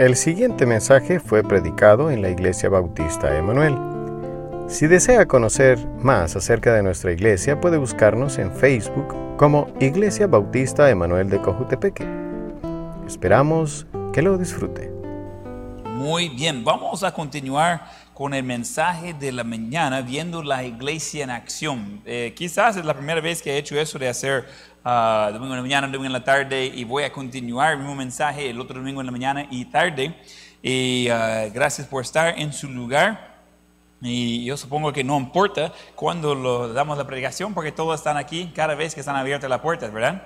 El 0.00 0.16
siguiente 0.16 0.64
mensaje 0.64 1.20
fue 1.20 1.42
predicado 1.42 2.10
en 2.10 2.22
la 2.22 2.30
Iglesia 2.30 2.70
Bautista 2.70 3.36
Emanuel. 3.36 3.76
Si 4.66 4.86
desea 4.86 5.26
conocer 5.26 5.78
más 5.98 6.34
acerca 6.36 6.72
de 6.72 6.82
nuestra 6.82 7.12
iglesia, 7.12 7.60
puede 7.60 7.76
buscarnos 7.76 8.38
en 8.38 8.50
Facebook 8.50 9.14
como 9.36 9.70
Iglesia 9.78 10.26
Bautista 10.26 10.88
Emanuel 10.88 11.28
de 11.28 11.42
Cojutepeque. 11.42 12.08
Esperamos 13.06 13.86
que 14.14 14.22
lo 14.22 14.38
disfrute. 14.38 14.90
Muy 15.84 16.30
bien, 16.30 16.64
vamos 16.64 17.04
a 17.04 17.12
continuar 17.12 17.84
con 18.14 18.32
el 18.32 18.42
mensaje 18.42 19.12
de 19.12 19.32
la 19.32 19.44
mañana 19.44 20.00
viendo 20.00 20.42
la 20.42 20.64
iglesia 20.64 21.24
en 21.24 21.30
acción. 21.30 22.00
Eh, 22.06 22.32
quizás 22.34 22.78
es 22.78 22.86
la 22.86 22.94
primera 22.94 23.20
vez 23.20 23.42
que 23.42 23.52
he 23.52 23.58
hecho 23.58 23.78
eso 23.78 23.98
de 23.98 24.08
hacer 24.08 24.46
uh, 24.84 25.32
domingo 25.32 25.52
en 25.52 25.56
la 25.56 25.62
mañana, 25.62 25.86
domingo 25.86 26.06
en 26.06 26.12
la 26.12 26.24
tarde 26.24 26.66
y 26.66 26.84
voy 26.84 27.04
a 27.04 27.12
continuar 27.12 27.72
el 27.72 27.78
mismo 27.78 27.94
mensaje 27.94 28.50
el 28.50 28.60
otro 28.60 28.78
domingo 28.78 29.00
en 29.00 29.06
la 29.06 29.12
mañana 29.12 29.46
y 29.50 29.64
tarde. 29.66 30.14
Y 30.62 31.08
uh, 31.10 31.52
gracias 31.52 31.86
por 31.86 32.02
estar 32.02 32.38
en 32.38 32.52
su 32.52 32.68
lugar. 32.68 33.30
Y 34.02 34.44
yo 34.44 34.56
supongo 34.56 34.92
que 34.92 35.04
no 35.04 35.18
importa 35.18 35.72
cuando 35.94 36.34
lo 36.34 36.72
damos 36.72 36.96
la 36.96 37.06
predicación 37.06 37.52
porque 37.52 37.70
todos 37.70 37.98
están 37.98 38.16
aquí 38.16 38.50
cada 38.54 38.74
vez 38.74 38.94
que 38.94 39.00
están 39.00 39.16
abiertas 39.16 39.50
las 39.50 39.60
puertas, 39.60 39.92
¿verdad? 39.92 40.22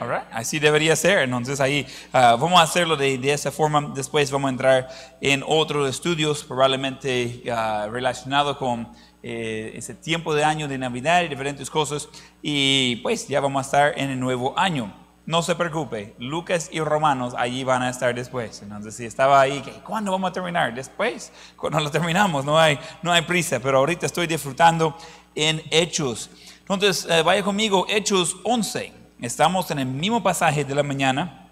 Right. 0.00 0.24
Así 0.32 0.58
debería 0.58 0.96
ser. 0.96 1.20
Entonces 1.20 1.60
ahí 1.60 1.86
uh, 2.08 2.36
vamos 2.36 2.58
a 2.58 2.62
hacerlo 2.62 2.96
de, 2.96 3.18
de, 3.18 3.32
esa 3.32 3.52
forma. 3.52 3.92
Después 3.94 4.30
vamos 4.30 4.48
a 4.48 4.50
entrar 4.50 4.88
en 5.20 5.44
otros 5.46 5.88
estudios 5.88 6.44
probablemente 6.44 7.42
uh, 7.46 7.90
relacionados 7.90 8.56
con 8.56 8.88
eh, 9.22 9.72
ese 9.76 9.94
tiempo 9.94 10.34
de 10.34 10.44
año 10.44 10.68
de 10.68 10.78
Navidad 10.78 11.22
y 11.22 11.28
diferentes 11.28 11.70
cosas. 11.70 12.08
Y 12.42 12.96
pues 12.96 13.28
ya 13.28 13.40
vamos 13.40 13.60
a 13.60 13.66
estar 13.66 13.98
en 13.98 14.10
el 14.10 14.20
nuevo 14.20 14.58
año. 14.58 14.92
No 15.24 15.40
se 15.40 15.54
preocupe, 15.54 16.16
Lucas 16.18 16.68
y 16.72 16.80
Romanos 16.80 17.34
allí 17.38 17.62
van 17.62 17.82
a 17.82 17.90
estar 17.90 18.12
después. 18.12 18.60
Entonces, 18.60 18.96
si 18.96 19.04
estaba 19.04 19.40
ahí, 19.40 19.62
¿cuándo 19.86 20.10
vamos 20.10 20.30
a 20.30 20.32
terminar? 20.32 20.74
Después, 20.74 21.32
cuando 21.56 21.78
lo 21.78 21.92
terminamos, 21.92 22.44
no 22.44 22.58
hay, 22.58 22.76
no 23.02 23.12
hay 23.12 23.22
prisa, 23.22 23.60
pero 23.60 23.78
ahorita 23.78 24.06
estoy 24.06 24.26
disfrutando 24.26 24.96
en 25.36 25.62
Hechos. 25.70 26.28
Entonces, 26.60 27.06
eh, 27.08 27.22
vaya 27.22 27.44
conmigo, 27.44 27.86
Hechos 27.88 28.36
11. 28.42 28.92
Estamos 29.20 29.70
en 29.70 29.78
el 29.78 29.86
mismo 29.86 30.24
pasaje 30.24 30.64
de 30.64 30.74
la 30.74 30.82
mañana. 30.82 31.48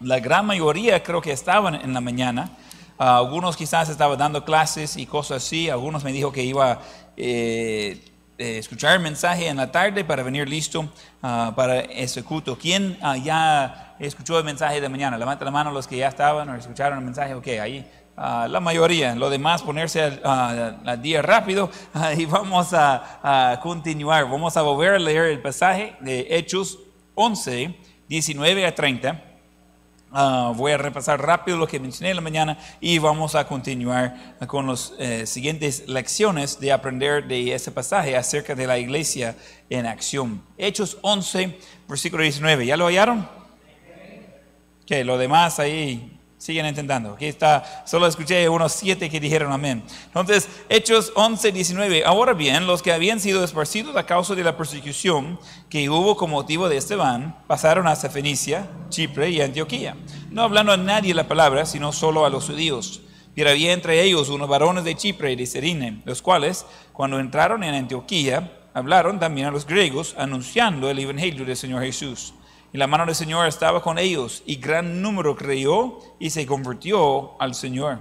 La 0.00 0.18
gran 0.18 0.44
mayoría 0.44 1.00
creo 1.04 1.22
que 1.22 1.30
estaban 1.30 1.76
en 1.76 1.94
la 1.94 2.00
mañana. 2.00 2.50
Uh, 2.98 3.02
algunos 3.02 3.56
quizás 3.56 3.88
estaban 3.90 4.18
dando 4.18 4.44
clases 4.44 4.96
y 4.96 5.06
cosas 5.06 5.44
así. 5.44 5.68
Algunos 5.68 6.02
me 6.02 6.12
dijo 6.12 6.32
que 6.32 6.42
iba 6.42 6.80
eh, 7.16 8.02
eh, 8.38 8.58
escuchar 8.58 8.94
el 8.94 9.00
mensaje 9.00 9.48
en 9.48 9.58
la 9.58 9.70
tarde 9.70 10.04
para 10.04 10.22
venir 10.22 10.48
listo 10.48 10.80
uh, 11.22 11.52
para 11.54 11.80
ese 11.80 12.22
culto. 12.22 12.56
¿Quién 12.58 12.98
uh, 13.02 13.14
ya 13.22 13.96
escuchó 13.98 14.38
el 14.38 14.44
mensaje 14.44 14.80
de 14.80 14.88
mañana? 14.88 15.18
Levanta 15.18 15.44
la 15.44 15.50
mano 15.50 15.70
los 15.70 15.86
que 15.86 15.98
ya 15.98 16.08
estaban 16.08 16.48
o 16.48 16.54
escucharon 16.54 16.98
el 16.98 17.04
mensaje. 17.04 17.34
Ok, 17.34 17.48
ahí 17.60 17.86
la 18.16 18.60
mayoría. 18.60 19.14
Lo 19.14 19.28
demás, 19.28 19.62
ponerse 19.62 20.02
al 20.24 21.02
día 21.02 21.20
rápido 21.20 21.70
y 22.16 22.24
vamos 22.24 22.72
a, 22.72 23.50
a, 23.52 23.60
continuar. 23.60 24.24
Vamos 24.24 24.56
a 24.56 24.62
volver 24.62 24.94
a 24.94 24.98
leer 24.98 25.26
el 25.26 25.42
pasaje 25.42 25.96
de 26.00 26.26
Hechos 26.30 26.78
11, 27.14 27.76
19 28.08 28.66
a 28.66 28.74
30. 28.74 29.25
Uh, 30.18 30.54
voy 30.54 30.72
a 30.72 30.78
repasar 30.78 31.20
rápido 31.20 31.58
lo 31.58 31.66
que 31.66 31.78
mencioné 31.78 32.08
en 32.08 32.16
la 32.16 32.22
mañana 32.22 32.58
y 32.80 32.98
vamos 32.98 33.34
a 33.34 33.46
continuar 33.46 34.38
con 34.46 34.66
las 34.66 34.94
eh, 34.98 35.26
siguientes 35.26 35.86
lecciones 35.88 36.58
de 36.58 36.72
aprender 36.72 37.28
de 37.28 37.52
ese 37.52 37.70
pasaje 37.70 38.16
acerca 38.16 38.54
de 38.54 38.66
la 38.66 38.78
iglesia 38.78 39.36
en 39.68 39.84
acción. 39.84 40.42
Hechos 40.56 40.96
11, 41.02 41.58
versículo 41.86 42.22
19. 42.22 42.64
¿Ya 42.64 42.78
lo 42.78 42.86
hallaron? 42.86 43.28
Que 44.86 45.04
lo 45.04 45.18
demás 45.18 45.58
ahí 45.58 46.15
siguen 46.38 46.66
intentando. 46.66 47.14
Aquí 47.14 47.26
está, 47.26 47.84
solo 47.86 48.06
escuché 48.06 48.48
unos 48.48 48.72
siete 48.72 49.08
que 49.08 49.20
dijeron 49.20 49.52
amén. 49.52 49.82
Entonces, 50.06 50.48
Hechos 50.68 51.12
11, 51.14 51.52
19. 51.52 52.04
Ahora 52.04 52.34
bien, 52.34 52.66
los 52.66 52.82
que 52.82 52.92
habían 52.92 53.20
sido 53.20 53.42
esparcidos 53.42 53.96
a 53.96 54.06
causa 54.06 54.34
de 54.34 54.44
la 54.44 54.56
persecución 54.56 55.38
que 55.68 55.88
hubo 55.88 56.16
con 56.16 56.30
motivo 56.30 56.68
de 56.68 56.76
Esteban, 56.76 57.36
pasaron 57.46 57.86
hasta 57.86 58.10
Fenicia, 58.10 58.68
Chipre 58.90 59.30
y 59.30 59.40
Antioquía, 59.40 59.96
no 60.30 60.42
hablando 60.42 60.72
a 60.72 60.76
nadie 60.76 61.14
la 61.14 61.28
palabra, 61.28 61.66
sino 61.66 61.92
solo 61.92 62.24
a 62.26 62.30
los 62.30 62.46
judíos. 62.46 63.00
Pero 63.34 63.50
había 63.50 63.72
entre 63.72 64.02
ellos 64.02 64.30
unos 64.30 64.48
varones 64.48 64.84
de 64.84 64.94
Chipre 64.94 65.32
y 65.32 65.36
de 65.36 65.46
Serine, 65.46 66.00
los 66.04 66.22
cuales, 66.22 66.64
cuando 66.92 67.20
entraron 67.20 67.64
en 67.64 67.74
Antioquía, 67.74 68.50
hablaron 68.72 69.18
también 69.18 69.46
a 69.46 69.50
los 69.50 69.66
griegos, 69.66 70.14
anunciando 70.18 70.88
el 70.88 70.98
evangelio 70.98 71.44
del 71.44 71.56
Señor 71.56 71.82
Jesús. 71.82 72.34
Y 72.72 72.78
la 72.78 72.86
mano 72.86 73.06
del 73.06 73.14
Señor 73.14 73.46
estaba 73.46 73.82
con 73.82 73.98
ellos, 73.98 74.42
y 74.46 74.56
gran 74.56 75.00
número 75.02 75.36
creyó 75.36 75.98
y 76.18 76.30
se 76.30 76.46
convirtió 76.46 77.40
al 77.40 77.54
Señor. 77.54 78.00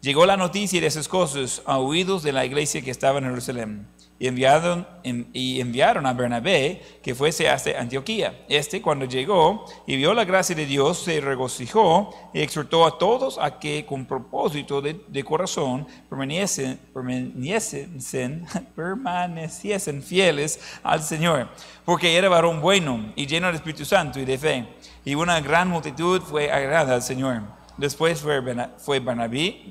Llegó 0.00 0.24
la 0.24 0.36
noticia 0.36 0.80
de 0.80 0.86
esas 0.86 1.08
cosas 1.08 1.62
a 1.66 1.78
oídos 1.78 2.22
de 2.22 2.32
la 2.32 2.46
iglesia 2.46 2.82
que 2.82 2.90
estaba 2.90 3.18
en 3.18 3.24
Jerusalén. 3.24 3.86
Y 4.20 4.26
enviaron, 4.26 4.86
y 5.32 5.62
enviaron 5.62 6.04
a 6.04 6.12
Bernabé 6.12 6.82
que 7.02 7.14
fuese 7.14 7.48
hasta 7.48 7.80
Antioquía. 7.80 8.44
Este, 8.50 8.82
cuando 8.82 9.06
llegó 9.06 9.64
y 9.86 9.96
vio 9.96 10.12
la 10.12 10.26
gracia 10.26 10.54
de 10.54 10.66
Dios, 10.66 10.98
se 10.98 11.22
regocijó 11.22 12.14
y 12.34 12.40
exhortó 12.40 12.84
a 12.84 12.98
todos 12.98 13.38
a 13.40 13.58
que 13.58 13.86
con 13.86 14.04
propósito 14.04 14.82
de, 14.82 15.00
de 15.08 15.24
corazón 15.24 15.86
permaneciesen, 16.10 16.78
permaneciesen, 16.92 18.44
permaneciesen 18.76 20.02
fieles 20.02 20.60
al 20.82 21.02
Señor, 21.02 21.48
porque 21.86 22.14
era 22.14 22.28
varón 22.28 22.60
bueno 22.60 23.14
y 23.16 23.26
lleno 23.26 23.46
del 23.46 23.56
Espíritu 23.56 23.86
Santo 23.86 24.20
y 24.20 24.26
de 24.26 24.36
fe. 24.36 24.68
Y 25.02 25.14
una 25.14 25.40
gran 25.40 25.68
multitud 25.68 26.20
fue 26.20 26.52
agradada 26.52 26.96
al 26.96 27.02
Señor. 27.02 27.40
Después 27.78 28.20
fue 28.20 29.00
Bernabé, 29.00 29.62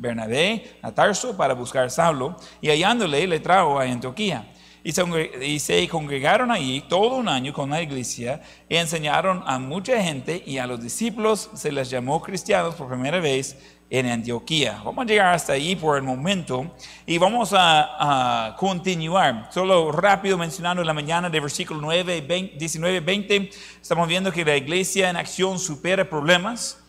Bernabé 0.00 0.78
a 0.80 0.92
Tarso 0.92 1.36
para 1.36 1.54
buscar 1.54 1.84
a 1.84 1.90
Saulo 1.90 2.36
y 2.60 2.70
hallándole 2.70 3.26
le 3.26 3.38
trajo 3.40 3.78
a 3.78 3.84
Antioquía. 3.84 4.50
Y 4.82 5.58
se, 5.58 5.88
congregaron 5.88 6.50
ahí 6.50 6.82
todo 6.88 7.16
un 7.16 7.28
año 7.28 7.52
con 7.52 7.68
la 7.68 7.82
iglesia 7.82 8.40
y 8.66 8.76
enseñaron 8.76 9.44
a 9.46 9.58
mucha 9.58 10.02
gente 10.02 10.42
y 10.46 10.56
a 10.56 10.66
los 10.66 10.82
discípulos 10.82 11.50
se 11.52 11.70
les 11.70 11.90
llamó 11.90 12.22
cristianos 12.22 12.76
por 12.76 12.88
primera 12.88 13.20
vez 13.20 13.58
en 13.90 14.06
Antioquía. 14.06 14.80
Vamos 14.82 15.04
a 15.04 15.06
llegar 15.06 15.34
hasta 15.34 15.52
ahí 15.52 15.76
por 15.76 15.98
el 15.98 16.02
momento 16.02 16.74
y 17.04 17.18
vamos 17.18 17.52
a, 17.54 18.56
continuar. 18.58 19.50
Solo 19.52 19.92
rápido 19.92 20.38
mencionando 20.38 20.80
en 20.80 20.86
la 20.86 20.94
mañana 20.94 21.28
de 21.28 21.40
versículo 21.40 21.78
9, 21.82 22.22
20, 22.22 22.56
19, 22.56 23.00
20, 23.00 23.50
estamos 23.82 24.08
viendo 24.08 24.32
que 24.32 24.46
la 24.46 24.56
iglesia 24.56 25.10
en 25.10 25.16
acción 25.16 25.58
supera 25.58 26.08
problemas. 26.08 26.79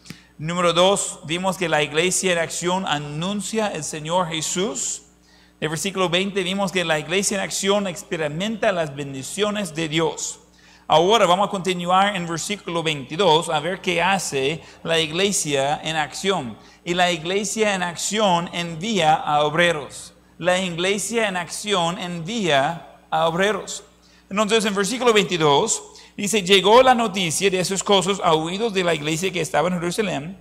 Número 0.41 0.73
dos, 0.73 1.19
vimos 1.25 1.55
que 1.55 1.69
la 1.69 1.83
iglesia 1.83 2.31
en 2.31 2.39
acción 2.39 2.87
anuncia 2.87 3.67
el 3.67 3.83
Señor 3.83 4.27
Jesús. 4.27 5.03
En 5.59 5.65
el 5.65 5.69
versículo 5.69 6.09
20 6.09 6.41
vimos 6.41 6.71
que 6.71 6.83
la 6.83 6.97
iglesia 6.97 7.37
en 7.37 7.43
acción 7.43 7.85
experimenta 7.85 8.71
las 8.71 8.95
bendiciones 8.95 9.75
de 9.75 9.87
Dios. 9.87 10.39
Ahora 10.87 11.27
vamos 11.27 11.47
a 11.47 11.51
continuar 11.51 12.15
en 12.15 12.25
versículo 12.25 12.81
22 12.81 13.49
a 13.49 13.59
ver 13.59 13.81
qué 13.81 14.01
hace 14.01 14.63
la 14.81 14.99
iglesia 14.99 15.79
en 15.83 15.95
acción. 15.95 16.57
Y 16.83 16.95
la 16.95 17.11
iglesia 17.11 17.75
en 17.75 17.83
acción 17.83 18.49
envía 18.51 19.13
a 19.13 19.43
obreros. 19.43 20.15
La 20.39 20.59
iglesia 20.59 21.27
en 21.27 21.37
acción 21.37 21.99
envía 21.99 22.97
a 23.11 23.27
obreros. 23.27 23.83
Entonces 24.27 24.65
en 24.65 24.73
versículo 24.73 25.13
22 25.13 25.83
Dice, 26.17 26.43
llegó 26.43 26.83
la 26.83 26.93
noticia 26.93 27.49
de 27.49 27.59
esas 27.59 27.83
cosas 27.83 28.19
a 28.23 28.33
oídos 28.33 28.73
de 28.73 28.83
la 28.83 28.93
iglesia 28.93 29.31
que 29.31 29.41
estaba 29.41 29.69
en 29.69 29.75
Jerusalén 29.75 30.37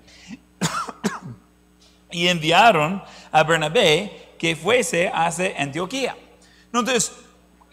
y 2.11 2.27
enviaron 2.27 3.03
a 3.31 3.45
Bernabé 3.45 4.35
que 4.39 4.57
fuese 4.57 5.11
hacia 5.13 5.55
Antioquía. 5.59 6.17
Entonces, 6.73 7.13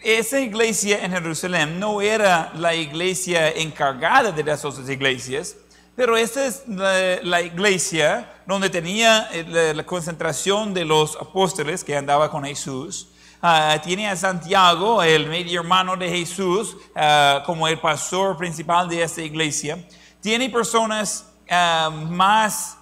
esa 0.00 0.40
iglesia 0.40 1.04
en 1.04 1.12
Jerusalén 1.12 1.80
no 1.80 2.00
era 2.00 2.52
la 2.54 2.74
iglesia 2.74 3.50
encargada 3.50 4.30
de 4.30 4.44
las 4.44 4.64
otras 4.64 4.88
iglesias, 4.88 5.56
pero 5.96 6.16
esta 6.16 6.46
es 6.46 6.62
la, 6.68 7.20
la 7.22 7.42
iglesia 7.42 8.32
donde 8.46 8.70
tenía 8.70 9.28
eh, 9.32 9.44
la, 9.48 9.74
la, 9.74 9.84
concentración 9.84 10.72
de 10.72 10.84
los 10.84 11.16
apóstoles 11.16 11.82
que 11.82 11.96
andaba 11.96 12.30
con 12.30 12.44
Jesús. 12.44 13.08
Uh, 13.40 13.78
tiene 13.84 14.08
a 14.08 14.16
Santiago, 14.16 15.00
el 15.00 15.28
medio 15.28 15.60
hermano 15.60 15.96
de 15.96 16.08
Jesús, 16.08 16.76
uh, 16.96 17.44
como 17.46 17.68
el 17.68 17.78
pastor 17.78 18.36
principal 18.36 18.88
de 18.88 19.00
esta 19.00 19.22
iglesia. 19.22 19.78
Tiene 20.20 20.50
personas 20.50 21.24
uh, 21.48 21.88
más, 21.88 22.76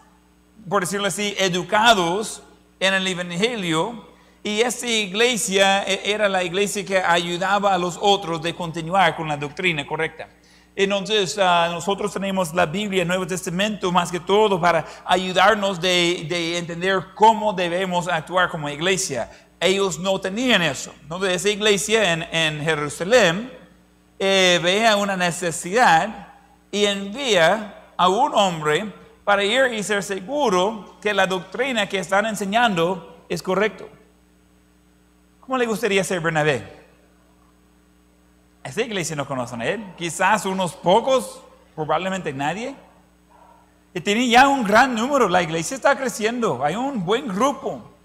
por 0.66 0.80
decirlo 0.80 1.08
así, 1.08 1.34
educados 1.38 2.42
en 2.80 2.94
el 2.94 3.06
Evangelio. 3.06 4.06
Y 4.42 4.62
esta 4.62 4.86
iglesia 4.86 5.82
era 5.82 6.26
la 6.26 6.42
iglesia 6.42 6.86
que 6.86 7.02
ayudaba 7.02 7.74
a 7.74 7.78
los 7.78 7.98
otros 8.00 8.40
de 8.40 8.54
continuar 8.54 9.14
con 9.14 9.28
la 9.28 9.36
doctrina 9.36 9.86
correcta. 9.86 10.26
Entonces, 10.74 11.36
nosotros 11.36 12.12
tenemos 12.12 12.54
la 12.54 12.66
Biblia, 12.66 13.02
el 13.02 13.08
Nuevo 13.08 13.26
Testamento, 13.26 13.90
más 13.90 14.12
que 14.12 14.20
todo 14.20 14.60
para 14.60 14.84
ayudarnos 15.06 15.80
de, 15.80 16.26
de 16.28 16.58
entender 16.58 17.06
cómo 17.14 17.54
debemos 17.54 18.08
actuar 18.08 18.50
como 18.50 18.68
iglesia 18.68 19.30
ellos 19.66 19.98
no 19.98 20.20
tenían 20.20 20.62
eso. 20.62 20.94
Entonces, 21.02 21.34
esa 21.34 21.50
iglesia 21.50 22.12
en, 22.12 22.22
en 22.22 22.64
Jerusalén 22.64 23.52
eh, 24.18 24.58
veía 24.62 24.96
una 24.96 25.16
necesidad 25.16 26.28
y 26.70 26.86
envía 26.86 27.92
a 27.96 28.08
un 28.08 28.34
hombre 28.34 28.92
para 29.24 29.44
ir 29.44 29.72
y 29.72 29.82
ser 29.82 30.02
seguro 30.02 30.96
que 31.00 31.12
la 31.12 31.26
doctrina 31.26 31.88
que 31.88 31.98
están 31.98 32.26
enseñando 32.26 33.24
es 33.28 33.42
correcto. 33.42 33.88
¿Cómo 35.40 35.58
le 35.58 35.66
gustaría 35.66 36.02
ser 36.02 36.20
Bernabé? 36.20 36.86
Esta 38.64 38.82
iglesia 38.82 39.14
no 39.14 39.26
conocen 39.26 39.60
a 39.60 39.66
él. 39.66 39.84
Quizás 39.96 40.44
unos 40.44 40.74
pocos, 40.74 41.40
probablemente 41.74 42.32
nadie. 42.32 42.74
Y 43.94 44.00
tiene 44.00 44.28
ya 44.28 44.48
un 44.48 44.64
gran 44.64 44.94
número. 44.94 45.28
La 45.28 45.42
iglesia 45.42 45.76
está 45.76 45.96
creciendo. 45.96 46.64
Hay 46.64 46.74
un 46.74 47.04
buen 47.04 47.28
grupo. 47.28 47.95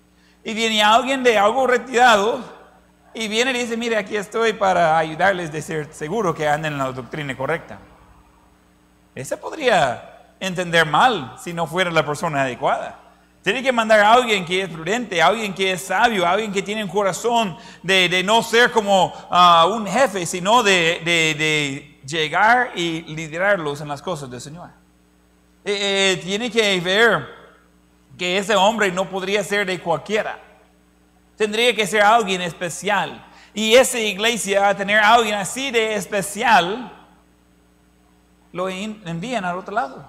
Y 0.43 0.53
viene 0.53 0.81
alguien 0.81 1.23
de 1.23 1.37
algo 1.37 1.67
retirado 1.67 2.43
y 3.13 3.27
viene 3.27 3.51
y 3.51 3.59
dice, 3.59 3.77
mire, 3.77 3.97
aquí 3.97 4.15
estoy 4.15 4.53
para 4.53 4.97
ayudarles 4.97 5.51
de 5.51 5.61
ser 5.61 5.93
seguro 5.93 6.33
que 6.33 6.47
anden 6.47 6.73
en 6.73 6.79
la 6.79 6.91
doctrina 6.91 7.35
correcta. 7.35 7.77
Ese 9.13 9.37
podría 9.37 10.33
entender 10.39 10.85
mal 10.85 11.35
si 11.41 11.53
no 11.53 11.67
fuera 11.67 11.91
la 11.91 12.05
persona 12.05 12.43
adecuada. 12.43 12.97
Tiene 13.43 13.63
que 13.63 13.71
mandar 13.71 13.99
a 13.99 14.13
alguien 14.13 14.45
que 14.45 14.61
es 14.61 14.69
prudente, 14.69 15.21
a 15.21 15.27
alguien 15.27 15.53
que 15.53 15.71
es 15.71 15.81
sabio, 15.81 16.25
a 16.25 16.31
alguien 16.31 16.51
que 16.51 16.61
tiene 16.61 16.83
un 16.83 16.89
corazón 16.89 17.57
de, 17.81 18.21
no 18.23 18.43
ser 18.43 18.71
como 18.71 19.13
ah, 19.29 19.67
un 19.69 19.87
jefe, 19.87 20.25
sino 20.25 20.61
de, 20.63 21.99
llegar 22.05 22.71
y 22.75 23.01
liderarlos 23.01 23.81
en 23.81 23.87
las 23.87 24.01
cosas 24.01 24.29
del 24.29 24.41
Señor. 24.41 24.69
Eh, 25.65 26.13
eh, 26.17 26.21
tiene 26.23 26.49
que 26.49 26.79
ver 26.79 27.40
que 28.21 28.37
ese 28.37 28.55
hombre 28.55 28.91
no 28.91 29.09
podría 29.09 29.43
ser 29.43 29.65
de 29.65 29.81
cualquiera. 29.81 30.37
Tendría 31.35 31.75
que 31.75 31.87
ser 31.87 32.03
alguien 32.03 32.39
especial. 32.39 33.25
Y 33.51 33.73
esa 33.73 33.97
iglesia, 33.97 34.69
a 34.69 34.77
tener 34.77 34.99
alguien 34.99 35.33
así 35.33 35.71
de 35.71 35.95
especial, 35.95 36.91
lo 38.51 38.69
envían 38.69 39.43
al 39.43 39.57
otro 39.57 39.73
lado. 39.73 40.07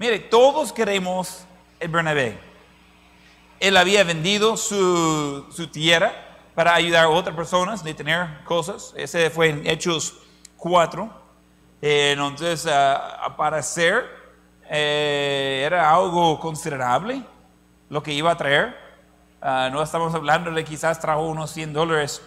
Mire, 0.00 0.18
todos 0.18 0.72
queremos 0.72 1.46
el 1.78 1.90
Bernabé. 1.90 2.40
Él 3.60 3.76
había 3.76 4.02
vendido 4.02 4.56
su, 4.56 5.46
tierra 5.72 6.10
para 6.56 6.74
ayudar 6.74 7.04
a 7.04 7.08
otras 7.08 7.36
personas 7.36 7.84
de 7.84 7.94
tener 7.94 8.42
cosas. 8.42 8.92
Ese 8.96 9.30
fue 9.30 9.50
en 9.50 9.64
Hechos 9.64 10.14
4. 10.56 11.08
Eh, 11.82 12.16
entonces, 12.18 12.66
uh, 12.66 13.36
para 13.36 13.58
hacer, 13.58 14.23
eh, 14.76 15.62
era 15.64 15.94
algo 15.94 16.40
considerable 16.40 17.22
lo 17.88 18.02
que 18.02 18.12
iba 18.12 18.32
a 18.32 18.36
traer. 18.36 18.76
Ah, 19.40 19.68
no 19.70 19.80
estamos 19.80 20.12
hablando 20.16 20.50
de 20.50 20.64
quizás 20.64 20.98
trajo 20.98 21.22
unos 21.28 21.52
100 21.52 21.72
dólares. 21.72 22.20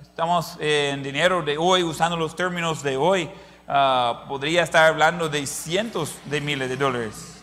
Estamos 0.00 0.56
en 0.60 1.02
dinero 1.02 1.42
de 1.42 1.58
hoy, 1.58 1.82
usando 1.82 2.16
los 2.16 2.36
términos 2.36 2.80
de 2.84 2.96
hoy. 2.96 3.28
Ah, 3.66 4.24
podría 4.28 4.62
estar 4.62 4.86
hablando 4.86 5.28
de 5.28 5.48
cientos 5.48 6.16
de 6.26 6.40
miles 6.40 6.68
de 6.68 6.76
dólares. 6.76 7.42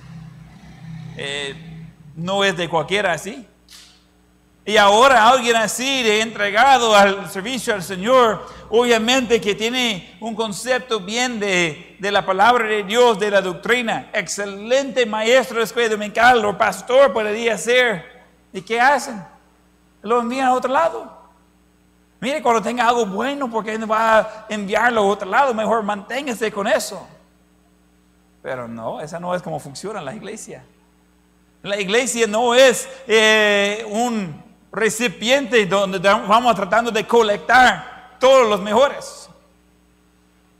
Eh, 1.17 1.89
no 2.15 2.45
es 2.45 2.55
de 2.55 2.69
cualquiera 2.69 3.11
así. 3.11 3.45
Y 4.63 4.77
ahora 4.77 5.27
alguien 5.27 5.55
así 5.55 6.03
de 6.03 6.21
entregado 6.21 6.95
al 6.95 7.29
servicio 7.31 7.73
al 7.73 7.81
Señor, 7.81 8.45
obviamente 8.69 9.41
que 9.41 9.55
tiene 9.55 10.15
un 10.19 10.35
concepto 10.35 10.99
bien 10.99 11.39
de, 11.39 11.97
de 11.99 12.11
la 12.11 12.23
palabra 12.23 12.65
de 12.67 12.83
Dios, 12.83 13.17
de 13.17 13.31
la 13.31 13.41
doctrina, 13.41 14.11
excelente 14.13 15.05
maestro 15.07 15.57
de 15.57 15.63
escuela 15.63 15.89
dominical 15.89 16.45
o 16.45 16.57
pastor 16.57 17.11
podría 17.11 17.57
ser. 17.57 18.23
¿Y 18.53 18.61
qué 18.61 18.79
hacen? 18.79 19.23
Lo 20.03 20.21
envían 20.21 20.47
a 20.47 20.53
otro 20.53 20.71
lado. 20.71 21.21
Mire, 22.19 22.39
cuando 22.43 22.61
tenga 22.61 22.87
algo 22.87 23.07
bueno, 23.07 23.49
porque 23.49 23.79
no 23.79 23.87
va 23.87 24.19
a 24.19 24.45
enviarlo 24.47 25.01
a 25.01 25.05
otro 25.05 25.27
lado, 25.27 25.55
mejor 25.55 25.81
manténgase 25.81 26.51
con 26.51 26.67
eso. 26.67 27.07
Pero 28.43 28.67
no, 28.67 29.01
esa 29.01 29.19
no 29.19 29.33
es 29.33 29.41
como 29.41 29.59
funciona 29.59 30.01
la 30.01 30.13
iglesia. 30.13 30.63
La 31.63 31.79
iglesia 31.79 32.27
no 32.27 32.53
es 32.53 32.87
eh, 33.07 33.83
un 33.89 34.50
recipiente 34.71 35.65
donde 35.65 35.99
vamos 35.99 36.55
tratando 36.55 36.91
de 36.91 37.05
colectar 37.05 38.17
todos 38.19 38.47
los 38.47 38.61
mejores. 38.61 39.29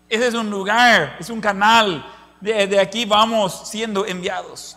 Ese 0.09 0.27
es 0.27 0.33
un 0.33 0.49
lugar, 0.49 1.15
es 1.19 1.29
un 1.29 1.39
canal. 1.39 2.05
De, 2.39 2.65
de 2.65 2.79
aquí 2.79 3.05
vamos 3.05 3.69
siendo 3.69 4.05
enviados. 4.05 4.75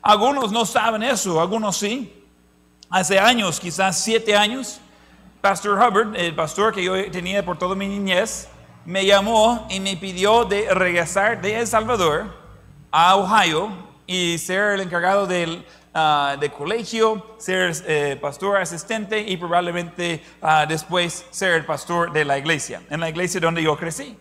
Algunos 0.00 0.50
no 0.50 0.64
saben 0.64 1.02
eso, 1.02 1.40
algunos 1.40 1.76
sí. 1.76 2.24
Hace 2.90 3.18
años, 3.18 3.60
quizás 3.60 3.98
siete 3.98 4.36
años, 4.36 4.80
Pastor 5.40 5.78
Hubbard, 5.78 6.16
el 6.16 6.34
pastor 6.34 6.72
que 6.72 6.82
yo 6.82 7.10
tenía 7.10 7.44
por 7.44 7.58
toda 7.58 7.74
mi 7.74 7.86
niñez, 7.86 8.48
me 8.84 9.04
llamó 9.04 9.66
y 9.70 9.80
me 9.80 9.96
pidió 9.96 10.44
de 10.44 10.72
regresar 10.74 11.40
de 11.40 11.60
El 11.60 11.66
Salvador 11.66 12.34
a 12.90 13.16
Ohio 13.16 13.70
y 14.06 14.38
ser 14.38 14.74
el 14.74 14.80
encargado 14.80 15.26
del 15.94 16.50
ah, 16.50 16.54
colegio, 16.58 17.36
ser 17.38 17.72
eh, 17.86 18.18
pastor 18.20 18.56
asistente 18.56 19.20
y 19.20 19.36
probablemente 19.36 20.24
ah, 20.42 20.66
después 20.66 21.24
ser 21.30 21.52
el 21.52 21.64
pastor 21.64 22.12
de 22.12 22.24
la 22.24 22.36
iglesia, 22.36 22.82
en 22.90 22.98
la 22.98 23.08
iglesia 23.08 23.40
donde 23.40 23.62
yo 23.62 23.76
crecí. 23.76 24.18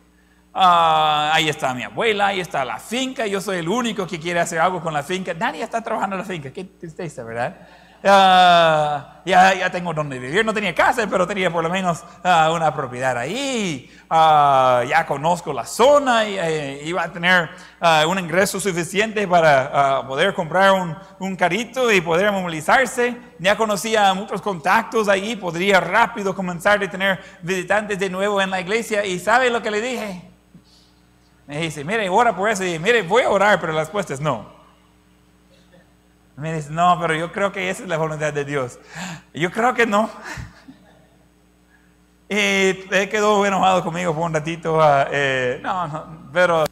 Ah, 0.53 1.31
ahí 1.33 1.49
está 1.49 1.73
mi 1.73 1.81
abuela, 1.81 2.27
ahí 2.27 2.39
está 2.39 2.63
la 2.63 2.77
finca, 2.77 3.25
yo 3.25 3.41
soy 3.41 3.57
el 3.57 3.67
único 3.67 4.05
que 4.05 4.19
quiere 4.19 4.39
hacer 4.39 4.59
algo 4.59 4.81
con 4.81 4.93
la 4.93 5.01
finca. 5.01 5.33
Nadie 5.33 5.63
está 5.63 5.81
trabajando 5.81 6.15
en 6.15 6.21
la 6.21 6.27
finca, 6.27 6.53
qué 6.53 6.63
tristeza, 6.63 7.23
¿verdad? 7.23 7.67
Ah, 8.05 9.21
ya, 9.25 9.53
ya 9.53 9.71
tengo 9.71 9.93
donde 9.93 10.19
vivir. 10.19 10.45
No 10.45 10.53
tenía 10.53 10.75
casa, 10.75 11.07
pero 11.09 11.25
tenía 11.25 11.49
por 11.49 11.63
lo 11.63 11.69
menos 11.69 12.03
ah, 12.23 12.51
una 12.53 12.73
propiedad 12.73 13.17
ahí. 13.17 13.89
Ah, 14.09 14.83
ya 14.87 15.05
conozco 15.05 15.53
la 15.53 15.65
zona 15.65 16.27
y 16.27 16.37
eh, 16.37 16.81
iba 16.83 17.03
a 17.03 17.11
tener 17.11 17.49
un 18.07 18.19
ingreso 18.19 18.59
suficiente 18.59 19.27
para 19.27 20.05
poder 20.07 20.33
comprar 20.33 20.71
un, 20.71 20.95
un, 21.19 21.35
carrito 21.35 21.91
y 21.91 22.01
poder 22.01 22.31
movilizarse. 22.31 23.15
Ya 23.39 23.55
conocía 23.55 24.13
muchos 24.13 24.41
contactos 24.41 25.07
ahí, 25.07 25.35
podría 25.35 25.79
rápido 25.79 26.35
comenzar 26.35 26.83
a 26.83 26.89
tener 26.89 27.19
visitantes 27.41 27.97
de 27.99 28.09
nuevo 28.09 28.41
en 28.41 28.49
la 28.49 28.59
iglesia. 28.59 29.05
¿Y 29.05 29.19
sabe 29.19 29.49
lo 29.49 29.61
que 29.61 29.71
le 29.71 29.81
dije? 29.81 30.29
Me 31.47 31.59
dice, 31.59 31.83
mire, 31.83 32.09
ora 32.09 32.35
por 32.35 32.49
eso. 32.49 32.65
Y 32.65 32.79
mire, 32.79 33.01
voy 33.01 33.23
a 33.23 33.29
orar, 33.29 33.59
pero 33.59 33.73
la 33.73 33.81
respuesta 33.81 34.13
es 34.13 34.19
no. 34.19 34.62
Me 36.35 36.53
dice, 36.53 36.71
no, 36.71 36.97
pero 36.99 37.15
yo 37.15 37.31
creo 37.31 37.51
que 37.51 37.69
esa 37.69 37.83
es 37.83 37.89
la 37.89 37.97
voluntad 37.97 38.33
de 38.33 38.43
Dios. 38.43 38.79
Yo 39.33 39.51
creo 39.51 39.73
que 39.73 39.85
no. 39.85 40.09
Y 42.27 42.35
él 42.35 43.09
quedó 43.09 43.45
enojado 43.45 43.83
conmigo 43.83 44.13
por 44.13 44.23
un 44.23 44.33
ratito. 44.33 44.81
Ah, 44.81 45.07
eh, 45.11 45.59
no, 45.61 45.87
no, 45.87 46.29
pero 46.33 46.65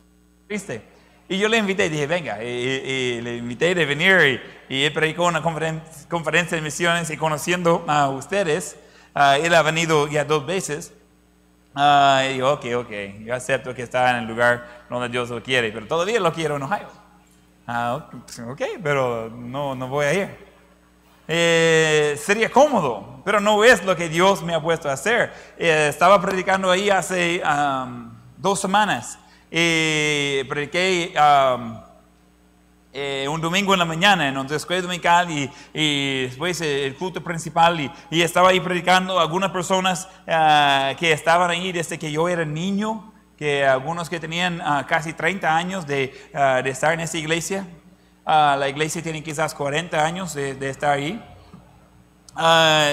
triste. 0.47 0.81
Y 1.29 1.37
yo 1.37 1.47
le 1.47 1.57
invité, 1.57 1.89
dije, 1.89 2.07
venga, 2.07 2.43
y, 2.43 3.21
le 3.21 3.37
invité 3.37 3.75
de 3.75 3.85
venir 3.85 4.41
y, 4.69 4.75
y 4.75 4.83
él 4.83 4.91
predicó 4.91 5.25
una 5.25 5.41
conferencia 5.41 6.57
de 6.57 6.62
misiones 6.62 7.09
y 7.09 7.17
conociendo 7.17 7.86
a 7.88 8.09
ustedes, 8.09 8.75
ah, 9.13 9.38
él 9.38 9.53
ha 9.53 9.62
venido 9.62 10.07
ya 10.07 10.25
dos 10.25 10.45
veces. 10.45 10.93
Uh, 11.74 12.33
y 12.33 12.38
yo, 12.38 12.53
ok, 12.53 12.65
ok, 12.79 12.91
yo 13.24 13.33
acepto 13.33 13.74
que 13.74 13.83
está 13.83 14.12
en 14.12 14.24
el 14.24 14.25
lugar 14.27 14.86
donde 14.89 15.07
Dios 15.07 15.29
lo 15.29 15.41
quiere, 15.41 15.71
pero 15.71 15.88
todavía 15.88 16.19
lo 16.19 16.33
quiero 16.33 16.57
en 16.57 16.63
Ohio. 16.63 17.00
Ah, 17.73 18.05
ok, 18.49 18.61
pero 18.83 19.29
no, 19.29 19.75
no 19.75 19.87
voy 19.87 20.05
a 20.05 20.13
ir. 20.13 20.29
Eh, 21.25 22.19
sería 22.21 22.51
cómodo, 22.51 23.21
pero 23.23 23.39
no 23.39 23.63
es 23.63 23.81
lo 23.85 23.95
que 23.95 24.09
Dios 24.09 24.43
me 24.43 24.53
ha 24.53 24.61
puesto 24.61 24.89
a 24.89 24.93
hacer. 24.93 25.31
Eh, 25.57 25.87
estaba 25.89 26.19
predicando 26.19 26.69
ahí 26.69 26.89
hace 26.89 27.41
dos 28.35 28.59
semanas. 28.59 29.17
y 29.49 30.43
prediqué 30.49 31.13
eh, 32.91 33.25
un 33.29 33.39
domingo 33.39 33.71
en 33.71 33.79
la 33.79 33.85
mañana 33.85 34.27
en 34.27 34.35
la 34.35 34.55
escuela 34.57 34.81
dominical 34.81 35.31
y, 35.31 35.49
y, 35.73 36.23
después 36.23 36.59
el 36.59 36.93
culto 36.97 37.23
principal 37.23 37.79
y, 37.79 37.89
y, 38.09 38.21
estaba 38.21 38.49
ahí 38.49 38.59
predicando 38.59 39.17
algunas 39.17 39.51
personas 39.51 40.09
ah, 40.27 40.93
que 40.99 41.13
estaban 41.13 41.49
ahí 41.49 41.71
desde 41.71 41.97
que 41.97 42.11
yo 42.11 42.27
era 42.27 42.43
niño 42.43 43.11
que 43.41 43.65
algunos 43.65 44.07
que 44.07 44.19
tenían 44.19 44.62
ah, 44.62 44.86
casi 44.88 45.13
30 45.13 45.57
años 45.57 45.88
de, 45.88 46.13
ah, 46.31 46.62
de, 46.63 46.69
estar 46.69 46.93
en 46.93 47.00
esta 47.00 47.17
iglesia, 47.17 47.65
ah, 48.24 48.55
la 48.55 48.69
iglesia 48.69 49.01
tiene 49.01 49.24
quizás 49.24 49.55
40 49.55 50.05
años 50.05 50.36
de, 50.36 50.53
de 50.53 50.69
estar 50.69 50.91
ahí. 50.91 51.19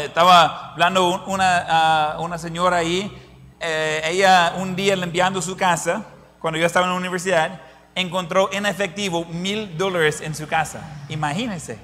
estaba 0.06 0.72
hablando 0.72 1.26
una, 1.26 2.16
una 2.20 2.38
señora 2.38 2.78
ahí, 2.78 3.14
eh, 3.60 4.00
ella 4.04 4.54
un 4.56 4.74
día 4.74 4.96
limpiando 4.96 5.42
su 5.42 5.54
casa, 5.54 6.06
cuando 6.40 6.58
yo 6.58 6.64
estaba 6.64 6.86
en 6.86 6.92
la 6.92 6.98
universidad, 6.98 7.60
encontró 7.94 8.50
en 8.50 8.64
efectivo 8.64 9.26
mil 9.26 9.76
dólares 9.76 10.22
en 10.22 10.34
su 10.34 10.48
casa. 10.48 10.80
Imagínense. 11.10 11.78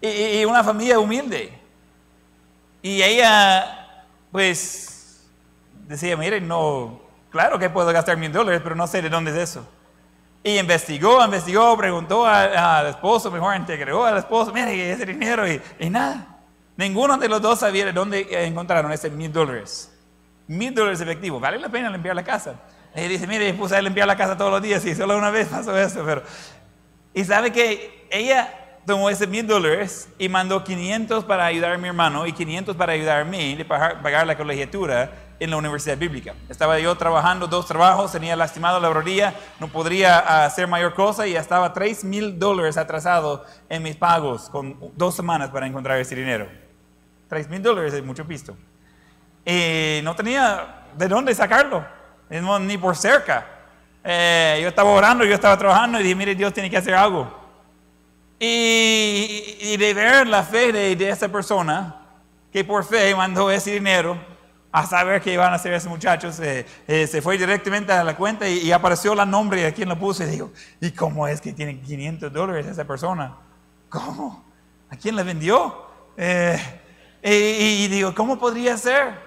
Y, 0.00 0.38
y, 0.38 0.44
una 0.44 0.62
familia 0.62 1.00
humilde. 1.00 1.52
Y 2.80 3.02
ella, 3.02 3.98
pues, 4.30 5.26
decía, 5.88 6.16
miren, 6.16 6.46
no, 6.46 7.05
Claro 7.36 7.58
que 7.58 7.68
puedo 7.68 7.92
gastar 7.92 8.16
mil 8.16 8.32
dólares, 8.32 8.62
pero 8.64 8.74
no 8.74 8.86
sé 8.86 9.02
de 9.02 9.10
dónde 9.10 9.30
es 9.30 9.50
eso. 9.50 9.68
Y 10.42 10.58
investigó, 10.58 11.22
investigó, 11.22 11.76
preguntó 11.76 12.24
al 12.24 12.86
esposo, 12.86 13.30
mejor 13.30 13.54
integró 13.56 14.06
al 14.06 14.16
esposo, 14.16 14.54
mire, 14.54 14.90
ese 14.90 15.04
dinero 15.04 15.46
y, 15.46 15.60
y, 15.78 15.90
nada. 15.90 16.38
Ninguno 16.78 17.18
de 17.18 17.28
los 17.28 17.42
dos 17.42 17.60
sabía 17.60 17.84
de 17.84 17.92
dónde 17.92 18.26
encontraron 18.46 18.90
ese 18.90 19.10
mil 19.10 19.30
dólares. 19.30 19.92
Mil 20.46 20.74
dólares 20.74 21.02
efectivos. 21.02 21.38
Vale 21.38 21.58
la 21.58 21.68
pena 21.68 21.90
limpiar 21.90 22.16
la 22.16 22.24
casa. 22.24 22.54
Y 22.94 23.02
dice, 23.02 23.26
mire, 23.26 23.52
puse 23.52 23.76
a 23.76 23.82
limpiar 23.82 24.06
la 24.06 24.16
casa 24.16 24.34
todos 24.34 24.50
los 24.50 24.62
días 24.62 24.82
y 24.86 24.94
solo 24.94 25.18
una 25.18 25.28
vez 25.28 25.48
pasó 25.48 25.76
eso, 25.76 26.02
pero 26.06 26.22
Y 27.12 27.22
sabe 27.22 27.52
que 27.52 28.08
ella 28.10 28.80
tomó 28.86 29.10
ese 29.10 29.26
mil 29.26 29.46
dólares 29.46 30.08
y 30.18 30.30
mandó 30.30 30.64
500 30.64 31.22
para 31.24 31.44
ayudar 31.44 31.74
a 31.74 31.76
mi 31.76 31.88
hermano 31.88 32.26
y 32.26 32.32
500 32.32 32.74
para 32.76 32.94
ayudar 32.94 33.20
a 33.20 33.24
mí 33.24 33.56
de 33.56 33.66
pagar, 33.66 34.00
pagar 34.00 34.26
la 34.26 34.38
colegiatura 34.38 35.25
en 35.38 35.50
la 35.50 35.56
universidad 35.56 35.96
bíblica. 35.96 36.34
Estaba 36.48 36.78
yo 36.78 36.94
trabajando 36.96 37.46
dos 37.46 37.66
trabajos, 37.66 38.12
tenía 38.12 38.36
lastimado 38.36 38.80
la 38.80 38.90
rodilla, 38.90 39.34
no 39.60 39.68
podría 39.68 40.44
hacer 40.44 40.66
mayor 40.66 40.94
cosa 40.94 41.26
y 41.26 41.32
ya 41.32 41.40
estaba 41.40 41.72
3 41.72 42.04
mil 42.04 42.38
dólares 42.38 42.76
atrasado 42.76 43.44
en 43.68 43.82
mis 43.82 43.96
pagos 43.96 44.48
con 44.50 44.76
dos 44.96 45.14
semanas 45.14 45.50
para 45.50 45.66
encontrar 45.66 45.98
ese 46.00 46.14
dinero. 46.14 46.48
3 47.28 47.48
mil 47.48 47.62
dólares 47.62 47.94
es 47.94 48.04
mucho 48.04 48.26
pisto. 48.26 48.56
Y 49.44 50.00
no 50.02 50.16
tenía 50.16 50.84
de 50.96 51.08
dónde 51.08 51.34
sacarlo, 51.34 51.84
ni 52.60 52.78
por 52.78 52.96
cerca. 52.96 53.46
Eh, 54.02 54.60
yo 54.62 54.68
estaba 54.68 54.90
orando, 54.90 55.24
yo 55.24 55.34
estaba 55.34 55.56
trabajando 55.56 55.98
y 56.00 56.02
dije, 56.04 56.14
mire, 56.14 56.34
Dios 56.34 56.52
tiene 56.52 56.70
que 56.70 56.76
hacer 56.76 56.94
algo. 56.94 57.46
Y, 58.38 59.76
de 59.76 59.94
ver 59.94 60.26
la 60.26 60.42
fe 60.42 60.72
de, 60.72 61.08
esa 61.08 61.28
persona, 61.28 61.96
que 62.52 62.64
por 62.64 62.84
fe 62.84 63.14
mandó 63.14 63.50
ese 63.50 63.72
dinero, 63.72 64.18
a 64.76 64.84
saber 64.84 65.22
qué 65.22 65.32
iban 65.32 65.54
a 65.54 65.56
hacer 65.56 65.72
esos 65.72 65.88
muchachos, 65.88 66.38
eh, 66.38 66.66
eh, 66.86 67.06
se 67.06 67.22
fue 67.22 67.38
directamente 67.38 67.92
a 67.92 68.04
la 68.04 68.14
cuenta 68.14 68.46
y, 68.46 68.70
apareció 68.72 69.14
la 69.14 69.24
nombre 69.24 69.62
de 69.62 69.72
quien 69.72 69.88
lo 69.88 69.98
puso 69.98 70.22
y 70.22 70.26
dijo, 70.26 70.52
¿y 70.82 70.90
cómo 70.90 71.26
es 71.26 71.40
que 71.40 71.54
tiene 71.54 71.80
500 71.80 72.30
dólares 72.30 72.66
esa 72.66 72.84
persona? 72.84 73.36
¿Cómo? 73.88 74.44
¿A 74.90 74.96
quién 74.96 75.16
le 75.16 75.22
vendió? 75.22 75.86
y, 77.22 77.88
digo, 77.88 78.14
¿cómo 78.14 78.38
podría 78.38 78.76
ser? 78.76 79.18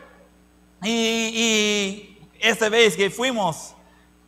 Y, 0.83 0.91
y 1.33 2.29
esta 2.39 2.69
vez 2.69 2.95
que 2.95 3.09
fuimos, 3.09 3.73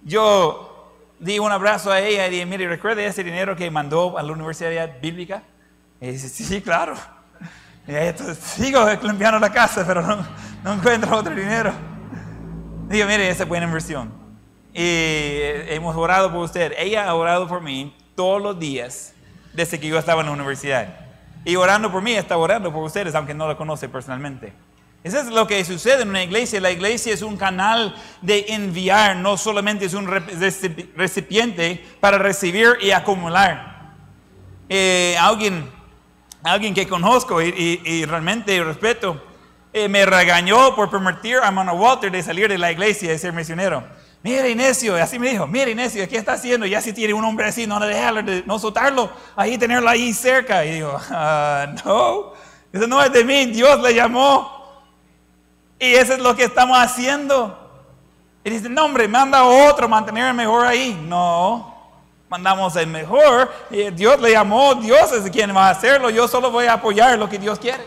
yo 0.03 0.91
di 1.19 1.37
un 1.37 1.51
abrazo 1.51 1.91
a 1.91 2.01
ella 2.01 2.25
y 2.25 2.31
dije, 2.31 2.45
mire, 2.47 2.67
¿recuerda 2.67 3.03
ese 3.03 3.23
dinero 3.23 3.55
que 3.55 3.69
mandó 3.69 4.17
a 4.17 4.23
la 4.23 4.33
Universidad 4.33 4.99
Bíblica? 4.99 5.43
Y 5.99 6.13
dice, 6.13 6.29
sí, 6.29 6.61
claro. 6.61 6.95
Y 7.87 7.95
entonces, 7.95 8.37
sigo 8.37 8.85
limpiando 9.03 9.39
la 9.39 9.51
casa, 9.51 9.83
pero 9.85 10.01
no, 10.01 10.25
no 10.63 10.73
encuentro 10.73 11.17
otro 11.17 11.33
dinero. 11.33 11.73
Digo, 12.87 13.07
mire, 13.07 13.29
esa 13.29 13.43
es 13.43 13.49
buena 13.49 13.65
inversión. 13.65 14.11
Y 14.73 15.39
hemos 15.69 15.95
orado 15.95 16.31
por 16.31 16.43
usted. 16.43 16.73
Ella 16.77 17.07
ha 17.07 17.15
orado 17.15 17.47
por 17.47 17.61
mí 17.61 17.95
todos 18.15 18.41
los 18.41 18.59
días 18.59 19.13
desde 19.53 19.79
que 19.79 19.87
yo 19.87 19.97
estaba 19.97 20.21
en 20.21 20.27
la 20.27 20.33
universidad. 20.33 20.87
Y 21.43 21.55
orando 21.55 21.91
por 21.91 22.01
mí, 22.01 22.13
está 22.13 22.37
orando 22.37 22.71
por 22.71 22.83
ustedes, 22.83 23.15
aunque 23.15 23.33
no 23.33 23.47
la 23.47 23.57
conoce 23.57 23.89
personalmente. 23.89 24.53
Eso 25.03 25.19
es 25.19 25.27
lo 25.27 25.47
que 25.47 25.63
sucede 25.65 26.03
en 26.03 26.09
una 26.09 26.23
iglesia. 26.23 26.61
La 26.61 26.71
iglesia 26.71 27.13
es 27.13 27.23
un 27.23 27.35
canal 27.35 27.95
de 28.21 28.45
enviar, 28.49 29.15
no 29.15 29.35
solamente 29.35 29.85
es 29.85 29.95
un 29.95 30.07
recipiente 30.07 31.83
para 31.99 32.19
recibir 32.19 32.77
y 32.81 32.91
acumular. 32.91 33.93
Eh, 34.69 35.17
alguien, 35.19 35.69
alguien 36.43 36.73
que 36.73 36.87
conozco 36.87 37.41
y, 37.41 38.05
realmente 38.05 38.63
respeto, 38.63 39.21
eh, 39.73 39.87
me 39.87 40.05
regañó 40.05 40.75
por 40.75 40.89
permitir 40.89 41.37
a 41.37 41.51
Mano 41.51 41.73
Walter 41.73 42.11
de 42.11 42.21
salir 42.21 42.49
de 42.49 42.57
la 42.57 42.71
iglesia 42.71 43.13
y 43.13 43.17
ser 43.17 43.33
misionero. 43.33 43.83
Mira 44.23 44.47
Inesio, 44.47 44.95
así 44.95 45.17
me 45.17 45.31
dijo, 45.31 45.47
mira 45.47 45.71
Inesio, 45.71 46.07
¿qué 46.07 46.17
está 46.17 46.33
haciendo? 46.33 46.67
Ya 46.67 46.79
si 46.79 46.93
tiene 46.93 47.13
un 47.13 47.23
hombre 47.23 47.47
así, 47.47 47.65
no 47.65 47.79
dejarlo, 47.79 48.21
no 48.45 48.59
soltarlo, 48.59 49.09
ahí 49.35 49.57
tenerlo 49.57 49.89
ahí 49.89 50.13
cerca. 50.13 50.63
Y 50.63 50.73
digo, 50.73 50.95
ah, 51.09 51.73
no, 51.83 52.33
eso 52.71 52.87
no 52.87 53.01
es 53.01 53.11
de 53.11 53.23
mí, 53.23 53.45
Dios 53.47 53.81
le 53.81 53.95
llamó. 53.95 54.61
Y 55.79 55.95
eso 55.95 56.13
es 56.13 56.19
lo 56.19 56.35
que 56.35 56.43
estamos 56.43 56.77
haciendo. 56.77 57.57
Y 58.43 58.51
dice, 58.51 58.69
no 58.69 58.85
hombre, 58.85 59.07
manda 59.07 59.43
otro, 59.43 59.89
mantener 59.89 60.27
el 60.27 60.33
mejor 60.35 60.67
ahí. 60.67 60.99
No, 61.07 61.70
mandamos 62.31 62.73
el 62.77 62.87
mejor. 62.87 63.51
Dios 63.93 64.21
le 64.21 64.31
llamó, 64.31 64.73
Dios 64.75 65.11
es 65.11 65.29
quien 65.29 65.53
va 65.53 65.67
a 65.67 65.71
hacerlo. 65.71 66.09
Yo 66.09 66.29
solo 66.29 66.49
voy 66.49 66.65
a 66.65 66.73
apoyar 66.73 67.19
lo 67.19 67.27
que 67.27 67.37
Dios 67.37 67.59
quiere. 67.59 67.83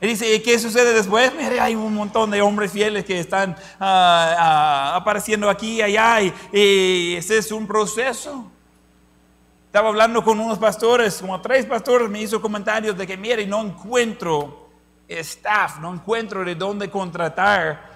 Y 0.00 0.08
dice, 0.08 0.34
¿y 0.34 0.40
qué 0.40 0.58
sucede 0.58 0.92
después? 0.92 1.32
Mire, 1.32 1.60
hay 1.60 1.76
un 1.76 1.94
montón 1.94 2.32
de 2.32 2.42
hombres 2.42 2.72
fieles 2.72 3.04
que 3.04 3.20
están 3.20 3.54
ah, 3.78 4.34
ah, 4.36 4.96
apareciendo 4.96 5.48
aquí 5.48 5.76
y 5.76 5.82
allá. 5.82 6.20
Y, 6.52 7.14
ese 7.14 7.38
es 7.38 7.52
un 7.52 7.68
proceso. 7.68 8.50
Estaba 9.66 9.90
hablando 9.90 10.24
con 10.24 10.40
unos 10.40 10.58
pastores, 10.58 11.18
como 11.20 11.40
tres 11.40 11.64
pastores 11.64 12.10
me 12.10 12.20
hizo 12.20 12.42
comentarios 12.42 12.98
de 12.98 13.06
que, 13.06 13.16
mire, 13.16 13.46
no 13.46 13.62
encuentro 13.62 14.70
staff, 15.06 15.78
no 15.78 15.94
encuentro 15.94 16.44
de 16.44 16.56
dónde 16.56 16.90
contratar 16.90 17.92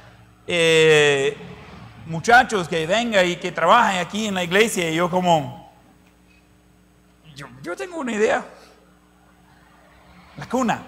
eh, 0.47 1.37
muchachos 2.07 2.69
que 2.69 2.87
vengan 2.87 3.27
y 3.27 3.37
que 3.37 3.53
trabajen 3.53 4.01
aquí 4.01 4.27
en 4.27 4.35
la 4.35 4.45
iglesia. 4.45 4.91
Y 4.91 4.95
yo 4.95 5.11
como, 5.11 5.73
yo, 7.63 7.77
tengo 7.77 7.99
una 7.99 8.13
idea. 8.13 8.45
La 10.37 10.49
cuna. 10.49 10.83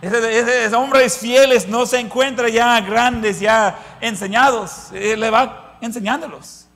Esos 0.00 0.72
hombres 0.74 1.18
fieles 1.18 1.66
no 1.68 1.84
se 1.84 1.98
encuentran 1.98 2.50
ya 2.50 2.80
grandes, 2.80 3.40
ya 3.40 3.78
enseñados. 4.00 4.90
Le 4.92 5.30
va 5.30 5.76
enseñándolos. 5.80 6.66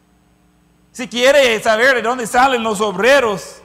Si 0.91 1.09
quiere 1.09 1.59
saber 1.63 1.97
de 1.97 2.03
dónde 2.03 2.27
salen 2.27 2.63
los 2.63 2.81
obreros, 2.81 3.63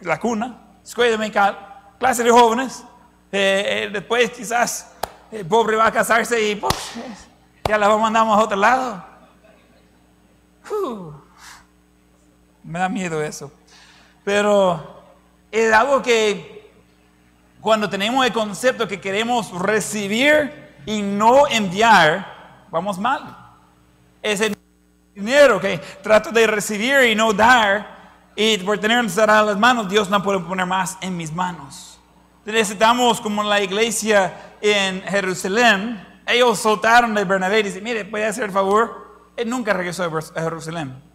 la 0.00 0.20
cuna, 0.20 0.58
escuela 0.84 1.12
dominical, 1.12 1.58
clase 1.98 2.22
de 2.22 2.30
jóvenes, 2.30 2.84
eh, 3.32 3.84
eh, 3.84 3.90
después 3.92 4.30
quizás 4.30 4.92
el 5.30 5.46
pobre 5.46 5.76
va 5.76 5.86
a 5.86 5.92
casarse 5.92 6.40
y 6.40 6.54
pues, 6.54 6.74
ya 7.68 7.78
la 7.78 7.88
mandamos 7.96 8.38
a 8.38 8.42
otro 8.42 8.56
lado. 8.56 9.04
me 12.64 12.78
da 12.78 12.88
miedo 12.88 13.22
eso. 13.22 13.52
Pero 14.24 15.02
es 15.50 15.72
algo 15.72 16.02
que 16.02 16.70
cuando 17.60 17.88
tenemos 17.88 18.24
el 18.26 18.32
concepto 18.32 18.88
que 18.88 19.00
queremos 19.00 19.50
recibir 19.52 20.72
y 20.86 21.02
no 21.02 21.46
enviar, 21.46 22.64
vamos 22.70 22.98
mal. 22.98 23.36
Ese 24.20 24.52
dinero 25.14 25.60
que 25.60 25.78
trato 26.02 26.30
de 26.30 26.46
recibir 26.46 27.02
y 27.04 27.14
no 27.14 27.32
dar, 27.32 28.02
y 28.34 28.58
por 28.58 28.78
tener 28.78 28.98
en 28.98 29.14
las 29.14 29.58
manos, 29.58 29.88
Dios 29.88 30.08
no 30.08 30.22
puede 30.22 30.40
poner 30.40 30.66
más 30.66 30.96
en 31.00 31.16
mis 31.16 31.32
manos. 31.32 32.00
Necesitamos, 32.44 33.20
como 33.20 33.42
la 33.42 33.60
iglesia 33.60 34.56
en 34.60 35.02
Jerusalén, 35.02 36.11
ellos 36.26 36.58
soltaron 36.58 37.14
de 37.14 37.24
Bernabé 37.24 37.60
y 37.60 37.62
dicen, 37.64 37.84
mire, 37.84 38.04
puede 38.04 38.26
hacer 38.26 38.44
el 38.44 38.50
favor. 38.50 39.30
Él 39.36 39.48
nunca 39.48 39.72
regresó 39.72 40.04
a 40.04 40.40
Jerusalén. 40.40 41.12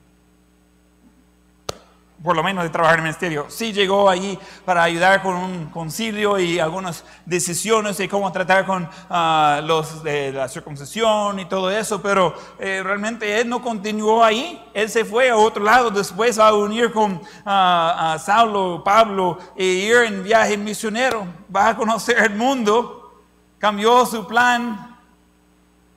Por 2.24 2.36
lo 2.36 2.42
menos 2.42 2.64
de 2.64 2.72
trabajar 2.72 2.96
en 2.96 3.02
el 3.02 3.04
ministerio. 3.04 3.46
Sí 3.48 3.72
llegó 3.72 4.10
allí 4.10 4.40
para 4.66 4.82
ayudar 4.82 5.22
con 5.22 5.36
un 5.36 5.66
concilio 5.68 6.40
y 6.40 6.60
algunas 6.60 7.06
decisiones 7.26 7.96
de 7.98 8.10
cómo 8.10 8.32
tratar 8.32 8.66
con 8.66 8.90
ah, 9.08 9.62
los 9.64 10.02
de 10.02 10.32
la 10.32 10.50
circuncisión 10.50 11.40
y 11.40 11.46
todo 11.46 11.70
eso, 11.70 12.02
pero 12.02 12.34
eh, 12.58 12.82
realmente 12.84 13.40
él 13.40 13.48
no 13.48 13.62
continuó 13.62 14.24
ahí. 14.24 14.60
Él 14.74 14.90
se 14.90 15.06
fue 15.06 15.30
a 15.30 15.38
otro 15.38 15.64
lado 15.64 15.92
después 15.92 16.40
a 16.40 16.52
unir 16.56 16.92
con 16.92 17.22
ah, 17.46 18.14
a 18.14 18.20
Saulo, 18.20 18.84
Pablo 18.84 19.38
e 19.56 19.64
ir 19.64 19.98
en 19.98 20.24
viaje 20.24 20.58
misionero. 20.58 21.28
Va 21.56 21.70
a 21.70 21.76
conocer 21.76 22.18
el 22.18 22.36
mundo. 22.36 23.24
Cambió 23.60 24.06
su 24.08 24.26
plan. 24.26 24.97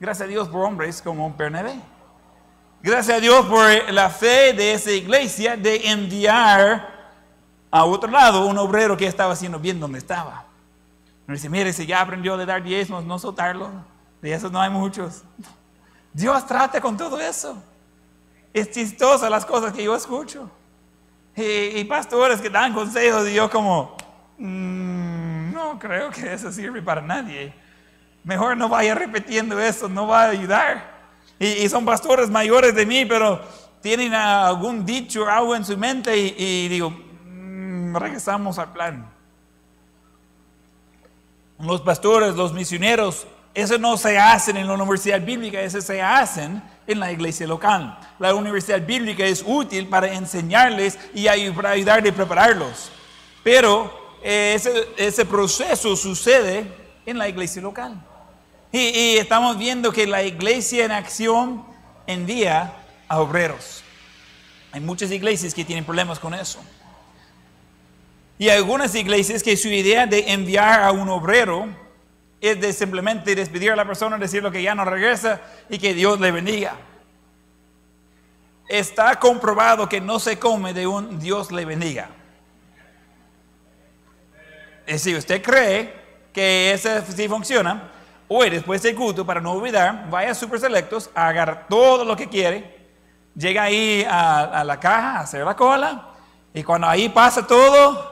Gracias 0.01 0.25
a 0.25 0.31
Dios 0.31 0.49
por 0.49 0.65
hombres 0.65 0.99
como 0.99 1.31
Bernabé. 1.31 1.75
Gracias 2.81 3.17
a 3.17 3.19
Dios 3.19 3.45
por 3.45 3.93
la 3.93 4.09
fe 4.09 4.51
de 4.51 4.73
esa 4.73 4.91
iglesia 4.91 5.55
de 5.55 5.91
enviar 5.91 7.11
a 7.69 7.85
otro 7.85 8.09
lado 8.09 8.47
un 8.47 8.57
obrero 8.57 8.97
que 8.97 9.05
estaba 9.05 9.33
haciendo 9.33 9.59
bien 9.59 9.79
donde 9.79 9.99
estaba. 9.99 10.45
Me 11.27 11.35
dice, 11.35 11.49
mire, 11.49 11.71
si 11.71 11.85
ya 11.85 12.01
aprendió 12.01 12.35
de 12.35 12.47
dar 12.47 12.63
diezmos, 12.63 13.05
no 13.05 13.19
soltarlo. 13.19 13.69
De 14.23 14.33
esos 14.33 14.51
no 14.51 14.59
hay 14.59 14.71
muchos. 14.71 15.21
Dios 16.13 16.47
trata 16.47 16.81
con 16.81 16.97
todo 16.97 17.21
eso. 17.21 17.61
Es 18.55 18.71
chistosa 18.71 19.29
las 19.29 19.45
cosas 19.45 19.71
que 19.71 19.83
yo 19.83 19.95
escucho. 19.95 20.49
Y, 21.35 21.83
pastores 21.83 22.41
que 22.41 22.49
dan 22.49 22.73
consejos 22.73 23.29
y 23.29 23.35
yo 23.35 23.51
como, 23.51 23.95
mm, 24.39 25.53
no 25.53 25.77
creo 25.77 26.09
que 26.09 26.33
eso 26.33 26.51
sirve 26.51 26.81
para 26.81 27.01
nadie. 27.01 27.53
Mejor 28.23 28.57
no 28.57 28.69
vaya 28.69 28.95
repitiendo 28.95 29.59
eso, 29.59 29.89
no 29.89 30.07
va 30.07 30.23
a 30.23 30.29
ayudar 30.29 30.91
y, 31.41 31.67
son 31.69 31.85
pastores 31.85 32.29
mayores 32.29 32.75
de 32.75 32.85
mí, 32.85 33.03
pero 33.03 33.41
tienen 33.81 34.13
algún 34.13 34.85
dicho, 34.85 35.27
algo 35.27 35.55
en 35.55 35.65
su 35.65 35.75
mente 35.75 36.15
y, 36.15 36.67
digo, 36.67 36.91
mm, 36.91 37.95
regresamos 37.95 38.59
al 38.59 38.71
plan. 38.71 39.09
Los 41.57 41.81
pastores, 41.81 42.35
los 42.35 42.53
misioneros, 42.53 43.25
eso 43.55 43.79
no 43.79 43.97
se 43.97 44.19
hacen 44.19 44.55
en 44.55 44.67
la 44.67 44.73
universidad 44.75 45.19
bíblica, 45.19 45.59
eso 45.61 45.81
se 45.81 45.99
hacen 45.99 46.61
en 46.85 46.99
la 46.99 47.11
iglesia 47.11 47.47
local. 47.47 47.97
La 48.19 48.35
universidad 48.35 48.85
bíblica 48.85 49.25
es 49.25 49.43
útil 49.43 49.87
para 49.87 50.13
enseñarles 50.13 50.99
y 51.15 51.25
para 51.49 51.71
ayudar 51.71 52.07
a 52.07 52.11
prepararlos. 52.11 52.91
Pero 53.43 54.19
ese, 54.21 54.89
ese 54.95 55.25
proceso 55.25 55.95
sucede 55.95 56.71
en 57.03 57.17
la 57.17 57.27
iglesia 57.27 57.63
local. 57.63 57.99
Y, 58.71 59.17
estamos 59.17 59.57
viendo 59.57 59.91
que 59.91 60.07
la 60.07 60.23
iglesia 60.23 60.85
en 60.85 60.91
acción 60.91 61.65
envía 62.07 62.73
a 63.07 63.19
obreros. 63.19 63.83
Hay 64.71 64.79
muchas 64.79 65.11
iglesias 65.11 65.53
que 65.53 65.65
tienen 65.65 65.83
problemas 65.83 66.19
con 66.19 66.33
eso. 66.33 66.59
Y 68.39 68.49
algunas 68.49 68.95
iglesias 68.95 69.43
que 69.43 69.57
su 69.57 69.67
idea 69.67 70.07
de 70.07 70.31
enviar 70.31 70.83
a 70.83 70.91
un 70.91 71.09
obrero 71.09 71.67
es 72.39 72.59
de 72.59 72.71
simplemente 72.71 73.35
despedir 73.35 73.71
a 73.71 73.75
la 73.75 73.85
persona, 73.85 74.17
decirle 74.17 74.51
que 74.51 74.63
ya 74.63 74.73
no 74.73 74.85
regresa 74.85 75.41
y 75.69 75.77
que 75.77 75.93
Dios 75.93 76.19
le 76.19 76.31
bendiga. 76.31 76.75
Está 78.69 79.19
comprobado 79.19 79.89
que 79.89 79.99
no 79.99 80.17
se 80.17 80.39
come 80.39 80.73
de 80.73 80.87
un 80.87 81.19
Dios 81.19 81.51
le 81.51 81.65
bendiga. 81.65 82.09
Es 84.87 85.03
si 85.03 85.13
usted 85.13 85.41
cree 85.41 85.93
que 86.33 86.71
eso 86.71 86.89
sí 87.15 87.27
funciona, 87.27 87.91
hoy 88.33 88.49
después 88.49 88.81
del 88.81 88.95
culto, 88.95 89.25
para 89.25 89.41
no 89.41 89.51
olvidar, 89.51 90.09
vaya 90.09 90.31
a 90.31 90.33
Super 90.33 90.57
Selectos, 90.57 91.09
agarra 91.13 91.67
todo 91.67 92.05
lo 92.05 92.15
que 92.15 92.29
quiere, 92.29 92.79
llega 93.35 93.63
ahí 93.63 94.05
a, 94.09 94.63
la 94.63 94.79
caja, 94.79 95.17
a 95.17 95.19
hacer 95.19 95.43
la 95.43 95.53
cola, 95.53 96.11
y 96.53 96.63
cuando 96.63 96.87
ahí 96.87 97.09
pasa 97.09 97.45
todo, 97.45 98.09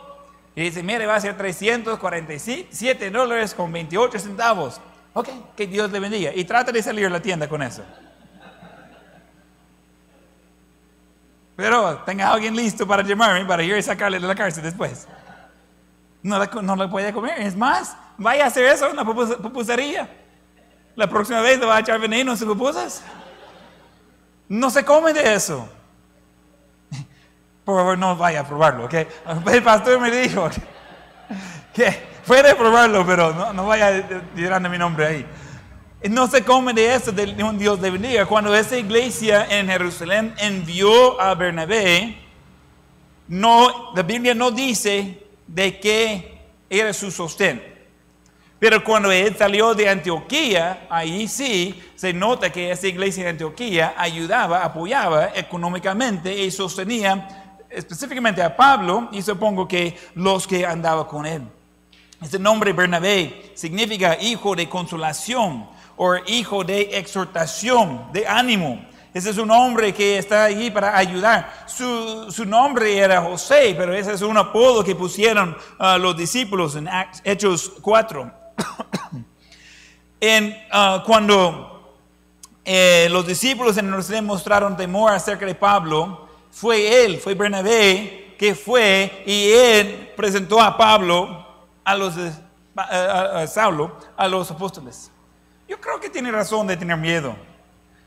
y 0.55 0.63
dice, 0.63 0.83
mire, 0.83 1.05
va 1.05 1.15
a 1.15 1.21
ser 1.21 1.37
347 1.37 3.11
dólares 3.11 3.53
con 3.53 3.71
28 3.71 4.19
centavos. 4.19 4.81
Ok, 5.13 5.29
que 5.55 5.67
Dios 5.67 5.89
le 5.89 6.01
bendiga. 6.01 6.31
Y 6.35 6.43
trata 6.43 6.73
de 6.73 6.83
salir 6.83 7.05
a 7.05 7.09
la 7.09 7.21
tienda 7.21 7.47
con 7.47 7.63
eso. 7.63 7.81
Pero 11.55 11.99
tenga 11.99 12.27
a 12.27 12.33
alguien 12.33 12.57
listo 12.57 12.85
para 12.85 13.03
llamarme 13.03 13.45
para 13.45 13.63
ir 13.63 13.73
a 13.73 13.81
sacarle 13.81 14.19
de 14.19 14.27
la 14.27 14.35
cárcel 14.35 14.63
después. 14.63 15.07
No 16.23 16.37
la, 16.37 16.47
no 16.61 16.89
puede 16.89 17.13
comer. 17.13 17.39
Es 17.39 17.55
más, 17.55 17.95
vaya 18.19 18.43
a 18.43 18.47
hacer 18.47 18.65
eso 18.65 18.89
en 18.89 18.95
la 18.95 19.03
pupusería. 19.03 20.07
La 20.95 21.07
próxima 21.07 21.41
vez 21.41 21.59
le 21.59 21.65
va 21.65 21.77
a 21.77 21.79
echar 21.79 21.99
veneno 21.99 22.33
a 22.33 22.37
sus 22.37 22.47
pupusas. 22.47 23.01
No 24.47 24.69
se 24.69 24.83
come 24.83 25.13
de 25.13 25.33
eso. 25.33 25.67
Por 27.63 27.77
favor, 27.77 27.97
no 27.97 28.15
vaya 28.15 28.41
a 28.41 28.47
probarlo, 28.47 28.85
¿ok? 28.85 28.93
El 29.51 29.63
pastor 29.63 29.99
me 29.99 30.11
dijo 30.11 30.49
que 31.73 32.09
puede 32.25 32.55
probarlo, 32.55 33.05
pero 33.05 33.33
no, 33.33 33.53
no 33.53 33.67
vaya 33.67 34.07
tirando 34.35 34.69
mi 34.69 34.77
nombre 34.77 35.05
ahí. 35.05 35.25
No 36.09 36.27
se 36.27 36.43
come 36.43 36.73
de 36.73 36.95
eso 36.95 37.11
de 37.11 37.43
un 37.43 37.57
Dios 37.57 37.79
de 37.79 37.91
bendiga. 37.91 38.25
Cuando 38.25 38.55
esa 38.55 38.77
iglesia 38.77 39.45
en 39.49 39.67
Jerusalén 39.67 40.33
envió 40.37 41.19
a 41.19 41.35
Bernabé, 41.35 42.17
no, 43.27 43.93
la 43.93 44.01
Biblia 44.01 44.33
no 44.33 44.49
dice 44.49 45.23
de 45.45 45.79
qué 45.79 46.41
era 46.69 46.93
su 46.93 47.11
sostén. 47.11 47.68
Pero 48.59 48.83
cuando 48.83 49.09
él 49.09 49.35
salió 49.37 49.73
de 49.73 49.87
Antioquía, 49.87 50.85
ahí 50.89 51.29
sí 51.29 51.81
se 51.95 52.11
nota 52.13 52.51
que 52.51 52.71
esa 52.71 52.87
iglesia 52.87 53.23
de 53.23 53.29
Antioquía 53.29 53.93
ayudaba, 53.97 54.65
apoyaba 54.65 55.29
económicamente 55.33 56.37
y 56.37 56.51
sostenía 56.51 57.55
específicamente 57.69 58.43
a 58.43 58.55
Pablo 58.55 59.07
y 59.13 59.21
supongo 59.21 59.65
que 59.65 59.97
los 60.15 60.45
que 60.45 60.65
andaban 60.65 61.05
con 61.05 61.25
él. 61.25 61.43
Este 62.21 62.37
nombre 62.37 62.73
Bernabé 62.73 63.53
significa 63.55 64.17
hijo 64.19 64.53
de 64.55 64.67
consolación 64.67 65.69
o 65.95 66.15
hijo 66.27 66.65
de 66.65 66.97
exhortación, 66.97 68.11
de 68.11 68.27
ánimo. 68.27 68.85
Ese 69.13 69.29
es 69.29 69.37
un 69.37 69.51
hombre 69.51 69.93
que 69.93 70.17
está 70.17 70.43
allí 70.43 70.69
para 70.69 70.97
ayudar. 70.97 71.65
Su, 71.65 72.45
nombre 72.45 72.97
era 72.97 73.21
José, 73.21 73.73
pero 73.77 73.93
ese 73.93 74.13
es 74.13 74.21
un 74.21 74.37
apodo 74.37 74.83
que 74.83 74.95
pusieron 74.95 75.55
uh, 75.79 75.97
los 75.97 76.17
discípulos 76.17 76.75
en 76.75 76.89
Hechos 77.23 77.71
4. 77.81 78.38
en, 80.21 80.57
uh, 80.73 81.03
cuando 81.05 81.97
eh, 82.65 83.07
los 83.11 83.25
discípulos 83.25 83.77
en 83.77 83.89
Jerusalén 83.89 84.25
mostraron 84.25 84.77
temor 84.77 85.11
acerca 85.11 85.45
de 85.45 85.55
Pablo, 85.55 86.27
fue 86.51 87.03
él, 87.05 87.19
fue 87.19 87.35
Bernabé, 87.35 88.35
que 88.37 88.55
fue 88.55 89.23
y 89.25 89.51
él 89.51 90.11
presentó 90.15 90.61
a 90.61 90.77
Pablo, 90.77 91.45
a 91.83 91.95
los, 91.95 92.13
a, 92.75 93.41
a 93.41 93.47
Saulo, 93.47 93.97
a 94.15 94.27
los 94.27 94.49
apóstoles. 94.51 95.11
Yo 95.67 95.79
creo 95.79 95.99
que 95.99 96.09
tiene 96.09 96.31
razón 96.31 96.67
de 96.67 96.77
tener 96.77 96.97
miedo. 96.97 97.35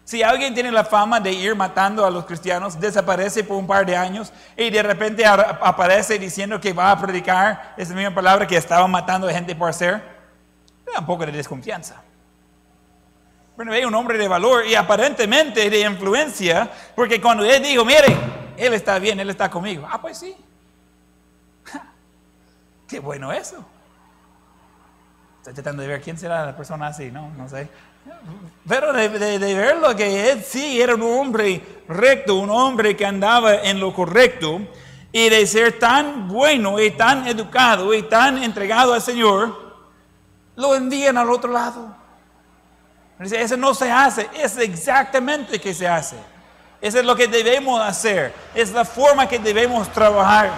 Si 0.04 0.22
alguien 0.22 0.52
tiene 0.52 0.72
la 0.72 0.84
fama 0.84 1.20
de 1.20 1.32
ir 1.32 1.54
matando 1.54 2.04
a 2.04 2.10
los 2.10 2.24
cristianos, 2.24 2.78
desaparece 2.78 3.44
por 3.44 3.56
un 3.56 3.66
par 3.66 3.86
de 3.86 3.96
años 3.96 4.32
y 4.56 4.68
de 4.68 4.82
repente 4.82 5.24
aparece 5.24 6.18
diciendo 6.18 6.60
que 6.60 6.72
va 6.72 6.90
a 6.90 7.00
predicar 7.00 7.74
esa 7.76 7.94
misma 7.94 8.12
palabra 8.12 8.46
que 8.46 8.56
estaba 8.56 8.86
matando 8.88 9.28
a 9.28 9.32
gente 9.32 9.54
por 9.54 9.70
hacer, 9.70 10.02
un 10.98 11.06
poco 11.06 11.26
de 11.26 11.32
desconfianza. 11.32 12.02
Hay 13.70 13.84
un 13.84 13.94
hombre 13.94 14.18
de 14.18 14.26
valor 14.26 14.66
y 14.66 14.74
aparentemente 14.74 15.70
de 15.70 15.80
influencia, 15.80 16.70
porque 16.96 17.20
cuando 17.20 17.44
él 17.44 17.62
dijo, 17.62 17.84
mire, 17.84 18.16
él 18.56 18.74
está 18.74 18.98
bien, 18.98 19.20
él 19.20 19.30
está 19.30 19.50
conmigo. 19.50 19.86
Ah, 19.88 20.00
pues 20.00 20.18
sí. 20.18 20.34
Qué 22.88 22.98
bueno 22.98 23.32
eso. 23.32 23.64
Estoy 25.38 25.54
tratando 25.54 25.82
de 25.82 25.88
ver 25.88 26.00
quién 26.00 26.18
será 26.18 26.46
la 26.46 26.56
persona 26.56 26.88
así, 26.88 27.10
no, 27.10 27.30
no 27.36 27.48
sé. 27.48 27.68
Pero 28.68 28.92
de, 28.92 29.08
de, 29.38 29.54
verlo 29.54 29.94
que 29.94 30.30
él 30.30 30.42
sí 30.42 30.80
era 30.80 30.94
un 30.94 31.02
hombre 31.02 31.60
recto, 31.88 32.36
un 32.36 32.50
hombre 32.50 32.96
que 32.96 33.06
andaba 33.06 33.54
en 33.56 33.78
lo 33.78 33.92
correcto, 33.92 34.60
y 35.12 35.28
de 35.28 35.46
ser 35.46 35.78
tan 35.78 36.26
bueno 36.28 36.80
y 36.80 36.90
tan 36.92 37.26
educado 37.28 37.92
y 37.92 38.02
tan 38.02 38.42
entregado 38.42 38.94
al 38.94 39.02
Señor, 39.02 39.71
lo 40.56 40.74
envían 40.74 41.16
al 41.18 41.30
otro 41.30 41.52
lado. 41.52 41.94
Dice, 43.18 43.40
eso 43.40 43.56
no 43.56 43.72
se 43.72 43.90
hace, 43.90 44.28
es 44.34 44.56
exactamente 44.58 45.60
que 45.60 45.72
se 45.72 45.86
hace. 45.86 46.16
Eso 46.80 46.98
es 46.98 47.04
lo 47.04 47.14
que 47.14 47.28
debemos 47.28 47.80
hacer, 47.80 48.34
es 48.54 48.72
la 48.72 48.84
forma 48.84 49.28
que 49.28 49.38
debemos 49.38 49.90
trabajar. 49.92 50.50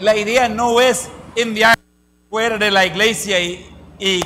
la 0.00 0.16
idea 0.16 0.48
no 0.48 0.80
es 0.80 1.08
enviar 1.34 1.76
fuera 2.28 2.58
de 2.58 2.70
la 2.70 2.84
iglesia 2.84 3.40
y, 3.40 4.22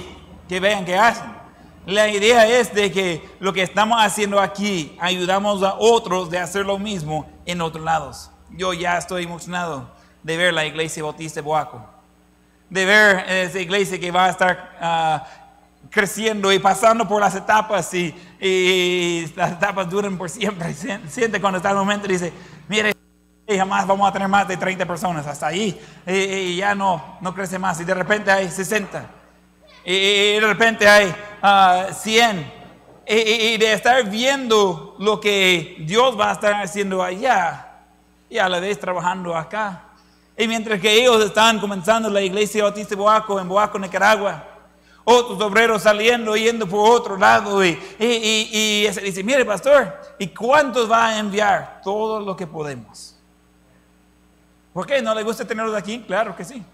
que 0.49 0.59
vean 0.59 0.85
qué 0.85 0.97
hacen. 0.97 1.31
La 1.87 2.09
idea 2.09 2.47
es 2.47 2.75
de 2.75 2.91
que 2.91 3.29
lo 3.39 3.53
que 3.53 3.63
estamos 3.63 3.99
haciendo 4.01 4.41
aquí 4.41 4.97
ayudamos 5.01 5.63
a 5.63 5.75
otros 5.79 6.29
de 6.29 6.39
hacer 6.39 6.67
lo 6.67 6.79
mismo 6.79 7.31
en 7.47 7.61
otros 7.61 7.85
lados. 7.85 8.31
Yo 8.51 8.73
ya 8.73 8.99
estoy 8.99 9.25
emocionado 9.25 9.89
de 10.23 10.37
ver 10.37 10.55
la 10.55 10.65
iglesia 10.65 11.03
bautista 11.03 11.41
de 11.41 11.45
Boaco, 11.45 11.85
de 12.69 12.85
ver 12.85 13.25
esa 13.29 13.59
iglesia 13.59 13.99
que 13.99 14.11
va 14.11 14.27
a 14.27 14.31
estar 14.31 14.77
ah, 14.81 15.27
creciendo 15.91 16.53
y 16.53 16.59
pasando 16.59 17.07
por 17.07 17.21
las 17.21 17.35
etapas 17.35 17.93
y, 17.95 18.15
y, 18.41 19.33
las 19.35 19.53
etapas 19.53 19.89
duran 19.89 20.17
por 20.17 20.29
siempre. 20.29 20.75
Siente 21.09 21.41
cuando 21.41 21.57
está 21.57 21.71
el 21.71 21.77
momento 21.77 22.07
y 22.07 22.13
dice, 22.13 22.33
mire, 22.69 22.95
y 23.47 23.59
jamás 23.59 23.87
vamos 23.87 24.09
a 24.09 24.13
tener 24.13 24.29
más 24.29 24.47
de 24.47 24.57
30 24.57 24.87
personas, 24.87 25.27
hasta 25.27 25.49
ahí, 25.49 25.81
y, 26.07 26.57
ya 26.57 26.75
no, 26.75 27.19
no 27.21 27.35
crece 27.35 27.59
más, 27.59 27.81
y 27.81 27.85
de 27.85 27.95
repente 27.95 28.31
hay 28.31 28.49
60, 28.49 29.05
y, 29.85 30.35
de 30.35 30.41
repente 30.41 30.89
hay 30.89 31.07
100, 31.07 31.13
ah, 31.43 31.87
y, 33.09 33.57
de 33.57 33.73
estar 33.73 34.09
viendo 34.09 34.95
lo 35.01 35.21
que 35.21 35.79
Dios 35.81 36.19
va 36.19 36.31
a 36.31 36.33
estar 36.35 36.55
haciendo 36.63 37.03
allá, 37.03 37.67
y 38.29 38.39
a 38.39 38.49
la 38.49 38.61
vez 38.61 38.79
trabajando 38.79 39.37
acá. 39.37 39.90
Y 40.41 40.49
mientras 40.49 40.81
que 40.81 40.91
ellos 40.91 41.23
están 41.23 41.61
comenzando 41.61 42.09
la 42.09 42.23
iglesia 42.23 42.63
Bautista 42.63 42.97
Boaco, 42.97 43.39
en 43.39 43.47
Boaco, 43.47 43.79
Nicaragua, 43.79 44.43
otros 45.05 45.39
obreros 45.39 45.83
saliendo, 45.83 46.35
yendo 46.35 46.67
por 46.67 46.99
otro 46.99 47.19
lado, 47.19 47.63
y, 47.63 47.79
y, 47.99 48.49
y 48.51 48.89
dice, 49.03 49.23
mire 49.23 49.45
pastor, 49.45 50.01
¿y 50.19 50.29
cuántos 50.29 50.91
va 50.91 51.09
a 51.09 51.19
enviar? 51.19 51.83
Todo 51.85 52.21
lo 52.21 52.35
que 52.35 52.47
podemos. 52.47 53.19
¿Por 54.73 54.87
qué? 54.87 55.03
¿No 55.03 55.15
le 55.15 55.23
gusta 55.25 55.45
tenerlos 55.45 55.77
aquí? 55.77 56.03
Claro 56.07 56.35
que 56.35 56.47
sí. 56.47 56.65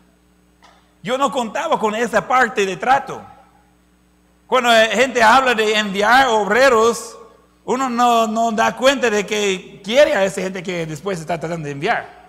Yo 1.03 1.19
no 1.19 1.33
contaba 1.33 1.77
con 1.77 1.93
esa 1.97 2.25
parte 2.25 2.65
de 2.65 2.77
trato. 2.77 3.21
Cuando 4.47 4.71
gente 4.93 5.21
habla 5.25 5.55
de 5.57 5.77
enviar 5.77 6.29
obreros, 6.29 7.19
uno 7.65 7.91
no, 7.91 8.29
no, 8.29 8.53
da 8.53 8.77
cuenta 8.77 9.11
de 9.11 9.27
que 9.27 9.81
quiere 9.83 10.15
a 10.15 10.25
esa 10.25 10.41
gente 10.41 10.63
que 10.63 10.87
después 10.87 11.19
está 11.19 11.41
tratando 11.41 11.67
de 11.67 11.73
enviar. 11.73 12.26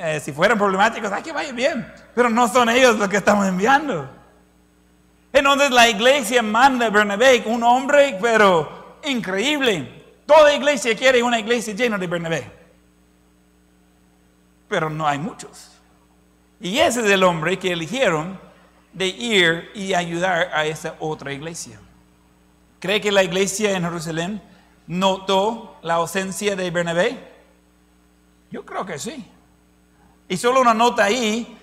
Eh, 0.00 0.20
si 0.20 0.32
fueran 0.32 0.56
problemáticos, 0.56 1.10
hay 1.10 1.22
que 1.22 1.32
vaya 1.32 1.52
bien, 1.52 1.92
pero 2.14 2.30
no 2.30 2.46
son 2.48 2.68
ellos 2.68 2.96
los 2.98 3.08
que 3.08 3.16
estamos 3.16 3.46
enviando. 3.46 4.08
Entonces 5.32 5.70
la 5.70 5.88
iglesia 5.88 6.42
manda 6.42 6.86
a 6.86 6.90
Bernabé, 6.90 7.42
un 7.46 7.62
hombre, 7.62 8.16
pero 8.20 8.98
increíble. 9.04 10.04
Toda 10.24 10.54
iglesia 10.54 10.96
quiere 10.96 11.22
una 11.22 11.38
iglesia 11.38 11.74
llena 11.74 11.98
de 11.98 12.06
Bernabé 12.06 12.58
pero 14.68 14.90
no 14.90 15.08
hay 15.08 15.18
muchos. 15.18 15.70
Y 16.60 16.78
ese 16.78 17.00
es 17.00 17.10
el 17.10 17.22
hombre 17.22 17.58
que 17.58 17.72
eligieron 17.72 18.38
de 18.92 19.06
ir 19.06 19.70
y 19.74 19.94
ayudar 19.94 20.50
a 20.52 20.66
esa 20.66 20.96
otra 21.00 21.32
iglesia. 21.32 21.80
¿Cree 22.78 23.00
que 23.00 23.10
la 23.10 23.22
iglesia 23.22 23.76
en 23.76 23.84
Jerusalén 23.84 24.42
notó 24.86 25.78
la 25.82 25.94
ausencia 25.94 26.54
de 26.54 26.70
Bernabé? 26.70 27.18
Yo 28.50 28.64
creo 28.64 28.84
que 28.84 28.98
sí. 28.98 29.24
Y 30.28 30.36
solo 30.36 30.60
una 30.60 30.74
nota 30.74 31.04
ahí, 31.04 31.58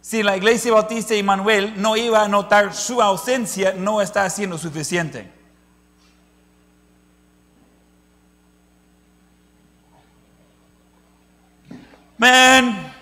si 0.00 0.22
la 0.22 0.36
iglesia 0.36 0.72
bautista 0.72 1.14
de 1.14 1.22
Manuel 1.22 1.74
no 1.80 1.96
iba 1.96 2.22
a 2.22 2.28
notar 2.28 2.74
su 2.74 3.00
ausencia, 3.02 3.72
no 3.72 4.02
está 4.02 4.24
haciendo 4.24 4.58
suficiente. 4.58 5.30
Man. 12.18 12.92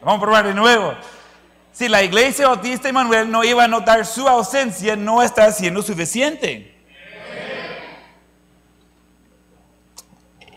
Vamos 0.00 0.18
a 0.18 0.20
probar 0.20 0.46
de 0.46 0.54
nuevo. 0.54 0.94
Si 1.72 1.88
la 1.88 2.02
iglesia 2.02 2.46
bautista 2.46 2.88
de 2.88 2.92
Manuel 2.92 3.30
no 3.30 3.42
iba 3.42 3.64
a 3.64 3.68
notar 3.68 4.06
su 4.06 4.28
ausencia, 4.28 4.96
no 4.96 5.22
está 5.22 5.46
haciendo 5.46 5.82
suficiente. 5.82 6.75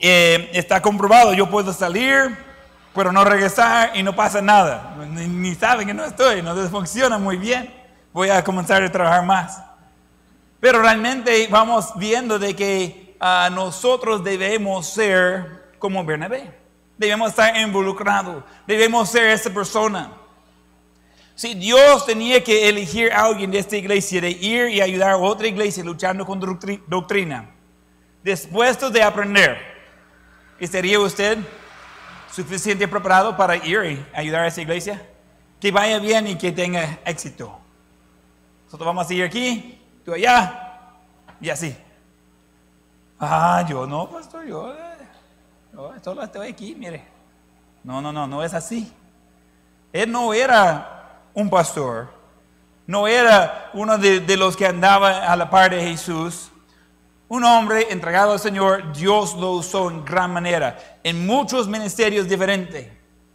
Eh, 0.01 0.49
está 0.53 0.81
comprobado, 0.81 1.33
yo 1.33 1.49
puedo 1.49 1.73
salir, 1.73 2.37
pero 2.93 3.11
no 3.11 3.23
regresar 3.23 3.91
y 3.95 4.03
no 4.03 4.15
pasa 4.15 4.41
nada. 4.41 4.95
Ni, 5.09 5.53
saben 5.55 5.87
que 5.87 5.93
no 5.93 6.05
estoy, 6.05 6.41
no 6.41 6.55
funciona 6.69 7.17
muy 7.17 7.37
bien. 7.37 7.73
Voy 8.13 8.29
a 8.29 8.43
comenzar 8.43 8.81
a 8.81 8.91
trabajar 8.91 9.25
más. 9.25 9.61
Pero 10.59 10.81
realmente 10.81 11.47
vamos 11.49 11.91
viendo 11.95 12.39
de 12.39 12.55
que 12.55 13.15
ah, 13.19 13.49
nosotros 13.51 14.23
debemos 14.23 14.87
ser 14.87 15.69
como 15.79 16.03
Bernabé. 16.03 16.57
Debemos 16.97 17.29
estar 17.29 17.55
involucrados. 17.57 18.43
Debemos 18.67 19.09
ser 19.09 19.29
esa 19.29 19.49
persona. 19.49 20.11
Si 21.35 21.53
Dios 21.53 22.05
tenía 22.05 22.43
que 22.43 22.67
elegir 22.67 23.13
a 23.13 23.21
alguien 23.21 23.51
de 23.51 23.59
esta 23.59 23.77
iglesia 23.77 24.19
de 24.19 24.31
ir 24.31 24.67
y 24.67 24.81
ayudar 24.81 25.11
a 25.11 25.17
otra 25.17 25.47
iglesia 25.47 25.81
luchando 25.85 26.25
con 26.25 26.41
doctri- 26.41 26.83
doctrina, 26.87 27.49
después 28.21 28.77
de 28.91 29.01
aprender, 29.01 29.78
¿estaría 30.59 30.99
usted 30.99 31.37
suficiente 32.31 32.87
preparado 32.87 33.35
para 33.35 33.55
ir 33.55 33.83
y 33.83 34.05
ayudar 34.17 34.43
a 34.43 34.47
esa 34.47 34.61
iglesia? 34.61 35.05
Que 35.59 35.71
vaya 35.71 35.99
bien 35.99 36.27
y 36.27 36.37
que 36.37 36.51
tenga 36.51 36.99
éxito. 37.05 37.57
Nosotros 38.65 38.85
vamos 38.85 39.05
a 39.05 39.07
seguir 39.07 39.25
aquí, 39.25 39.81
tú 40.05 40.13
allá, 40.13 40.69
y 41.41 41.49
así. 41.49 41.75
Ah, 43.19 43.65
yo 43.67 43.85
no, 43.85 44.09
pastor, 44.09 44.45
yo, 44.45 44.73
yo 45.73 45.93
solo 46.03 46.23
estoy 46.23 46.49
aquí, 46.49 46.75
mire. 46.75 47.03
No, 47.83 48.01
no, 48.01 48.11
no, 48.11 48.27
no 48.27 48.43
es 48.43 48.53
así. 48.53 48.91
Él 49.91 50.11
no 50.11 50.33
era 50.33 51.21
un 51.33 51.49
pastor, 51.49 52.09
no 52.85 53.07
era 53.07 53.71
uno 53.73 53.97
de, 53.97 54.19
de 54.19 54.37
los 54.37 54.55
que 54.55 54.65
andaba 54.65 55.25
a 55.25 55.35
la 55.35 55.49
par 55.49 55.71
de 55.71 55.81
Jesús. 55.81 56.48
Un 57.29 57.43
hombre 57.43 57.87
entregado 57.91 58.33
al 58.33 58.39
Señor, 58.39 58.91
Dios 58.91 59.35
lo 59.35 59.51
usó 59.51 59.89
en 59.89 60.03
gran 60.03 60.33
manera, 60.33 60.77
en 61.03 61.25
muchos 61.25 61.67
ministerios 61.67 62.27
diferentes. 62.27 62.87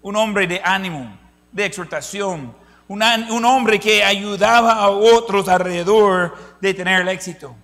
Un 0.02 0.16
hombre 0.16 0.46
de 0.46 0.60
ánimo, 0.64 1.16
de 1.52 1.64
exhortación, 1.64 2.54
una- 2.88 3.28
un 3.30 3.44
hombre 3.44 3.78
que 3.78 4.02
ayudaba 4.04 4.72
a 4.72 4.90
otros 4.90 5.48
alrededor 5.48 6.36
de 6.60 6.74
tener 6.74 7.02
el 7.02 7.08
éxito. 7.08 7.54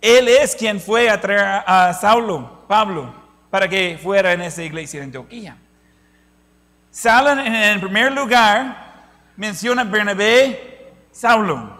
Él 0.00 0.28
es 0.28 0.54
quien 0.54 0.78
fue 0.78 1.08
a 1.08 1.18
traer 1.20 1.64
a 1.66 1.92
Saulo, 1.94 2.64
Pablo, 2.68 3.12
para 3.50 3.66
que 3.66 3.98
fuera 4.00 4.34
en 4.34 4.42
esa 4.42 4.62
iglesia 4.62 5.00
de 5.00 5.04
Antioquía. 5.06 5.56
Salen 6.90 7.38
en 7.40 7.54
el 7.54 7.80
primer 7.80 8.12
lugar, 8.12 9.06
menciona 9.36 9.84
Bernabé, 9.84 10.92
Saulo. 11.10 11.76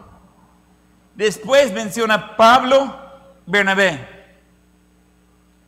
Después 1.15 1.73
menciona 1.73 2.37
Pablo, 2.37 3.06
Bernabé. 3.47 4.17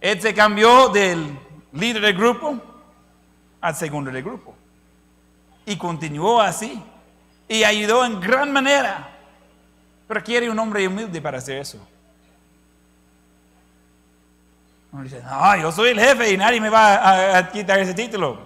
Él 0.01 0.21
se 0.21 0.35
cambió 0.35 0.89
del 0.89 1.39
líder 1.73 2.03
del 2.03 2.17
grupo 2.17 2.61
al 3.61 3.75
segundo 3.75 4.11
del 4.11 4.23
grupo. 4.23 4.55
Y 5.67 5.77
continuó 5.77 6.41
así. 6.41 6.83
Y 7.49 7.65
ayudó 7.65 8.05
en 8.05 8.21
gran 8.21 8.53
manera. 8.53 9.09
Pero 10.07 10.23
quiere 10.23 10.51
un 10.51 10.59
hombre 10.59 10.87
humilde 10.87 11.21
para 11.21 11.39
hacer 11.39 11.59
eso. 11.59 11.79
Uno 14.91 15.03
dice, 15.03 15.23
no, 15.23 15.57
yo 15.57 15.71
soy 15.71 15.91
el 15.91 16.01
jefe 16.01 16.33
y 16.33 16.37
nadie 16.37 16.61
me 16.61 16.71
va 16.71 16.95
a, 16.97 17.39
a 17.39 17.51
quitar 17.51 17.79
ese 17.79 17.93
título. 17.93 18.39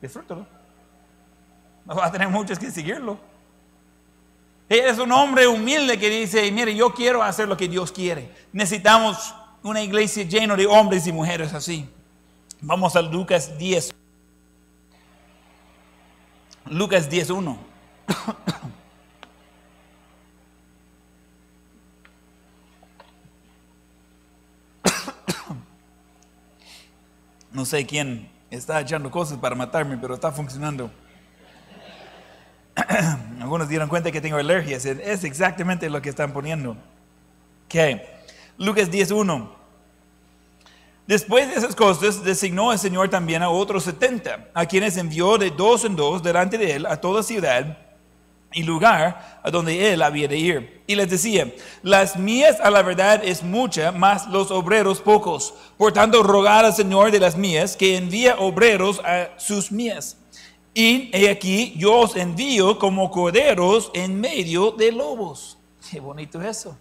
Disfrútalo. 0.00 0.46
No 1.84 1.94
va 1.94 2.06
a 2.06 2.12
tener 2.12 2.28
muchos 2.28 2.58
que 2.58 2.70
seguirlo. 2.70 3.18
Él 4.68 4.86
es 4.86 4.98
un 4.98 5.12
hombre 5.12 5.46
humilde 5.46 5.98
que 5.98 6.08
dice, 6.08 6.50
mire, 6.50 6.74
yo 6.74 6.94
quiero 6.94 7.22
hacer 7.22 7.46
lo 7.46 7.56
que 7.56 7.68
Dios 7.68 7.92
quiere. 7.92 8.30
Necesitamos 8.52 9.34
una 9.62 9.82
iglesia 9.82 10.24
llena 10.24 10.56
de 10.56 10.66
hombres 10.66 11.06
y 11.06 11.12
mujeres 11.12 11.52
así. 11.52 11.88
Vamos 12.60 12.96
a 12.96 13.02
Lucas 13.02 13.58
10. 13.58 13.94
Lucas 16.66 17.10
10.1. 17.10 17.58
No 27.52 27.64
sé 27.64 27.86
quién 27.86 28.28
está 28.50 28.80
echando 28.80 29.12
cosas 29.12 29.38
para 29.38 29.54
matarme, 29.54 29.96
pero 29.96 30.14
está 30.14 30.32
funcionando. 30.32 30.90
Algunos 33.40 33.68
dieron 33.68 33.88
cuenta 33.88 34.10
que 34.10 34.20
tengo 34.20 34.36
alergias. 34.36 34.84
Es 34.84 35.24
exactamente 35.24 35.88
lo 35.88 36.02
que 36.02 36.08
están 36.08 36.32
poniendo. 36.32 36.76
Ok. 37.66 38.00
Lucas 38.58 38.90
10.1. 38.90 39.48
Después 41.06 41.48
de 41.48 41.56
esas 41.56 41.76
cosas, 41.76 42.24
designó 42.24 42.72
el 42.72 42.78
Señor 42.78 43.10
también 43.10 43.42
a 43.42 43.50
otros 43.50 43.84
setenta, 43.84 44.48
a 44.54 44.64
quienes 44.64 44.96
envió 44.96 45.36
de 45.36 45.50
dos 45.50 45.84
en 45.84 45.96
dos 45.96 46.22
delante 46.22 46.56
de 46.56 46.72
él 46.72 46.86
a 46.86 46.96
toda 46.96 47.22
ciudad 47.22 47.76
y 48.54 48.62
lugar 48.62 49.40
a 49.42 49.50
donde 49.50 49.92
él 49.92 50.00
había 50.00 50.28
de 50.28 50.38
ir. 50.38 50.82
Y 50.86 50.94
les 50.94 51.10
decía, 51.10 51.52
las 51.82 52.16
mías 52.16 52.58
a 52.60 52.70
la 52.70 52.80
verdad 52.82 53.20
es 53.22 53.42
mucha, 53.42 53.92
mas 53.92 54.26
los 54.28 54.50
obreros 54.50 55.02
pocos. 55.02 55.52
Por 55.76 55.92
tanto, 55.92 56.22
rogad 56.22 56.64
al 56.64 56.72
Señor 56.72 57.10
de 57.10 57.20
las 57.20 57.36
mías 57.36 57.76
que 57.76 57.98
envíe 57.98 58.30
obreros 58.38 59.00
a 59.04 59.28
sus 59.36 59.70
mías. 59.70 60.16
Y 60.74 61.08
he 61.12 61.30
aquí, 61.30 61.72
yo 61.76 62.00
os 62.00 62.16
envío 62.16 62.78
como 62.80 63.08
corderos 63.08 63.92
en 63.94 64.20
medio 64.20 64.72
de 64.72 64.90
lobos. 64.90 65.56
Qué 65.88 66.00
bonito 66.00 66.42
eso. 66.42 66.76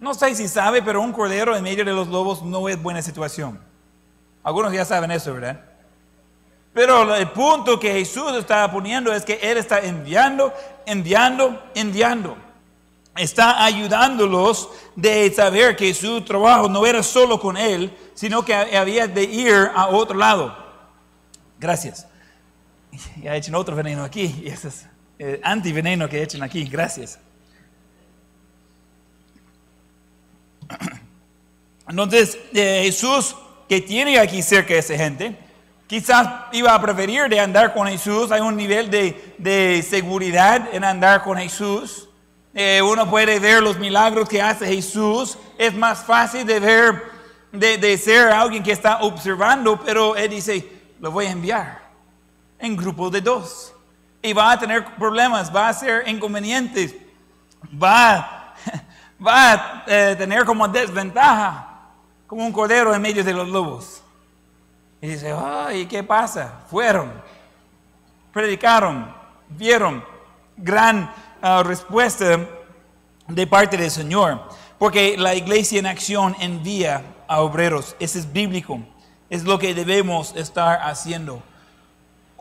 No 0.00 0.14
sé 0.14 0.34
si 0.34 0.48
sabe, 0.48 0.82
pero 0.82 1.02
un 1.02 1.12
cordero 1.12 1.54
en 1.54 1.62
medio 1.62 1.84
de 1.84 1.92
los 1.92 2.08
lobos 2.08 2.42
no 2.42 2.68
es 2.70 2.82
buena 2.82 3.02
situación. 3.02 3.60
Algunos 4.42 4.72
ya 4.72 4.86
saben 4.86 5.10
eso, 5.10 5.34
¿verdad? 5.34 5.60
Pero 6.72 7.14
el 7.14 7.30
punto 7.30 7.78
que 7.78 7.92
Jesús 7.92 8.32
estaba 8.32 8.72
poniendo 8.72 9.12
es 9.12 9.24
que 9.24 9.34
Él 9.34 9.58
está 9.58 9.80
enviando, 9.80 10.52
enviando, 10.86 11.62
enviando. 11.74 12.36
Está 13.14 13.62
ayudándolos 13.62 14.70
de 14.96 15.30
saber 15.32 15.76
que 15.76 15.92
su 15.92 16.22
trabajo 16.22 16.70
no 16.70 16.86
era 16.86 17.02
solo 17.02 17.38
con 17.38 17.58
Él, 17.58 17.94
sino 18.14 18.42
que 18.42 18.54
había 18.54 19.06
de 19.06 19.24
ir 19.24 19.70
a 19.74 19.88
otro 19.88 20.16
lado. 20.16 20.56
Gracias. 21.58 22.06
Ya 23.22 23.36
echen 23.36 23.54
otro 23.54 23.74
veneno 23.74 24.04
aquí, 24.04 24.42
y 24.44 24.48
ese 24.48 24.68
es 24.68 24.86
antiveneno 25.42 26.08
que 26.08 26.22
echen 26.22 26.42
aquí. 26.42 26.64
Gracias. 26.64 27.18
Entonces, 31.88 32.38
eh, 32.52 32.82
Jesús, 32.84 33.36
que 33.68 33.80
tiene 33.80 34.18
aquí 34.18 34.42
cerca 34.42 34.74
de 34.74 34.80
esa 34.80 34.96
gente, 34.96 35.36
quizás 35.86 36.28
iba 36.52 36.74
a 36.74 36.80
preferir 36.80 37.28
de 37.28 37.40
andar 37.40 37.74
con 37.74 37.86
Jesús. 37.86 38.30
Hay 38.30 38.40
un 38.40 38.56
nivel 38.56 38.90
de, 38.90 39.34
de 39.38 39.82
seguridad 39.82 40.68
en 40.72 40.84
andar 40.84 41.22
con 41.22 41.38
Jesús. 41.38 42.08
Eh, 42.54 42.80
uno 42.82 43.08
puede 43.08 43.38
ver 43.38 43.62
los 43.62 43.78
milagros 43.78 44.28
que 44.28 44.40
hace 44.40 44.66
Jesús. 44.66 45.38
Es 45.58 45.74
más 45.74 46.04
fácil 46.04 46.46
de 46.46 46.60
ver, 46.60 47.02
de, 47.52 47.78
de 47.78 47.98
ser 47.98 48.28
alguien 48.28 48.62
que 48.62 48.72
está 48.72 49.02
observando, 49.02 49.80
pero 49.84 50.16
Él 50.16 50.30
dice, 50.30 50.66
lo 51.00 51.10
voy 51.10 51.26
a 51.26 51.30
enviar 51.30 51.81
en 52.62 52.76
grupos 52.76 53.12
de 53.12 53.20
dos. 53.20 53.74
Y 54.22 54.32
va 54.32 54.52
a 54.52 54.58
tener 54.58 54.84
problemas, 54.94 55.54
va 55.54 55.68
a 55.68 55.74
ser 55.74 56.08
inconvenientes, 56.08 56.94
va, 57.70 58.54
va 59.26 59.52
a 59.52 59.84
eh, 59.86 60.14
tener 60.16 60.44
como 60.44 60.66
desventaja 60.68 61.68
como 62.26 62.46
un 62.46 62.52
cordero 62.52 62.94
en 62.94 63.02
medio 63.02 63.22
de 63.22 63.34
los 63.34 63.46
lobos. 63.48 64.02
Y 65.02 65.08
dice, 65.08 65.34
ay, 65.36 65.84
¿qué 65.86 66.02
pasa? 66.02 66.60
Fueron, 66.70 67.12
predicaron, 68.32 69.12
vieron 69.50 70.02
gran 70.56 71.12
uh, 71.42 71.62
respuesta 71.62 72.38
de 73.28 73.46
parte 73.46 73.76
del 73.76 73.90
Señor. 73.90 74.48
Porque 74.78 75.16
la 75.18 75.34
iglesia 75.34 75.78
en 75.78 75.86
acción 75.86 76.34
envía 76.40 77.02
a 77.28 77.40
obreros. 77.40 77.96
Ese 77.98 78.20
es 78.20 78.32
bíblico. 78.32 78.80
Es 79.28 79.44
lo 79.44 79.58
que 79.58 79.74
debemos 79.74 80.34
estar 80.36 80.80
haciendo. 80.82 81.42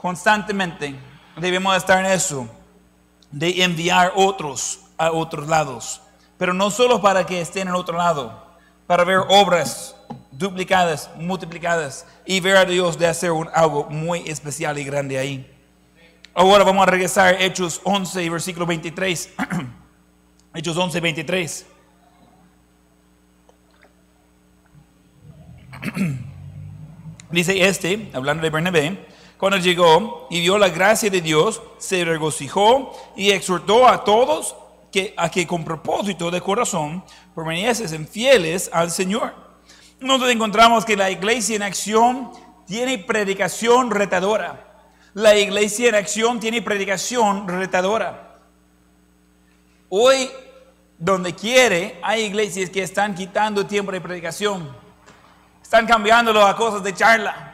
Constantemente 0.02 0.96
debemos 1.38 1.76
estar 1.78 2.04
en 2.04 2.12
eso. 2.12 2.50
De 3.32 3.64
enviar 3.64 4.12
otros 4.16 4.82
a 4.98 5.12
otros 5.12 5.48
lados. 5.48 6.02
Pero 6.38 6.54
no 6.54 6.72
solo 6.72 7.02
para 7.02 7.26
que 7.26 7.40
estén 7.40 7.68
en 7.68 7.76
otro 7.76 7.98
lado 7.98 8.50
para 8.88 9.06
ver 9.06 9.20
obras 9.30 9.96
duplicadas, 10.32 11.10
multiplicadas 11.16 12.06
y 12.26 12.42
ver 12.42 12.58
a 12.58 12.66
Dios 12.66 12.98
de 12.98 13.08
hacer 13.08 13.32
un, 13.32 13.48
algo 13.54 13.88
muy 13.90 14.28
especial 14.28 14.78
y 14.80 14.84
grande 14.84 15.18
ahí. 15.18 15.50
Ahora 16.34 16.64
vamos 16.64 16.86
a 16.86 16.90
regresar 16.90 17.36
a 17.36 17.40
Hechos 17.40 17.80
11, 17.84 18.30
versículo 18.30 18.66
23. 18.66 19.34
Hechos 20.56 20.76
11, 20.76 21.00
23. 21.00 21.66
Dice 27.32 27.66
este, 27.66 28.10
hablando 28.14 28.44
de 28.44 28.50
Bernabé, 28.50 29.11
cuando 29.42 29.58
llegó 29.58 30.28
y 30.30 30.40
vio 30.40 30.60
la 30.60 30.70
gracia 30.70 31.10
de 31.10 31.20
Dios, 31.20 31.64
se 31.80 32.06
regocijó 32.06 32.96
y 33.16 33.32
exhortó 33.32 33.88
a 33.88 34.04
todos 34.04 34.56
que, 34.92 35.16
a 35.18 35.32
que 35.32 35.48
con 35.48 35.66
propósito 35.66 36.30
de 36.30 36.40
corazón 36.40 37.04
permaneciesen 37.34 38.08
fieles 38.08 38.70
al 38.72 38.92
Señor. 38.92 39.34
Nosotros 40.00 40.30
encontramos 40.30 40.86
que 40.86 40.96
la 40.96 41.10
iglesia 41.10 41.56
en 41.56 41.64
acción 41.64 42.30
tiene 42.68 43.00
predicación 43.00 43.90
retadora. 43.90 44.84
La 45.16 45.36
iglesia 45.36 45.90
en 45.90 45.96
acción 45.96 46.40
tiene 46.40 46.62
predicación 46.62 47.48
retadora. 47.48 48.38
Hoy, 49.90 50.30
donde 51.00 51.34
quiere, 51.34 52.00
hay 52.04 52.26
iglesias 52.26 52.70
que 52.70 52.84
están 52.84 53.16
quitando 53.16 53.66
tiempo 53.66 53.92
de 53.92 54.02
predicación. 54.02 54.70
Están 55.64 55.88
cambiándolo 55.88 56.46
a 56.46 56.56
cosas 56.56 56.84
de 56.84 56.94
charla. 56.94 57.51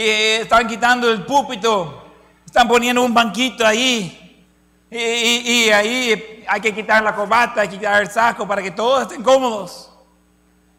Y 0.00 0.08
están 0.42 0.68
quitando 0.68 1.10
el 1.10 1.24
púlpito. 1.24 2.04
Están 2.46 2.68
poniendo 2.68 3.02
un 3.02 3.12
banquito 3.12 3.66
ahí. 3.66 4.46
Y, 4.88 4.96
y- 4.96 5.64
y 5.66 5.70
ahí 5.70 6.44
hay 6.48 6.60
que 6.60 6.72
quitar 6.72 7.02
la 7.02 7.12
corbata, 7.16 7.62
hay 7.62 7.68
que 7.68 7.78
quitar 7.78 8.00
el 8.00 8.08
saco 8.08 8.46
para 8.46 8.62
que 8.62 8.70
todos 8.70 9.02
estén 9.02 9.24
cómodos. 9.24 9.90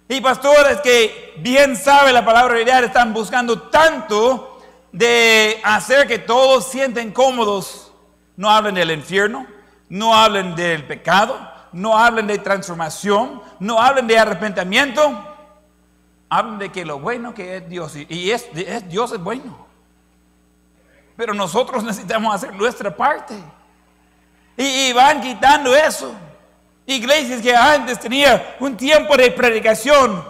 Y 0.07 0.21
pastores 0.21 0.79
que 0.79 1.33
bien 1.39 1.75
saben 1.75 2.13
la 2.13 2.23
palabra 2.23 2.55
de 2.55 2.63
Dios 2.63 2.81
están 2.83 3.13
buscando 3.13 3.63
tanto 3.63 4.61
de 4.93 5.59
hacer 5.65 6.07
que 6.07 6.19
todos 6.19 6.65
sienten 6.67 7.11
cómodos. 7.11 7.91
No 8.37 8.49
hablen 8.49 8.75
del 8.75 8.89
infierno, 8.91 9.45
no 9.89 10.15
hablen 10.15 10.55
del 10.55 10.87
pecado, 10.87 11.37
no 11.73 11.97
hablen 11.97 12.25
de 12.25 12.37
transformación, 12.37 13.41
no 13.59 13.81
hablen 13.81 14.07
de 14.07 14.17
arrepentimiento. 14.17 15.28
Hablen 16.29 16.59
de 16.59 16.71
que 16.71 16.85
lo 16.85 16.99
bueno 16.99 17.33
que 17.33 17.57
es 17.57 17.67
Dios. 17.67 17.95
Y- 17.95 18.31
es, 18.31 18.47
Dios 18.87 19.11
es 19.11 19.19
bueno. 19.19 19.67
Pero 21.17 21.33
nosotros 21.33 21.83
necesitamos 21.83 22.33
hacer 22.33 22.53
nuestra 22.53 22.95
parte. 22.95 23.35
Y, 24.55 24.93
van 24.93 25.21
quitando 25.21 25.75
eso. 25.75 26.13
Iglesias 26.85 27.41
que 27.41 27.55
antes 27.55 27.99
tenían 27.99 28.41
un 28.59 28.75
tiempo 28.75 29.15
de 29.15 29.31
predicación, 29.31 30.23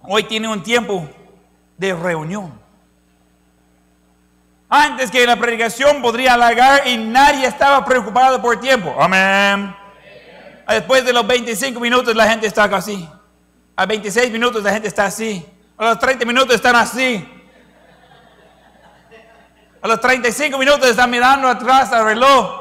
hoy 0.00 0.24
tienen 0.24 0.50
un 0.50 0.62
tiempo 0.62 1.08
de 1.76 1.94
reunión. 1.94 2.58
Antes 4.68 5.10
que 5.10 5.26
la 5.26 5.36
predicación 5.36 6.02
podría 6.02 6.34
alargar 6.34 6.86
y 6.86 6.98
nadie 6.98 7.46
estaba 7.46 7.84
preocupado 7.84 8.40
por 8.42 8.60
tiempo. 8.60 8.94
Amén. 9.00 9.74
Después 10.68 11.04
de 11.04 11.12
los 11.12 11.26
25 11.26 11.80
minutos 11.80 12.14
la 12.14 12.28
gente 12.28 12.46
está 12.46 12.64
así. 12.64 13.08
A 13.78 13.86
26 13.86 14.32
minutos 14.32 14.60
la 14.64 14.72
gente 14.72 14.88
está 14.88 15.04
así. 15.04 15.46
A 15.76 15.90
los 15.90 16.00
30 16.00 16.24
minutos 16.24 16.52
están 16.52 16.74
así. 16.74 17.24
A 19.80 19.86
los 19.86 20.00
35 20.00 20.58
minutos 20.58 20.88
están 20.88 21.08
mirando 21.08 21.46
atrás 21.46 21.92
al 21.92 22.04
reloj. 22.04 22.60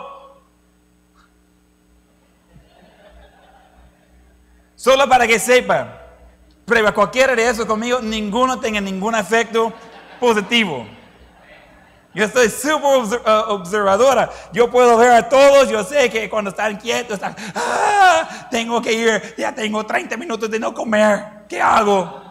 Solo 4.76 5.10
para 5.10 5.26
que 5.26 5.40
sepan, 5.40 5.92
prueba 6.66 6.94
cualquiera 6.94 7.34
de 7.34 7.50
eso 7.50 7.66
conmigo, 7.66 8.00
ninguno 8.00 8.60
tenga 8.60 8.80
ningún 8.80 9.16
efecto 9.16 9.74
positivo. 10.20 10.88
Yo 12.14 12.26
estoy 12.26 12.50
súper 12.50 13.20
uh, 13.22 13.52
observadora. 13.52 14.30
Yo 14.52 14.72
puedo 14.72 14.98
ver 14.98 15.12
a 15.12 15.30
todos. 15.30 15.70
Yo 15.70 15.84
sé 15.84 16.10
que 16.10 16.30
cuando 16.30 16.50
están 16.50 16.78
quietos, 16.78 17.16
están, 17.16 17.36
"Ah, 17.54 18.48
tengo 18.50 18.82
que 18.82 18.94
ir, 18.94 19.36
ya 19.38 19.54
tengo 19.54 19.86
30 19.86 20.18
minutos 20.18 20.50
de 20.50 20.60
no 20.60 20.74
comer. 20.74 21.46
¿Qué 21.48 21.62
hago? 21.62 22.24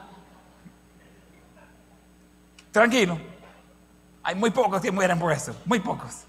Tranquilo. 2.72 3.18
Hay 4.22 4.34
muy 4.34 4.50
pocos 4.50 4.80
que 4.82 4.90
mueren 4.90 5.18
por 5.18 5.32
eso. 5.32 5.54
Muy 5.64 5.78
pocos. 5.78 6.24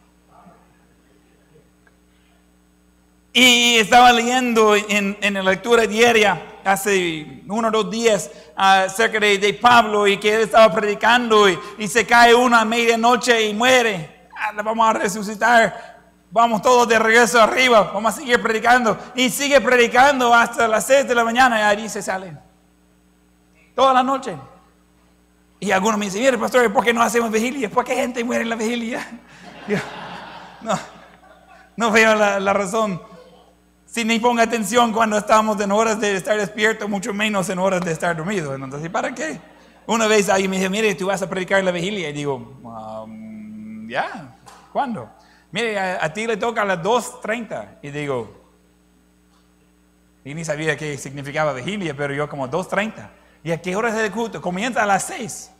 Y 3.33 3.77
estaba 3.77 4.11
leyendo 4.13 4.75
en, 4.75 5.17
en 5.21 5.33
la 5.33 5.43
lectura 5.43 5.85
diaria 5.85 6.56
hace 6.67 7.43
uno 7.47 7.69
o 7.69 7.71
dos 7.71 7.89
días 7.89 8.29
acerca 8.55 9.19
de, 9.19 9.37
de 9.37 9.53
Pablo 9.53 10.05
y 10.05 10.17
que 10.17 10.35
él 10.35 10.41
estaba 10.41 10.73
predicando 10.73 11.47
y, 11.49 11.87
se 11.87 12.05
cae 12.05 12.35
uno 12.35 12.57
a 12.57 12.65
medianoche 12.65 13.47
y 13.47 13.53
muere. 13.53 14.27
Ah, 14.37 14.51
vamos 14.63 14.87
a 14.89 14.93
resucitar. 14.93 15.97
Vamos 16.29 16.61
todos 16.61 16.87
de 16.87 16.99
regreso 16.99 17.41
arriba. 17.41 17.91
Vamos 17.93 18.13
a 18.13 18.17
seguir 18.17 18.41
predicando. 18.41 18.97
Y 19.15 19.29
sigue 19.29 19.61
predicando 19.61 20.33
hasta 20.33 20.67
las 20.67 20.85
6 20.85 21.07
de 21.07 21.15
la 21.15 21.23
mañana 21.23 21.59
y 21.59 21.63
ahí 21.63 21.89
se 21.89 22.01
salen. 22.01 22.37
Toda 23.73 23.93
la 23.93 24.03
noche. 24.03 24.37
Y 25.59 25.71
algunos 25.71 25.97
me 25.97 26.05
dicen, 26.05 26.21
mire 26.21 26.37
pastor, 26.37 26.71
¿por 26.71 26.83
qué 26.83 26.93
no 26.93 27.01
hacemos 27.01 27.31
vigilia? 27.31 27.69
¿Por 27.69 27.85
qué 27.85 27.95
gente 27.95 28.23
muere 28.23 28.43
en 28.43 28.49
la 28.49 28.55
vigilia? 28.55 29.07
No, 30.59 30.77
no 31.75 31.91
veo 31.91 32.15
la, 32.15 32.39
la 32.39 32.51
razón. 32.51 32.99
Si 33.87 34.03
ni 34.03 34.19
ponga 34.19 34.43
atención 34.43 34.91
cuando 34.91 35.17
estamos 35.17 35.59
en 35.61 35.71
horas 35.71 35.99
de 35.99 36.13
estar 36.15 36.37
despierto, 36.37 36.89
mucho 36.89 37.13
menos 37.13 37.49
en 37.49 37.57
horas 37.57 37.81
de 37.81 37.93
estar 37.93 38.15
dormido. 38.15 38.53
Entonces, 38.53 38.85
¿y 38.85 38.89
para 38.89 39.15
qué? 39.15 39.39
Una 39.85 40.07
vez 40.07 40.27
alguien 40.27 40.51
me 40.51 40.57
dice, 40.57 40.69
mire, 40.69 40.93
tú 40.93 41.07
vas 41.07 41.21
a 41.21 41.29
predicar 41.29 41.63
la 41.63 41.71
vigilia. 41.71 42.09
Y 42.09 42.13
digo, 42.13 42.35
"Um, 42.61 43.87
ya, 43.89 44.35
¿cuándo? 44.73 45.09
Mire, 45.51 45.79
a, 45.79 46.03
a 46.03 46.13
ti 46.13 46.27
le 46.27 46.35
toca 46.35 46.63
a 46.63 46.65
las 46.65 46.83
2.30. 46.83 47.79
Y 47.81 47.91
digo, 47.91 48.35
y 50.25 50.33
ni 50.33 50.43
sabía 50.43 50.75
qué 50.75 50.97
significaba 50.97 51.53
vigilia, 51.53 51.95
pero 51.95 52.13
yo 52.13 52.27
como 52.27 52.49
2.30. 52.49 53.09
¿Y 53.41 53.51
a 53.51 53.61
qué 53.61 53.73
hora 53.77 53.87
es 53.87 53.95
el 53.95 54.11
culto? 54.11 54.41
Comienza 54.41 54.83
a 54.83 54.85
las 54.85 55.03
6. 55.03 55.51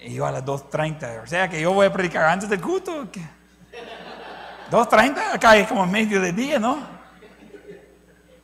Y 0.00 0.12
yo 0.12 0.26
a 0.26 0.30
las 0.30 0.44
2.30. 0.44 1.22
O 1.22 1.26
sea 1.26 1.48
que 1.48 1.62
yo 1.62 1.72
voy 1.72 1.86
a 1.86 1.92
predicar 1.92 2.24
antes 2.24 2.50
del 2.50 2.60
culto. 2.60 3.08
¿Qué? 3.10 3.22
2.30, 4.74 5.34
acá 5.34 5.56
es 5.56 5.68
como 5.68 5.86
medio 5.86 6.20
de 6.20 6.32
día, 6.32 6.58
¿no? 6.58 6.78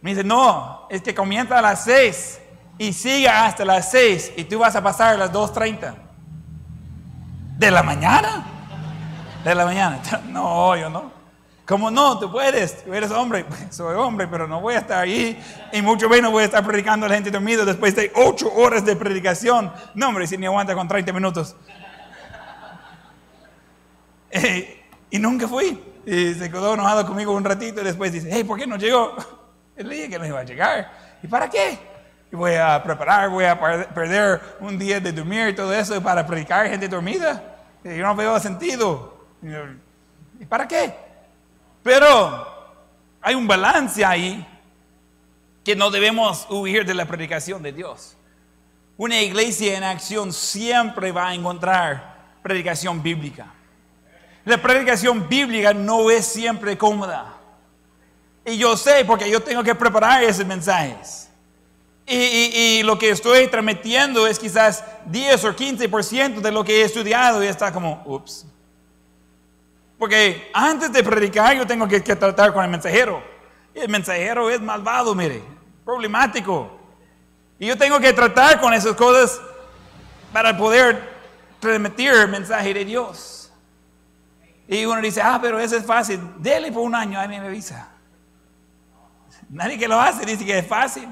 Me 0.00 0.10
dice, 0.10 0.24
no, 0.24 0.86
es 0.88 1.02
que 1.02 1.14
comienza 1.14 1.58
a 1.58 1.62
las 1.62 1.84
6 1.84 2.40
y 2.78 2.92
sigue 2.92 3.28
hasta 3.28 3.64
las 3.64 3.90
6 3.90 4.32
y 4.36 4.44
tú 4.44 4.60
vas 4.60 4.76
a 4.76 4.82
pasar 4.82 5.14
a 5.14 5.18
las 5.18 5.32
2.30. 5.32 5.94
¿De 7.58 7.70
la 7.70 7.82
mañana? 7.82 8.46
De 9.44 9.54
la 9.54 9.64
mañana. 9.64 10.00
No, 10.28 10.76
yo 10.76 10.88
no. 10.88 11.10
¿Cómo 11.66 11.90
no? 11.90 12.18
Tú 12.18 12.32
puedes, 12.32 12.84
tú 12.84 12.94
eres 12.94 13.10
hombre. 13.10 13.44
Soy 13.70 13.94
hombre, 13.96 14.26
pero 14.26 14.48
no 14.48 14.60
voy 14.60 14.74
a 14.74 14.78
estar 14.78 14.98
ahí 14.98 15.40
y 15.72 15.82
mucho 15.82 16.08
menos 16.08 16.30
voy 16.30 16.42
a 16.42 16.46
estar 16.46 16.64
predicando 16.64 17.06
a 17.06 17.08
la 17.08 17.16
gente 17.16 17.30
dormida 17.30 17.64
después 17.64 17.94
de 17.94 18.12
8 18.14 18.52
horas 18.54 18.84
de 18.84 18.96
predicación. 18.96 19.72
No, 19.94 20.08
hombre, 20.08 20.26
si 20.26 20.38
ni 20.38 20.46
aguanta 20.46 20.74
con 20.74 20.88
30 20.88 21.12
minutos. 21.12 21.56
Eh, 24.32 24.86
y 25.10 25.18
nunca 25.18 25.48
fui. 25.48 25.89
Y 26.06 26.34
se 26.34 26.50
quedó 26.50 26.74
enojado 26.74 27.06
conmigo 27.06 27.32
un 27.32 27.44
ratito 27.44 27.80
y 27.80 27.84
después 27.84 28.12
dice, 28.12 28.28
hey, 28.32 28.44
¿por 28.44 28.58
qué 28.58 28.66
no 28.66 28.76
llegó? 28.76 29.14
Y 29.78 29.82
le 29.82 29.94
dije 29.94 30.10
que 30.10 30.18
no 30.18 30.26
iba 30.26 30.40
a 30.40 30.44
llegar. 30.44 30.92
¿Y 31.22 31.26
para 31.26 31.48
qué? 31.48 31.78
Y 32.30 32.36
voy 32.36 32.52
a 32.54 32.82
preparar, 32.82 33.30
voy 33.30 33.46
a 33.46 33.58
per- 33.58 33.88
perder 33.88 34.40
un 34.60 34.78
día 34.78 35.00
de 35.00 35.10
dormir 35.10 35.48
y 35.48 35.54
todo 35.54 35.72
eso 35.72 36.02
para 36.02 36.26
predicar 36.26 36.68
gente 36.68 36.86
dormida. 36.86 37.42
Yo 37.82 38.02
no 38.04 38.14
veo 38.14 38.38
sentido. 38.38 39.24
¿Y 40.38 40.44
para 40.44 40.68
qué? 40.68 40.94
Pero 41.82 42.46
hay 43.22 43.34
un 43.34 43.48
balance 43.48 44.04
ahí 44.04 44.46
que 45.64 45.74
no 45.74 45.90
debemos 45.90 46.46
huir 46.50 46.84
de 46.84 46.92
la 46.92 47.06
predicación 47.06 47.62
de 47.62 47.72
Dios. 47.72 48.16
Una 48.98 49.18
iglesia 49.22 49.78
en 49.78 49.84
acción 49.84 50.30
siempre 50.32 51.10
va 51.10 51.28
a 51.28 51.34
encontrar 51.34 52.16
predicación 52.42 53.02
bíblica. 53.02 53.46
La 54.44 54.60
predicación 54.60 55.28
bíblica 55.28 55.74
no 55.74 56.10
es 56.10 56.26
siempre 56.26 56.76
cómoda. 56.78 57.34
Y 58.44 58.56
yo 58.56 58.76
sé 58.76 59.04
porque 59.04 59.30
yo 59.30 59.40
tengo 59.40 59.62
que 59.62 59.74
preparar 59.74 60.24
esos 60.24 60.46
mensajes. 60.46 61.28
Y, 62.06 62.82
lo 62.82 62.98
que 62.98 63.10
estoy 63.10 63.46
transmitiendo 63.46 64.26
es 64.26 64.38
quizás 64.38 64.82
10 65.06 65.44
o 65.44 65.54
15% 65.54 66.40
de 66.40 66.50
lo 66.50 66.64
que 66.64 66.80
he 66.80 66.84
estudiado 66.84 67.44
y 67.44 67.46
está 67.46 67.72
como, 67.72 68.02
ups. 68.04 68.46
Porque 69.96 70.50
antes 70.52 70.90
de 70.92 71.04
predicar 71.04 71.56
yo 71.56 71.66
tengo 71.66 71.86
que, 71.86 72.02
que 72.02 72.16
tratar 72.16 72.52
con 72.52 72.64
el 72.64 72.70
mensajero. 72.70 73.22
Y 73.74 73.78
el 73.78 73.88
mensajero 73.88 74.50
es 74.50 74.60
malvado, 74.60 75.14
mire, 75.14 75.40
problemático. 75.84 76.80
Y 77.60 77.66
yo 77.66 77.78
tengo 77.78 78.00
que 78.00 78.12
tratar 78.12 78.60
con 78.60 78.74
esas 78.74 78.96
cosas 78.96 79.40
para 80.32 80.56
poder 80.56 81.10
transmitir 81.60 82.10
el 82.12 82.28
mensaje 82.28 82.74
de 82.74 82.84
Dios. 82.84 83.39
Y 84.70 84.84
uno 84.86 85.00
dice, 85.02 85.20
ah, 85.20 85.40
pero 85.42 85.58
eso 85.58 85.76
es 85.76 85.84
fácil. 85.84 86.20
Dele 86.36 86.70
por 86.70 86.84
un 86.84 86.94
año, 86.94 87.20
a 87.20 87.26
mí 87.26 87.40
me 87.40 87.48
avisa. 87.48 87.88
Nadie 89.48 89.76
que 89.76 89.88
lo 89.88 90.00
hace 90.00 90.24
dice 90.24 90.46
que 90.46 90.58
es 90.58 90.66
fácil. 90.66 91.08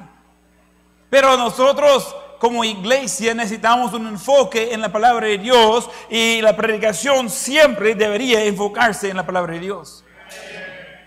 Pero 1.11 1.37
nosotros 1.37 2.15
como 2.39 2.65
iglesia 2.65 3.35
necesitamos 3.35 3.93
un 3.95 4.07
enfoque 4.07 4.73
en 4.73 4.81
la 4.81 4.93
palabra 4.93 5.27
de 5.27 5.39
Dios 5.39 5.91
y 6.09 6.41
la 6.41 6.57
predicación 6.57 7.29
siempre 7.29 7.97
debería 7.97 8.45
enfocarse 8.45 9.11
en 9.11 9.17
la 9.17 9.27
palabra 9.27 9.55
de 9.55 9.59
Dios. 9.59 10.05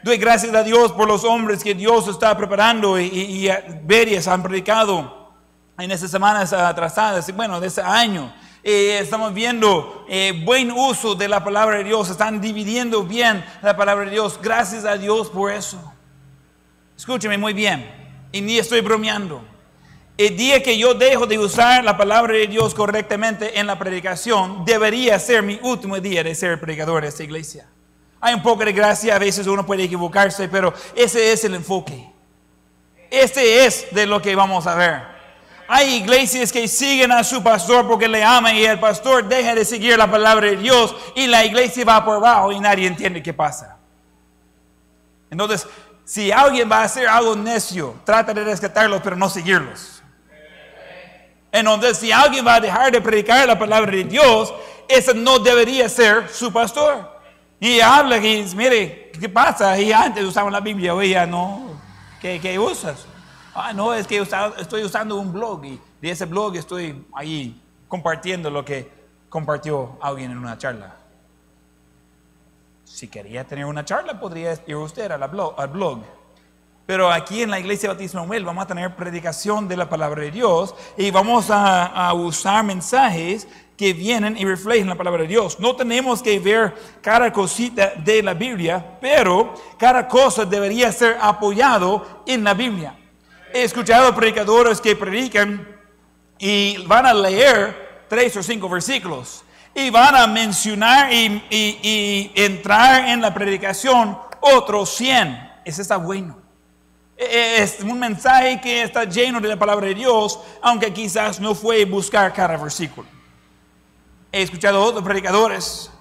Doy 0.03 0.17
gracias 0.17 0.53
a 0.53 0.63
Dios 0.63 0.91
por 0.91 1.07
los 1.07 1.23
hombres 1.23 1.63
que 1.63 1.73
Dios 1.73 2.09
está 2.09 2.35
preparando 2.35 2.99
y, 2.99 3.05
y, 3.05 3.49
y 3.49 3.51
varios 3.83 4.27
han 4.27 4.43
predicado 4.43 5.31
en 5.77 5.89
estas 5.89 6.11
semanas 6.11 6.51
atrasadas, 6.51 7.33
bueno, 7.33 7.61
de 7.61 7.67
ese 7.67 7.81
año, 7.81 8.33
eh, 8.63 8.99
estamos 8.99 9.33
viendo 9.33 10.05
eh, 10.07 10.33
buen 10.45 10.71
uso 10.71 11.15
de 11.15 11.27
la 11.27 11.43
palabra 11.43 11.77
de 11.77 11.83
Dios, 11.83 12.09
están 12.09 12.39
dividiendo 12.39 13.03
bien 13.03 13.43
la 13.61 13.75
palabra 13.75 14.05
de 14.05 14.11
Dios. 14.11 14.39
Gracias 14.41 14.85
a 14.85 14.97
Dios 14.97 15.29
por 15.29 15.51
eso. 15.51 15.79
Escúcheme 16.95 17.37
muy 17.37 17.53
bien, 17.53 17.89
y 18.31 18.41
ni 18.41 18.59
estoy 18.59 18.81
bromeando. 18.81 19.43
El 20.17 20.37
día 20.37 20.61
que 20.61 20.77
yo 20.77 20.93
dejo 20.93 21.25
de 21.25 21.39
usar 21.39 21.83
la 21.83 21.97
palabra 21.97 22.33
de 22.33 22.45
Dios 22.45 22.75
correctamente 22.75 23.59
en 23.59 23.65
la 23.65 23.79
predicación, 23.79 24.63
debería 24.65 25.17
ser 25.17 25.41
mi 25.41 25.59
último 25.63 25.99
día 25.99 26.23
de 26.23 26.35
ser 26.35 26.59
predicador 26.59 27.01
de 27.01 27.07
esta 27.07 27.23
iglesia. 27.23 27.65
Hay 28.19 28.35
un 28.35 28.43
poco 28.43 28.63
de 28.63 28.73
gracia, 28.73 29.15
a 29.15 29.19
veces 29.19 29.47
uno 29.47 29.65
puede 29.65 29.83
equivocarse, 29.83 30.47
pero 30.47 30.71
ese 30.95 31.31
es 31.31 31.43
el 31.43 31.55
enfoque. 31.55 32.07
Este 33.09 33.65
es 33.65 33.87
de 33.91 34.05
lo 34.05 34.21
que 34.21 34.35
vamos 34.35 34.67
a 34.67 34.75
ver. 34.75 35.10
Hay 35.73 35.95
iglesias 35.95 36.51
que 36.51 36.67
siguen 36.67 37.13
a 37.13 37.23
su 37.23 37.41
pastor 37.41 37.87
porque 37.87 38.05
le 38.05 38.21
aman 38.21 38.53
y 38.57 38.65
el 38.65 38.77
pastor 38.77 39.25
deja 39.25 39.55
de 39.55 39.63
seguir 39.63 39.97
la 39.97 40.11
palabra 40.11 40.47
de 40.47 40.57
Dios 40.57 40.93
y 41.15 41.27
la 41.27 41.45
iglesia 41.45 41.85
va 41.85 42.03
por 42.03 42.17
abajo 42.17 42.51
y 42.51 42.59
nadie 42.59 42.87
entiende 42.87 43.23
qué 43.23 43.31
pasa. 43.31 43.77
Entonces, 45.29 45.65
si 46.03 46.29
alguien 46.29 46.69
va 46.69 46.79
a 46.79 46.83
hacer 46.83 47.07
algo 47.07 47.37
necio, 47.37 47.95
trata 48.03 48.33
de 48.33 48.43
rescatarlos, 48.43 48.99
pero 49.01 49.15
no 49.15 49.29
seguirlos. 49.29 50.03
Entonces, 51.53 51.99
si 51.99 52.11
alguien 52.11 52.45
va 52.45 52.55
a 52.55 52.59
dejar 52.59 52.91
de 52.91 52.99
predicar 52.99 53.47
la 53.47 53.57
palabra 53.57 53.91
de 53.91 54.03
Dios, 54.03 54.53
ese 54.89 55.13
no 55.13 55.39
debería 55.39 55.87
ser 55.87 56.27
su 56.27 56.51
pastor. 56.51 57.17
Y 57.61 57.79
habla 57.79 58.17
y 58.17 58.43
dice, 58.43 58.57
mire, 58.57 59.11
¿qué 59.17 59.29
pasa? 59.29 59.79
Y 59.79 59.93
antes 59.93 60.21
usaban 60.25 60.51
la 60.51 60.59
Biblia, 60.59 60.93
hoy 60.93 61.11
ya 61.11 61.25
no. 61.25 61.79
¿Qué, 62.19 62.41
qué 62.41 62.59
usas? 62.59 63.05
Ah, 63.53 63.73
no, 63.73 63.93
es 63.93 64.07
que 64.07 64.17
estoy 64.17 64.83
usando 64.83 65.17
un 65.17 65.33
blog 65.33 65.65
y 65.65 65.79
de 66.01 66.11
ese 66.11 66.25
blog 66.25 66.55
estoy 66.55 67.05
ahí 67.13 67.61
compartiendo 67.89 68.49
lo 68.49 68.63
que 68.63 68.89
compartió 69.27 69.97
alguien 70.01 70.31
en 70.31 70.37
una 70.37 70.57
charla. 70.57 70.95
Si 72.85 73.09
quería 73.09 73.45
tener 73.45 73.65
una 73.65 73.83
charla, 73.83 74.19
podría 74.19 74.53
ir 74.65 74.75
usted 74.75 75.11
al 75.11 75.69
blog. 75.69 75.99
Pero 76.85 77.11
aquí 77.11 77.41
en 77.41 77.51
la 77.51 77.59
iglesia 77.59 77.89
Bautista 77.89 78.19
Manuel 78.19 78.45
vamos 78.45 78.63
a 78.63 78.67
tener 78.67 78.95
predicación 78.95 79.67
de 79.67 79.77
la 79.77 79.89
palabra 79.89 80.23
de 80.23 80.31
Dios 80.31 80.73
y 80.97 81.11
vamos 81.11 81.49
a, 81.49 81.85
a 81.85 82.13
usar 82.13 82.63
mensajes 82.63 83.47
que 83.77 83.93
vienen 83.93 84.37
y 84.37 84.45
reflejan 84.45 84.87
la 84.87 84.95
palabra 84.95 85.23
de 85.23 85.27
Dios. 85.27 85.59
No 85.59 85.75
tenemos 85.75 86.21
que 86.21 86.39
ver 86.39 86.73
cada 87.01 87.31
cosita 87.33 87.93
de 87.95 88.23
la 88.23 88.33
Biblia, 88.33 88.97
pero 89.01 89.53
cada 89.77 90.07
cosa 90.07 90.45
debería 90.45 90.91
ser 90.91 91.17
apoyado 91.21 92.23
en 92.25 92.43
la 92.43 92.53
Biblia. 92.53 92.95
He 93.53 93.63
escuchado 93.63 94.15
predicadores 94.15 94.79
que 94.79 94.95
predican 94.95 95.67
y 96.39 96.77
van 96.85 97.05
a 97.05 97.13
leer 97.13 98.05
tres 98.07 98.35
o 98.37 98.43
cinco 98.43 98.69
versículos 98.69 99.43
y 99.73 99.89
van 99.89 100.15
a 100.15 100.27
mencionar 100.27 101.11
y, 101.11 101.43
y 101.49 102.31
entrar 102.35 103.09
en 103.09 103.21
la 103.21 103.33
predicación 103.33 104.17
otros 104.39 104.95
100. 104.95 105.51
Eso 105.65 105.81
está 105.81 105.97
bueno. 105.97 106.37
E, 107.17 107.25
e, 107.25 107.63
es 107.63 107.79
un 107.81 107.99
mensaje 107.99 108.59
que 108.59 108.81
está 108.81 109.03
lleno 109.03 109.39
de 109.39 109.47
la 109.47 109.57
palabra 109.57 109.85
de 109.87 109.93
Dios, 109.93 110.39
aunque 110.61 110.91
quizás 110.91 111.39
no 111.39 111.53
fue 111.53 111.85
buscar 111.85 112.33
cada 112.33 112.57
versículo. 112.57 113.07
He 114.31 114.41
escuchado 114.41 114.81
otros 114.81 115.03
predicadores 115.03 115.91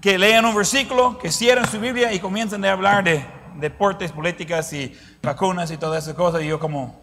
que 0.00 0.18
leen 0.18 0.44
un 0.44 0.54
versículo, 0.54 1.18
que 1.18 1.30
cierran 1.30 1.70
su 1.70 1.78
Biblia 1.78 2.12
y 2.12 2.18
comienzan 2.18 2.64
a 2.64 2.72
hablar 2.72 3.04
de 3.04 3.24
deportes, 3.56 4.12
políticas 4.12 4.72
y 4.72 4.92
vacunas 5.26 5.70
y 5.70 5.76
todas 5.76 6.04
esas 6.04 6.14
cosas. 6.14 6.42
Y 6.42 6.46
yo 6.46 6.58
como, 6.58 6.98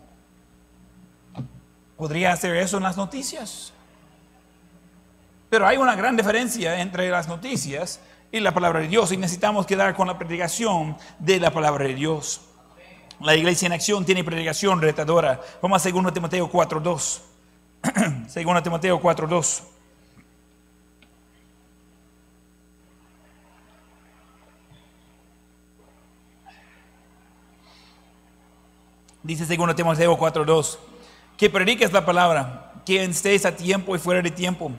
¿podría 1.96 2.34
hacer 2.34 2.56
eso 2.56 2.78
en 2.78 2.84
las 2.84 2.98
noticias? 2.98 3.74
Pero 5.50 5.68
hay 5.68 5.78
una 5.78 5.96
gran 5.96 6.18
diferencia 6.18 6.80
entre 6.80 7.10
las 7.12 7.28
noticias 7.28 8.00
y 8.32 8.40
la 8.40 8.52
palabra 8.52 8.80
de 8.80 8.88
Dios 8.88 9.12
y 9.12 9.18
necesitamos 9.18 9.68
quedar 9.68 9.96
con 9.96 10.08
la 10.08 10.18
predicación 10.18 10.98
de 11.20 11.40
la 11.40 11.52
palabra 11.52 11.86
de 11.86 11.94
Dios. 11.94 12.42
La 13.20 13.36
iglesia 13.36 13.68
en 13.68 13.74
acción 13.74 14.04
tiene 14.06 14.24
predicación 14.24 14.82
retadora. 14.82 15.40
Vamos 15.62 15.86
a 15.86 15.90
2 15.92 16.14
Timoteo 16.14 16.50
4.2. 16.52 17.22
2 18.44 18.64
Timoteo 18.64 19.00
4.2. 19.00 19.73
Dice 29.24 29.46
2 29.46 29.76
Timoteo 29.76 30.18
4:2, 30.18 30.78
que 31.38 31.50
prediques 31.50 31.94
la 31.94 32.06
palabra, 32.06 32.74
que 32.86 33.02
estés 33.04 33.46
a 33.46 33.56
tiempo 33.56 33.96
y 33.96 34.00
fuera 34.00 34.22
de 34.22 34.32
tiempo. 34.32 34.72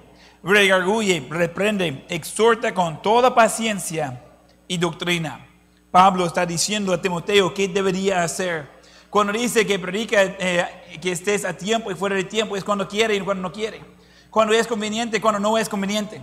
Regarguye, 0.42 1.26
reprende, 1.30 2.04
exhorta 2.10 2.74
con 2.74 3.00
toda 3.00 3.34
paciencia 3.34 4.22
y 4.68 4.76
doctrina. 4.76 5.46
Pablo 5.90 6.26
está 6.26 6.44
diciendo 6.44 6.92
a 6.92 7.00
Timoteo 7.00 7.54
qué 7.54 7.68
debería 7.68 8.22
hacer. 8.22 8.68
Cuando 9.08 9.32
dice 9.32 9.64
que 9.64 9.78
predica 9.78 10.22
eh, 10.22 10.98
que 11.00 11.12
estés 11.12 11.46
a 11.46 11.56
tiempo 11.56 11.90
y 11.90 11.94
fuera 11.94 12.16
de 12.16 12.24
tiempo, 12.24 12.56
es 12.56 12.64
cuando 12.64 12.86
quiere 12.86 13.16
y 13.16 13.20
cuando 13.20 13.42
no 13.42 13.52
quiere. 13.52 13.80
Cuando 14.28 14.52
es 14.52 14.66
conveniente, 14.66 15.20
cuando 15.20 15.40
no 15.40 15.56
es 15.56 15.68
conveniente. 15.68 16.20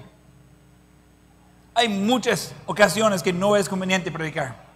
Hay 1.73 1.87
muchas 1.87 2.53
ocasiones 2.65 3.23
que 3.23 3.33
no 3.33 3.55
es 3.55 3.67
conveniente 3.67 4.11
predicar. 4.11 4.70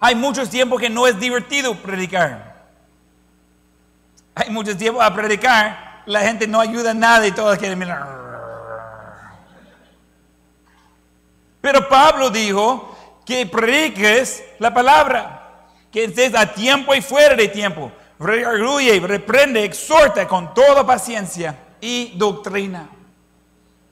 Hay 0.00 0.14
muchos 0.14 0.48
tiempos 0.48 0.80
que 0.80 0.90
no 0.90 1.06
es 1.06 1.18
divertido 1.18 1.74
predicar. 1.74 2.56
Hay 4.34 4.50
muchos 4.50 4.76
tiempos 4.76 5.02
a 5.02 5.12
predicar, 5.12 6.02
la 6.06 6.20
gente 6.20 6.46
no 6.46 6.60
ayuda 6.60 6.94
nada 6.94 7.26
y 7.26 7.32
todos 7.32 7.58
quieren 7.58 7.78
mirar. 7.78 8.06
Pero 11.60 11.88
Pablo 11.88 12.30
dijo 12.30 12.96
que 13.26 13.46
prediques 13.46 14.44
la 14.60 14.72
palabra, 14.72 15.66
que 15.90 16.04
estés 16.04 16.34
a 16.34 16.52
tiempo 16.52 16.94
y 16.94 17.02
fuera 17.02 17.34
de 17.34 17.48
tiempo. 17.48 17.90
Rearguye, 18.20 19.00
reprende, 19.00 19.64
exhorta 19.64 20.26
con 20.26 20.54
toda 20.54 20.86
paciencia 20.86 21.56
y 21.80 22.16
doctrina. 22.16 22.88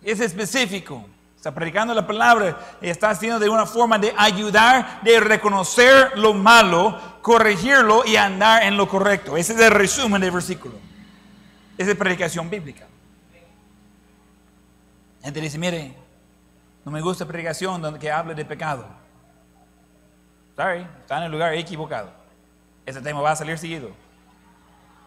Es 0.02 0.20
específico. 0.20 1.04
Está 1.46 1.54
predicando 1.54 1.94
la 1.94 2.04
palabra 2.04 2.58
y 2.82 2.88
está 2.88 3.10
haciendo 3.10 3.38
de 3.38 3.48
una 3.48 3.66
forma 3.66 4.00
de 4.00 4.12
ayudar, 4.18 5.00
de 5.02 5.20
reconocer 5.20 6.18
lo 6.18 6.34
malo, 6.34 7.00
corregirlo 7.22 8.04
y 8.04 8.16
andar 8.16 8.64
en 8.64 8.76
lo 8.76 8.88
correcto. 8.88 9.36
Ese 9.36 9.52
es 9.52 9.60
el 9.60 9.70
resumen 9.70 10.20
del 10.20 10.32
versículo. 10.32 10.74
Esa 11.78 11.92
es 11.92 11.96
predicación 11.96 12.50
bíblica. 12.50 12.88
Gente 15.22 15.40
dice, 15.40 15.56
mire, 15.56 15.94
no 16.84 16.90
me 16.90 17.00
gusta 17.00 17.24
predicación 17.24 17.80
donde 17.80 18.00
que 18.00 18.10
hable 18.10 18.34
de 18.34 18.44
pecado. 18.44 18.84
Sorry, 20.56 20.84
está 20.98 21.18
en 21.18 21.22
el 21.22 21.30
lugar 21.30 21.54
equivocado. 21.54 22.10
Ese 22.84 23.00
tema 23.00 23.20
va 23.20 23.30
a 23.30 23.36
salir 23.36 23.56
seguido. 23.56 23.92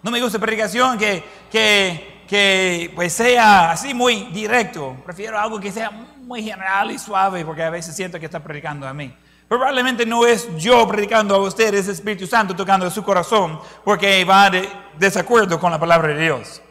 No 0.01 0.09
me 0.09 0.21
gusta 0.21 0.39
predicación 0.39 0.97
que, 0.97 1.21
que, 1.51 2.23
que 2.29 2.93
pues 2.95 3.11
sea 3.11 3.71
así 3.71 3.93
muy 3.93 4.29
directo. 4.31 4.95
Prefiero 5.03 5.37
algo 5.37 5.59
que 5.59 5.73
sea 5.73 5.91
muy 6.29 6.43
general 6.43 6.91
y 6.91 6.99
suave 6.99 7.43
porque 7.43 7.63
a 7.63 7.71
veces 7.71 7.95
siento 7.95 8.19
que 8.19 8.27
está 8.27 8.39
predicando 8.39 8.87
a 8.87 8.93
mí. 8.93 9.11
Probablemente 9.47 10.05
no 10.05 10.27
es 10.27 10.47
yo 10.57 10.87
predicando 10.87 11.33
a 11.33 11.39
ustedes, 11.39 11.87
es 11.87 11.87
Espíritu 11.87 12.27
Santo 12.27 12.55
tocando 12.55 12.87
su 12.91 13.03
corazón 13.03 13.59
porque 13.83 14.23
va 14.25 14.47
de 14.51 14.69
desacuerdo 14.95 15.59
con 15.59 15.71
la 15.71 15.79
palabra 15.79 16.09
de 16.09 16.21
Dios. 16.21 16.61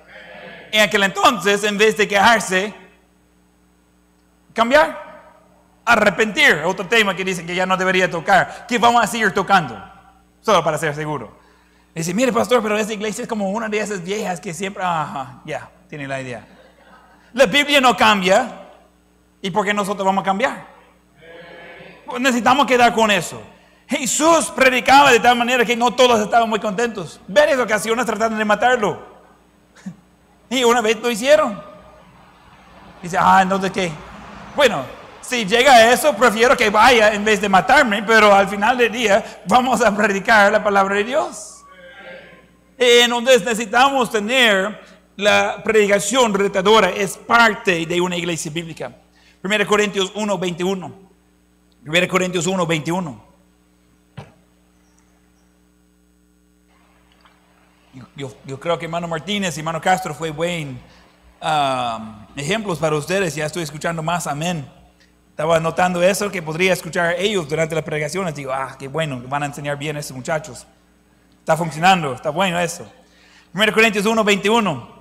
En 0.71 0.83
aquel 0.83 1.03
entonces, 1.03 1.65
en 1.65 1.77
vez 1.77 1.97
de 1.97 2.07
quejarse, 2.07 2.73
cambiar, 4.53 4.97
arrepentir, 5.85 6.63
otro 6.65 6.87
tema 6.87 7.17
que 7.17 7.25
dice 7.25 7.45
que 7.45 7.57
ya 7.57 7.67
no 7.67 7.77
debería 7.77 8.09
tocar, 8.09 8.65
que 8.69 8.79
vamos 8.79 9.03
a 9.03 9.09
seguir 9.09 9.35
tocando, 9.35 9.77
solo 10.41 10.63
para 10.63 10.79
ser 10.79 10.95
seguro. 10.95 11.37
Dice, 11.97 12.15
mire 12.15 12.33
pastor, 12.33 12.63
pero 12.63 12.79
esa 12.79 12.93
iglesia 12.93 13.23
es 13.23 13.29
como 13.29 13.51
una 13.51 13.69
de 13.69 13.81
esas 13.81 14.05
viejas 14.05 14.39
que 14.39 14.55
siempre, 14.55 14.85
ajá, 14.85 15.41
ya, 15.45 15.69
tiene 15.89 16.07
la 16.07 16.21
idea. 16.21 16.47
La 17.33 17.47
Biblia 17.47 17.81
no 17.81 17.97
cambia, 17.97 18.68
¿Y 19.41 19.51
por 19.51 19.65
qué 19.65 19.73
nosotros 19.73 20.05
vamos 20.05 20.23
a 20.23 20.25
cambiar? 20.25 20.67
Pues 22.07 22.21
necesitamos 22.21 22.67
quedar 22.67 22.93
con 22.95 23.11
eso. 23.11 23.41
Jesús 23.87 24.53
predicaba 24.55 25.13
de 25.13 25.21
tal 25.21 25.37
manera 25.37 25.65
que 25.65 25.77
no 25.77 25.91
todos 25.93 26.21
estaban 26.21 26.49
muy 26.49 26.61
contentos. 26.61 27.21
Varias 27.27 27.59
ocasiones 27.59 28.05
trataron 28.05 28.39
de 28.39 28.45
matarlo. 28.45 29.19
Y 30.51 30.65
una 30.65 30.81
vez 30.81 30.99
lo 31.01 31.11
hicieron. 31.11 31.63
Dice, 33.03 33.19
ah, 33.21 33.41
entonces 33.43 33.71
qué. 33.71 33.93
Bueno, 34.57 34.83
si 35.21 35.45
llega 35.45 35.75
a 35.75 35.93
eso, 35.93 36.15
prefiero 36.15 36.57
que 36.57 36.71
vaya 36.71 37.13
en 37.13 37.25
vez 37.25 37.41
de 37.41 37.49
matarme, 37.49 38.03
pero 38.03 38.35
al 38.35 38.49
final 38.49 38.79
del 38.79 38.91
día 38.91 39.43
vamos 39.45 39.83
a 39.83 39.95
predicar 39.95 40.51
la 40.51 40.65
palabra 40.65 40.97
de 40.97 41.05
Dios. 41.05 41.65
Entonces 42.79 43.45
necesitamos 43.45 44.11
tener 44.11 44.81
la 45.17 45.61
predicación 45.63 46.33
retadora, 46.33 46.91
es 46.91 47.17
parte 47.17 47.85
de 47.85 48.01
una 48.01 48.17
iglesia 48.17 48.51
bíblica. 48.51 48.93
1 49.43 49.67
Corintios 49.67 50.13
1, 50.15 50.39
21. 50.39 50.93
1 51.87 52.09
Corintios 52.09 52.47
1, 52.47 52.67
21. 52.67 53.29
yo, 58.17 58.33
yo- 58.45 58.61
creo 58.61 58.79
que 58.79 58.85
hermano 58.87 59.09
Martínez 59.09 59.57
y 59.57 59.61
hermano 59.61 59.81
Castro 59.81 60.15
fue 60.15 60.31
buen 60.31 60.79
ah, 61.41 62.27
ejemplos 62.37 62.79
para 62.79 62.97
ustedes. 62.97 63.35
Ya 63.35 63.47
estoy 63.47 63.63
escuchando 63.63 64.03
más, 64.03 64.27
amén. 64.27 64.69
Estaba 65.31 65.61
notando 65.61 66.03
eso 66.03 66.31
que 66.31 66.43
podría 66.43 66.73
escuchar 66.73 67.15
ellos 67.19 67.49
durante 67.49 67.75
las 67.75 67.85
predicaciones. 67.85 68.35
Digo, 68.35 68.53
ah, 68.53 68.77
qué 68.79 68.89
bueno, 68.89 69.23
van 69.29 69.45
a 69.45 69.47
enseñar 69.47 69.79
bien 69.79 69.97
a 69.97 70.01
estos 70.01 70.17
muchachos. 70.17 70.67
Está 71.39 71.57
funcionando, 71.57 72.13
está 72.13 72.31
bueno 72.31 72.59
eso. 72.59 72.91
1 73.55 73.73
Corintios 73.73 74.05
1, 74.05 74.25
21. 74.25 74.98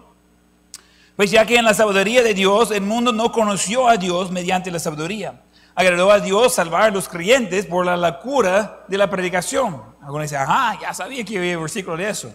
Pues 1.18 1.32
ya 1.32 1.48
que 1.48 1.58
en 1.58 1.66
la 1.66 1.74
sabiduría 1.74 2.22
de 2.22 2.36
Dios 2.36 2.70
el 2.70 2.84
mundo 2.84 3.12
no 3.12 3.32
conoció 3.32 3.88
a 3.88 3.98
Dios 3.98 4.30
mediante 4.30 4.70
la 4.70 4.78
sabiduría. 4.78 5.42
Agradó 5.74 6.12
a 6.12 6.20
Dios 6.20 6.54
salvar 6.54 6.84
a 6.84 6.90
los 6.92 7.10
creyentes 7.10 7.66
por 7.66 7.88
la 7.88 7.98
locura 7.98 8.86
de 8.88 9.00
la 9.00 9.10
predicación. 9.10 9.82
Algunos 10.00 10.26
dicen, 10.30 10.42
ajá, 10.42 10.78
ya 10.80 10.94
sabía 10.94 11.26
que 11.26 11.40
había 11.40 11.58
versículo 11.58 11.98
de 11.98 12.08
eso. 12.08 12.32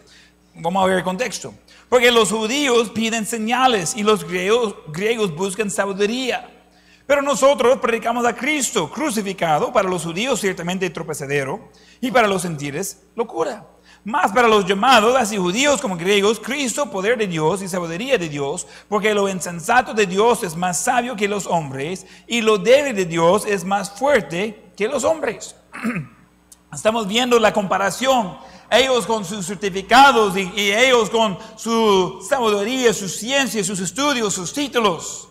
Vamos 0.57 0.83
a 0.83 0.87
ver 0.87 0.99
el 0.99 1.05
contexto. 1.05 1.55
Porque 1.89 2.11
los 2.11 2.33
judíos 2.33 2.91
piden 2.91 3.24
señales 3.24 3.95
y 3.95 4.03
los 4.03 4.24
griegos, 4.24 4.74
griegos 4.89 5.33
buscan 5.33 5.70
sabiduría. 5.70 6.51
Pero 7.07 7.22
nosotros 7.22 7.78
predicamos 7.78 8.26
a 8.26 8.35
Cristo 8.35 8.91
crucificado, 8.91 9.72
para 9.72 9.89
los 9.89 10.03
judíos 10.03 10.41
ciertamente 10.41 10.91
tropezadero, 10.91 11.70
y 12.01 12.11
para 12.11 12.26
los 12.26 12.43
gentiles 12.43 13.05
locura. 13.14 13.64
Más 14.05 14.33
para 14.33 14.49
los 14.49 14.67
llamados, 14.67 15.15
así 15.17 15.37
judíos 15.37 15.81
como 15.81 15.97
griegos, 15.97 16.41
Cristo, 16.41 16.91
poder 16.91 17.17
de 17.17 17.29
Dios 17.29 17.63
y 17.63 17.69
sabiduría 17.69 18.19
de 18.19 18.29
Dios, 18.29 18.67
porque 18.89 19.15
lo 19.15 19.29
insensato 19.29 19.95
de 19.95 20.07
Dios 20.07 20.43
es 20.43 20.57
más 20.57 20.81
sabio 20.81 21.15
que 21.15 21.29
los 21.29 21.47
hombres, 21.47 22.05
y 22.27 22.41
lo 22.41 22.59
débil 22.59 22.97
de 22.97 23.05
Dios 23.05 23.47
es 23.47 23.65
más 23.65 23.91
fuerte 23.93 24.73
que 24.77 24.89
los 24.89 25.05
hombres. 25.05 25.55
Estamos 26.73 27.07
viendo 27.07 27.39
la 27.39 27.53
comparación. 27.53 28.39
Ellos 28.71 29.07
con 29.07 29.25
sus 29.25 29.47
certificados 29.47 30.35
y, 30.37 30.51
ellos 30.57 31.11
con 31.11 31.39
su 31.57 32.27
sabiduría, 32.27 32.95
su 32.95 33.09
ciencia, 33.09 33.63
sus 33.63 33.79
estudios, 33.79 34.33
sus 34.33 34.53
títulos. 34.53 35.29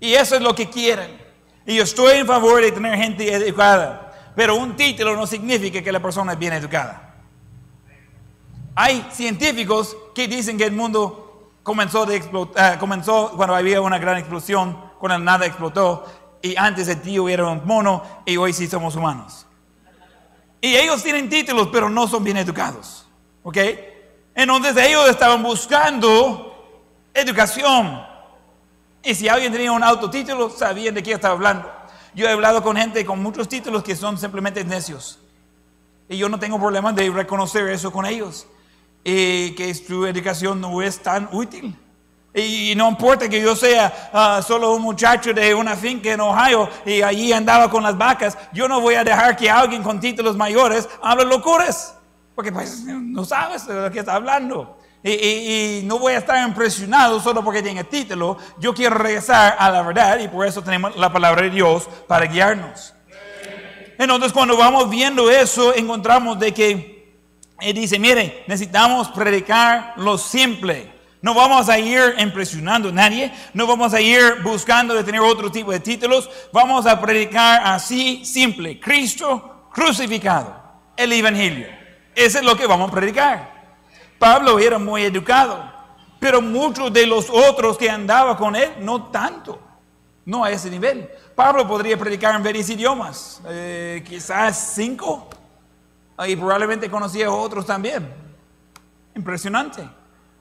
Y 0.00 0.14
eso 0.14 0.36
es 0.36 0.40
lo 0.40 0.54
que 0.54 0.70
quieren. 0.70 1.20
Y 1.66 1.76
yo 1.76 1.82
estoy 1.82 2.16
en 2.18 2.26
favor 2.26 2.62
de 2.62 2.72
tener 2.72 2.96
gente 2.96 3.30
educada. 3.30 4.32
Pero 4.34 4.56
un 4.56 4.74
título 4.74 5.14
no 5.14 5.26
significa 5.26 5.82
que 5.82 5.92
la 5.92 6.00
persona 6.00 6.32
es 6.32 6.38
bien 6.38 6.54
educada. 6.54 7.09
Hay 8.74 9.06
científicos 9.12 9.96
que 10.14 10.28
dicen 10.28 10.56
que 10.56 10.64
el 10.64 10.72
mundo 10.72 11.50
comenzó, 11.62 12.06
de 12.06 12.16
explotar, 12.16 12.78
comenzó 12.78 13.32
cuando 13.36 13.54
había 13.54 13.80
una 13.80 13.98
gran 13.98 14.18
explosión, 14.18 14.76
cuando 14.98 15.18
nada 15.18 15.46
explotó, 15.46 16.06
y 16.42 16.56
antes 16.56 16.88
el 16.88 17.00
tío 17.00 17.28
era 17.28 17.46
un 17.46 17.66
mono 17.66 18.02
y 18.24 18.36
hoy 18.36 18.52
sí 18.52 18.66
somos 18.66 18.96
humanos. 18.96 19.46
Y 20.60 20.76
ellos 20.76 21.02
tienen 21.02 21.28
títulos, 21.28 21.68
pero 21.72 21.88
no 21.88 22.06
son 22.06 22.24
bien 22.24 22.36
educados. 22.36 23.06
¿Ok? 23.42 23.56
Entonces 24.34 24.76
ellos 24.76 25.08
estaban 25.08 25.42
buscando 25.42 26.46
educación. 27.14 28.02
Y 29.02 29.14
si 29.14 29.28
alguien 29.28 29.52
tenía 29.52 29.72
un 29.72 29.82
autotítulo, 29.82 30.50
sabían 30.50 30.94
de 30.94 31.02
qué 31.02 31.12
estaba 31.12 31.34
hablando. 31.34 31.70
Yo 32.14 32.26
he 32.26 32.32
hablado 32.32 32.62
con 32.62 32.76
gente 32.76 33.04
con 33.04 33.22
muchos 33.22 33.48
títulos 33.48 33.82
que 33.82 33.96
son 33.96 34.18
simplemente 34.18 34.64
necios. 34.64 35.18
Y 36.08 36.18
yo 36.18 36.28
no 36.28 36.38
tengo 36.38 36.58
problema 36.58 36.92
de 36.92 37.08
reconocer 37.10 37.68
eso 37.68 37.90
con 37.90 38.04
ellos. 38.04 38.46
Y 39.02 39.52
que 39.54 39.74
su 39.74 40.06
educación 40.06 40.60
no 40.60 40.82
es 40.82 40.98
tan 41.00 41.28
útil. 41.32 41.76
Y 42.34 42.74
no 42.76 42.88
importa 42.88 43.28
que 43.28 43.40
yo 43.40 43.56
sea 43.56 44.10
ah, 44.12 44.40
solo 44.46 44.72
un 44.74 44.82
muchacho 44.82 45.32
de 45.32 45.52
una 45.54 45.74
finca 45.74 46.12
en 46.12 46.20
Ohio 46.20 46.68
y 46.86 47.02
allí 47.02 47.32
andaba 47.32 47.68
con 47.68 47.82
las 47.82 47.98
vacas, 47.98 48.38
yo 48.52 48.68
no 48.68 48.80
voy 48.80 48.94
a 48.94 49.02
dejar 49.02 49.36
que 49.36 49.50
alguien 49.50 49.82
con 49.82 49.98
títulos 49.98 50.36
mayores 50.36 50.88
hable 51.02 51.24
locuras. 51.24 51.96
Porque 52.36 52.52
pues 52.52 52.84
no 52.84 53.24
sabes 53.24 53.66
de 53.66 53.74
lo 53.74 53.90
que 53.90 53.98
está 53.98 54.14
hablando. 54.14 54.78
Y, 55.02 55.10
y- 55.12 55.78
y 55.78 55.82
no 55.86 55.98
voy 55.98 56.12
a 56.12 56.18
estar 56.18 56.46
impresionado 56.46 57.18
solo 57.20 57.42
porque 57.42 57.62
tiene 57.62 57.82
título. 57.84 58.36
Yo 58.58 58.72
quiero 58.74 58.96
regresar 58.96 59.56
a 59.58 59.70
la 59.70 59.82
verdad 59.82 60.18
y 60.20 60.28
por 60.28 60.46
eso 60.46 60.62
tenemos 60.62 60.94
la 60.96 61.12
palabra 61.12 61.42
de 61.42 61.50
Dios 61.50 61.88
para 62.06 62.26
guiarnos. 62.26 62.94
Entonces 63.98 64.32
cuando 64.32 64.56
vamos 64.56 64.88
viendo 64.88 65.30
eso, 65.30 65.74
encontramos 65.74 66.38
de 66.38 66.54
que 66.54 66.99
él 67.60 67.74
dice, 67.74 67.98
mire, 67.98 68.44
necesitamos 68.46 69.08
predicar 69.08 69.94
lo 69.96 70.18
simple. 70.18 71.00
No 71.22 71.34
vamos 71.34 71.68
a 71.68 71.78
ir 71.78 72.14
impresionando 72.18 72.88
a 72.88 72.92
nadie, 72.92 73.32
no 73.52 73.66
vamos 73.66 73.92
a 73.92 74.00
ir 74.00 74.40
buscando 74.42 74.94
de 74.94 75.04
tener 75.04 75.20
otro 75.20 75.50
tipo 75.50 75.70
de 75.70 75.80
títulos, 75.80 76.30
vamos 76.50 76.86
a 76.86 76.98
predicar 76.98 77.60
así 77.64 78.24
simple, 78.24 78.80
Cristo 78.80 79.68
crucificado, 79.70 80.56
el 80.96 81.12
Evangelio. 81.12 81.66
Eso 82.14 82.38
es 82.38 82.44
lo 82.44 82.56
que 82.56 82.66
vamos 82.66 82.90
a 82.90 82.94
predicar. 82.94 83.60
Pablo 84.18 84.58
era 84.58 84.78
muy 84.78 85.02
educado, 85.02 85.62
pero 86.18 86.40
muchos 86.40 86.92
de 86.92 87.06
los 87.06 87.28
otros 87.30 87.76
que 87.76 87.90
andaban 87.90 88.36
con 88.36 88.56
él 88.56 88.70
no 88.80 89.10
tanto, 89.10 89.60
no 90.24 90.44
a 90.44 90.50
ese 90.50 90.70
nivel. 90.70 91.08
Pablo 91.34 91.66
podría 91.66 91.98
predicar 91.98 92.34
en 92.34 92.42
varios 92.42 92.68
idiomas, 92.68 93.40
eh, 93.48 94.04
quizás 94.06 94.72
cinco, 94.74 95.28
y 96.26 96.36
probablemente 96.36 96.90
conocía 96.90 97.26
a 97.26 97.30
otros 97.30 97.66
también. 97.66 98.12
Impresionante. 99.14 99.88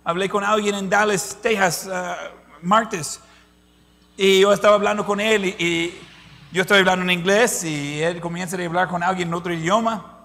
Hablé 0.03 0.29
con 0.29 0.43
alguien 0.43 0.75
en 0.75 0.89
Dallas, 0.89 1.37
Texas, 1.41 1.89
ah, 1.91 2.17
martes, 2.61 3.19
y 4.17 4.41
yo 4.41 4.51
estaba 4.51 4.75
hablando 4.75 5.05
con 5.05 5.19
él, 5.19 5.45
y, 5.45 5.55
y 5.59 6.01
yo 6.51 6.61
estoy 6.61 6.79
hablando 6.79 7.03
en 7.03 7.11
inglés, 7.11 7.63
y 7.63 8.01
él 8.01 8.19
comienza 8.19 8.57
a 8.57 8.65
hablar 8.65 8.87
con 8.87 9.03
alguien 9.03 9.27
en 9.29 9.33
otro 9.33 9.53
idioma. 9.53 10.15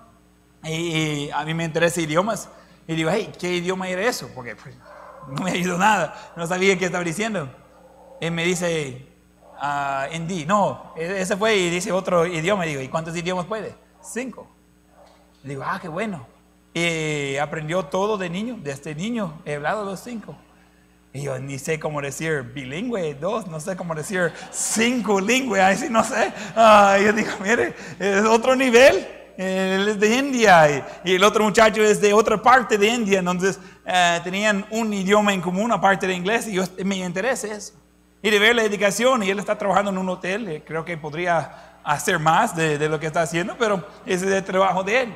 Y, 0.64 0.70
y 0.70 1.30
a 1.30 1.44
mí 1.44 1.54
me 1.54 1.64
interesa 1.64 2.00
idiomas. 2.00 2.48
Y 2.88 2.94
digo, 2.94 3.10
hey, 3.12 3.32
¿qué 3.38 3.54
idioma 3.56 3.88
era 3.88 4.02
eso? 4.02 4.30
Porque 4.34 4.56
pues, 4.56 4.74
no 5.28 5.44
me 5.44 5.56
ido 5.56 5.78
nada. 5.78 6.32
No 6.36 6.46
sabía 6.46 6.78
qué 6.78 6.86
estaba 6.86 7.04
diciendo. 7.04 7.48
Y 8.20 8.30
me 8.30 8.44
dice, 8.44 9.06
ah, 9.58 10.08
hindi. 10.12 10.44
No, 10.46 10.92
e- 10.96 11.20
ese 11.20 11.36
fue 11.36 11.56
y 11.56 11.70
dice 11.70 11.92
otro 11.92 12.26
idioma. 12.26 12.66
Y 12.66 12.70
digo, 12.70 12.82
¿y 12.82 12.88
cuántos 12.88 13.16
idiomas 13.16 13.46
puede? 13.46 13.74
Cinco. 14.02 14.53
Digo, 15.44 15.62
ah, 15.64 15.78
qué 15.80 15.88
bueno. 15.88 16.26
Y 16.72 17.36
aprendió 17.36 17.84
todo 17.84 18.18
de 18.18 18.28
niño. 18.28 18.58
Desde 18.60 18.94
niño 18.94 19.40
he 19.44 19.54
hablado 19.54 19.84
los 19.84 20.00
cinco. 20.00 20.36
Y 21.12 21.22
yo 21.22 21.38
ni 21.38 21.60
sé 21.60 21.78
cómo 21.78 22.00
decir 22.00 22.42
bilingüe, 22.42 23.14
dos, 23.14 23.46
no 23.46 23.60
sé 23.60 23.76
cómo 23.76 23.94
decir 23.94 24.32
cinco 24.50 25.20
lingüe, 25.20 25.60
ahí 25.60 25.76
sí 25.76 25.86
no 25.88 26.02
sé. 26.02 26.32
Ah, 26.56 26.98
yo 27.00 27.12
digo, 27.12 27.30
mire, 27.40 27.72
es 28.00 28.24
otro 28.24 28.56
nivel. 28.56 29.06
Él 29.36 29.88
es 29.88 30.00
de 30.00 30.16
India 30.16 30.70
y, 31.04 31.10
y 31.10 31.14
el 31.16 31.24
otro 31.24 31.44
muchacho 31.44 31.82
es 31.82 32.00
de 32.00 32.12
otra 32.12 32.40
parte 32.40 32.78
de 32.78 32.88
India. 32.88 33.20
Entonces 33.20 33.60
eh, 33.86 34.20
tenían 34.24 34.66
un 34.70 34.92
idioma 34.92 35.32
en 35.32 35.40
común, 35.40 35.70
aparte 35.70 36.06
de 36.06 36.14
inglés, 36.14 36.48
y 36.48 36.54
yo, 36.54 36.64
me 36.84 36.96
interesa 36.96 37.46
eso. 37.48 37.74
Y 38.20 38.30
de 38.30 38.38
ver 38.38 38.56
la 38.56 38.62
dedicación, 38.62 39.22
y 39.22 39.30
él 39.30 39.38
está 39.38 39.56
trabajando 39.56 39.90
en 39.90 39.98
un 39.98 40.08
hotel, 40.08 40.48
eh, 40.48 40.62
creo 40.66 40.84
que 40.84 40.96
podría 40.96 41.78
hacer 41.84 42.18
más 42.18 42.56
de, 42.56 42.78
de 42.78 42.88
lo 42.88 42.98
que 42.98 43.06
está 43.06 43.22
haciendo, 43.22 43.56
pero 43.58 43.86
ese 44.06 44.26
es 44.26 44.32
el 44.32 44.42
trabajo 44.42 44.82
de 44.82 45.02
él. 45.02 45.14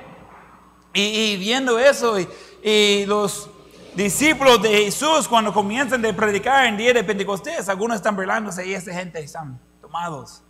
Y, 0.92 1.02
y 1.02 1.36
viendo 1.36 1.78
eso, 1.78 2.18
y, 2.18 2.28
y 2.62 3.06
los 3.06 3.50
discípulos 3.94 4.62
de 4.62 4.84
Jesús, 4.84 5.26
cuando 5.28 5.52
comienzan 5.52 6.04
a 6.06 6.12
predicar 6.12 6.66
en 6.66 6.76
día 6.76 6.92
de 6.92 7.04
Pentecostés, 7.04 7.68
algunos 7.68 7.96
están 7.96 8.14
burlándose 8.14 8.66
y 8.66 8.74
esta 8.74 8.92
gente 8.92 9.20
están 9.20 9.58
tomados. 9.80 10.42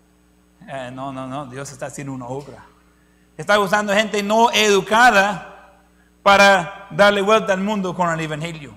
Eh, 0.69 0.91
no, 0.93 1.13
no, 1.13 1.27
no, 1.27 1.47
Dios 1.47 1.71
está 1.73 1.87
haciendo 1.87 2.13
una 2.13 2.27
obra. 2.27 2.65
Está 3.37 3.59
usando 3.59 3.95
gente 3.95 4.23
no 4.23 4.51
educada 4.51 5.81
para 6.23 6.89
darle 6.91 7.23
vuelta 7.23 7.53
al 7.53 7.61
mundo 7.61 7.95
con 7.95 8.11
el 8.11 8.21
Evangelio. 8.21 8.75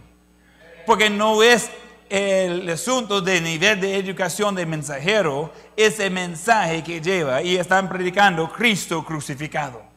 Porque 0.85 1.09
no 1.09 1.43
es 1.43 1.69
el 2.09 2.69
asunto 2.69 3.21
de 3.21 3.41
nivel 3.41 3.81
de 3.81 3.97
educación 3.97 4.55
del 4.55 4.67
mensajero, 4.67 5.51
es 5.75 5.99
el 5.99 6.11
mensaje 6.11 6.83
que 6.83 7.01
lleva 7.01 7.41
y 7.41 7.57
están 7.57 7.89
predicando 7.89 8.51
Cristo 8.51 9.03
crucificado. 9.03 9.90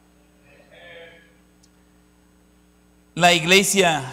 La 3.15 3.33
iglesia 3.33 4.03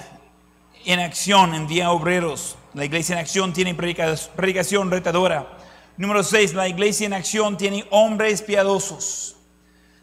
en 0.85 1.01
acción 1.01 1.55
envía 1.55 1.91
obreros. 1.91 2.57
La 2.75 2.85
iglesia 2.85 3.15
en 3.15 3.19
acción 3.19 3.53
tiene 3.53 3.75
predica- 3.75 4.17
predicación 4.37 4.91
retadora. 4.91 5.59
Número 5.97 6.23
6, 6.23 6.55
la 6.55 6.69
iglesia 6.69 7.07
en 7.07 7.13
acción 7.13 7.57
tiene 7.57 7.85
hombres 7.91 8.43
piadosos. 8.43 9.37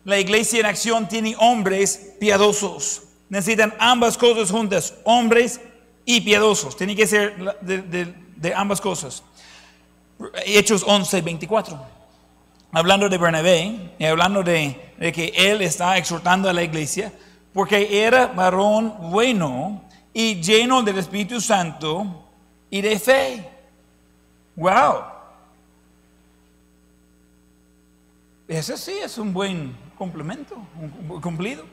La 0.03 0.19
iglesia 0.19 0.59
en 0.59 0.65
acción 0.65 1.07
tiene 1.07 1.35
hombres 1.39 2.13
piadosos. 2.19 3.03
Necesitan 3.29 3.73
ambas 3.79 4.17
cosas 4.17 4.51
juntas, 4.51 4.93
hombres 5.03 5.59
y 6.05 6.21
piadosos. 6.21 6.75
Tiene 6.75 6.95
que 6.95 7.07
ser 7.07 7.35
de- 7.61 8.13
de 8.35 8.53
ambas 8.53 8.81
cosas. 8.81 9.23
Hechos 10.45 10.83
11, 10.85 11.21
24. 11.21 11.79
Hablando 12.71 13.09
de 13.09 13.17
Bernabé 13.17 13.93
y 13.97 14.05
hablando 14.05 14.43
de, 14.43 14.93
de 14.97 15.11
que 15.11 15.33
él 15.35 15.61
está 15.61 15.97
exhortando 15.97 16.49
a 16.49 16.53
la 16.53 16.63
iglesia, 16.63 17.11
porque 17.53 18.03
era 18.05 18.27
varón 18.27 19.11
bueno 19.11 19.83
y 20.13 20.41
lleno 20.41 20.81
del 20.81 20.97
Espíritu 20.97 21.39
Santo 21.41 22.25
y 22.69 22.81
de 22.81 22.99
fe. 22.99 23.49
Wow. 24.55 25.03
Ese 28.47 28.77
sí 28.77 28.93
es 29.03 29.17
un 29.17 29.31
buen 29.31 29.75
complemento, 29.97 30.55
un 30.79 31.21
cumplido. 31.21 31.65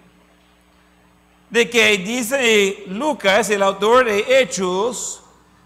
de 1.48 1.70
que 1.70 1.96
dice 1.98 2.84
Lucas, 2.88 3.48
el 3.50 3.62
autor 3.62 4.04
de 4.06 4.40
Hechos, 4.40 5.22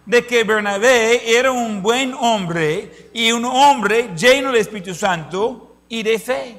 de 0.07 0.27
que 0.27 0.45
Bernabé 0.45 1.37
era 1.37 1.53
un 1.53 1.83
buen 1.83 2.15
hombre 2.15 3.11
y 3.13 3.33
un 3.33 3.45
hombre 3.45 4.11
lleno 4.17 4.51
del 4.51 4.61
Espíritu 4.61 4.95
Santo 4.95 5.77
y 5.89 6.03
de 6.03 6.19
fe. 6.19 6.57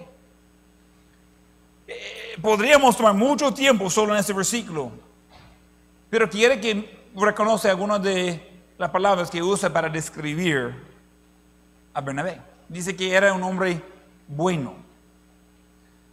Podríamos 2.42 2.98
tomar 2.98 3.14
mucho 3.14 3.54
tiempo 3.54 3.90
solo 3.90 4.14
en 4.14 4.20
este 4.20 4.34
versículo, 4.34 4.92
pero 6.10 6.30
quiere 6.30 6.60
que 6.60 7.10
reconoce 7.16 7.70
algunas 7.70 8.02
de 8.02 8.64
las 8.78 8.90
palabras 8.90 9.30
que 9.30 9.44
usa 9.44 9.72
para 9.72 9.90
describir 9.90 10.74
a 11.94 12.02
Bernabé. 12.02 12.42
Dice 12.68 12.96
que 12.96 13.14
era 13.14 13.34
un 13.34 13.44
hombre 13.44 13.82
bueno. 14.28 14.76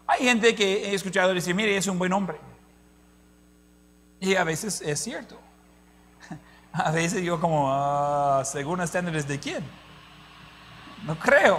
Hay 0.06 0.24
gente 0.24 0.54
que 0.54 0.90
he 0.90 0.94
escuchado 0.94 1.32
decir, 1.32 1.54
mire, 1.54 1.76
es 1.76 1.86
un 1.86 1.98
buen 1.98 2.12
hombre. 2.12 2.38
Y 4.20 4.34
a 4.34 4.44
veces 4.44 4.80
es 4.80 4.98
cierto. 5.00 5.38
A 6.72 6.90
veces 6.90 7.22
yo 7.22 7.40
como, 7.40 7.72
ah, 7.72 8.42
según 8.44 8.80
estándares 8.80 9.26
de 9.26 9.38
quién. 9.38 9.64
No 11.04 11.18
creo. 11.18 11.58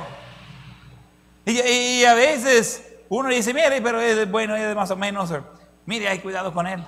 Y, 1.45 2.03
a 2.03 2.13
veces 2.13 2.89
uno 3.10 3.30
dice, 3.30 3.53
mire, 3.53 3.82
pero 3.82 3.99
es 3.99 4.30
bueno, 4.30 4.55
es 4.55 4.76
más 4.76 4.91
o 4.91 4.95
menos. 4.95 5.34
Mire, 5.86 6.07
hay 6.07 6.20
cuidado 6.20 6.53
con 6.53 6.68
él. 6.68 6.86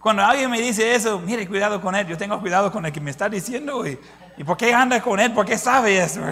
Cuando 0.00 0.24
alguien 0.24 0.50
me 0.50 0.60
dice 0.60 0.94
eso, 0.94 1.18
mire, 1.18 1.46
cuidado 1.46 1.80
con 1.80 1.94
él. 1.94 2.06
Yo 2.06 2.16
tengo 2.16 2.40
cuidado 2.40 2.72
con 2.72 2.84
el 2.86 2.92
que 2.92 3.00
me 3.00 3.10
está 3.10 3.28
diciendo. 3.28 3.86
¿Y, 3.86 3.98
por 4.44 4.56
qué 4.56 4.72
anda 4.72 5.00
con 5.00 5.20
él? 5.20 5.32
¿Por 5.32 5.46
qué 5.46 5.58
sabe 5.58 5.98
eso? 5.98 6.20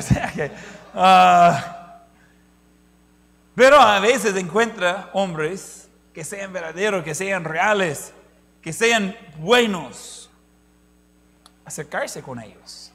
Ah, 0.96 2.02
pero 3.56 3.80
a 3.80 3.98
veces 3.98 4.36
encuentra 4.36 5.10
hombres 5.12 5.88
que 6.12 6.22
sean 6.22 6.52
verdaderos, 6.52 7.02
que 7.02 7.16
sean 7.16 7.42
reales, 7.42 8.12
que 8.62 8.72
sean 8.72 9.16
buenos 9.38 10.24
acercarse 11.64 12.22
con 12.22 12.40
ellos, 12.40 12.92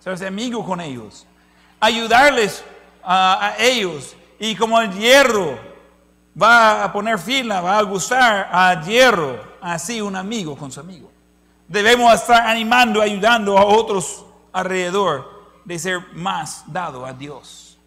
ser 0.00 0.26
amigo 0.26 0.64
con 0.64 0.80
ellos, 0.80 1.26
ayudarles 1.80 2.64
a, 3.02 3.54
ellos. 3.58 4.16
Y 4.38 4.54
como 4.54 4.80
el 4.80 4.92
hierro 4.92 5.58
va 6.40 6.84
a 6.84 6.92
poner 6.92 7.18
fila, 7.18 7.60
va 7.60 7.78
a 7.78 7.82
gustar 7.82 8.48
a 8.52 8.82
hierro, 8.84 9.40
así 9.60 10.00
un 10.00 10.16
amigo 10.16 10.56
con 10.56 10.70
su 10.70 10.80
amigo. 10.80 11.10
Debemos 11.68 12.12
estar 12.14 12.46
animando, 12.46 13.02
ayudando 13.02 13.58
a 13.58 13.64
otros 13.64 14.24
alrededor 14.52 15.36
de 15.64 15.78
ser 15.78 16.00
más 16.12 16.62
dado 16.66 17.04
a 17.04 17.12
Dios. 17.12 17.78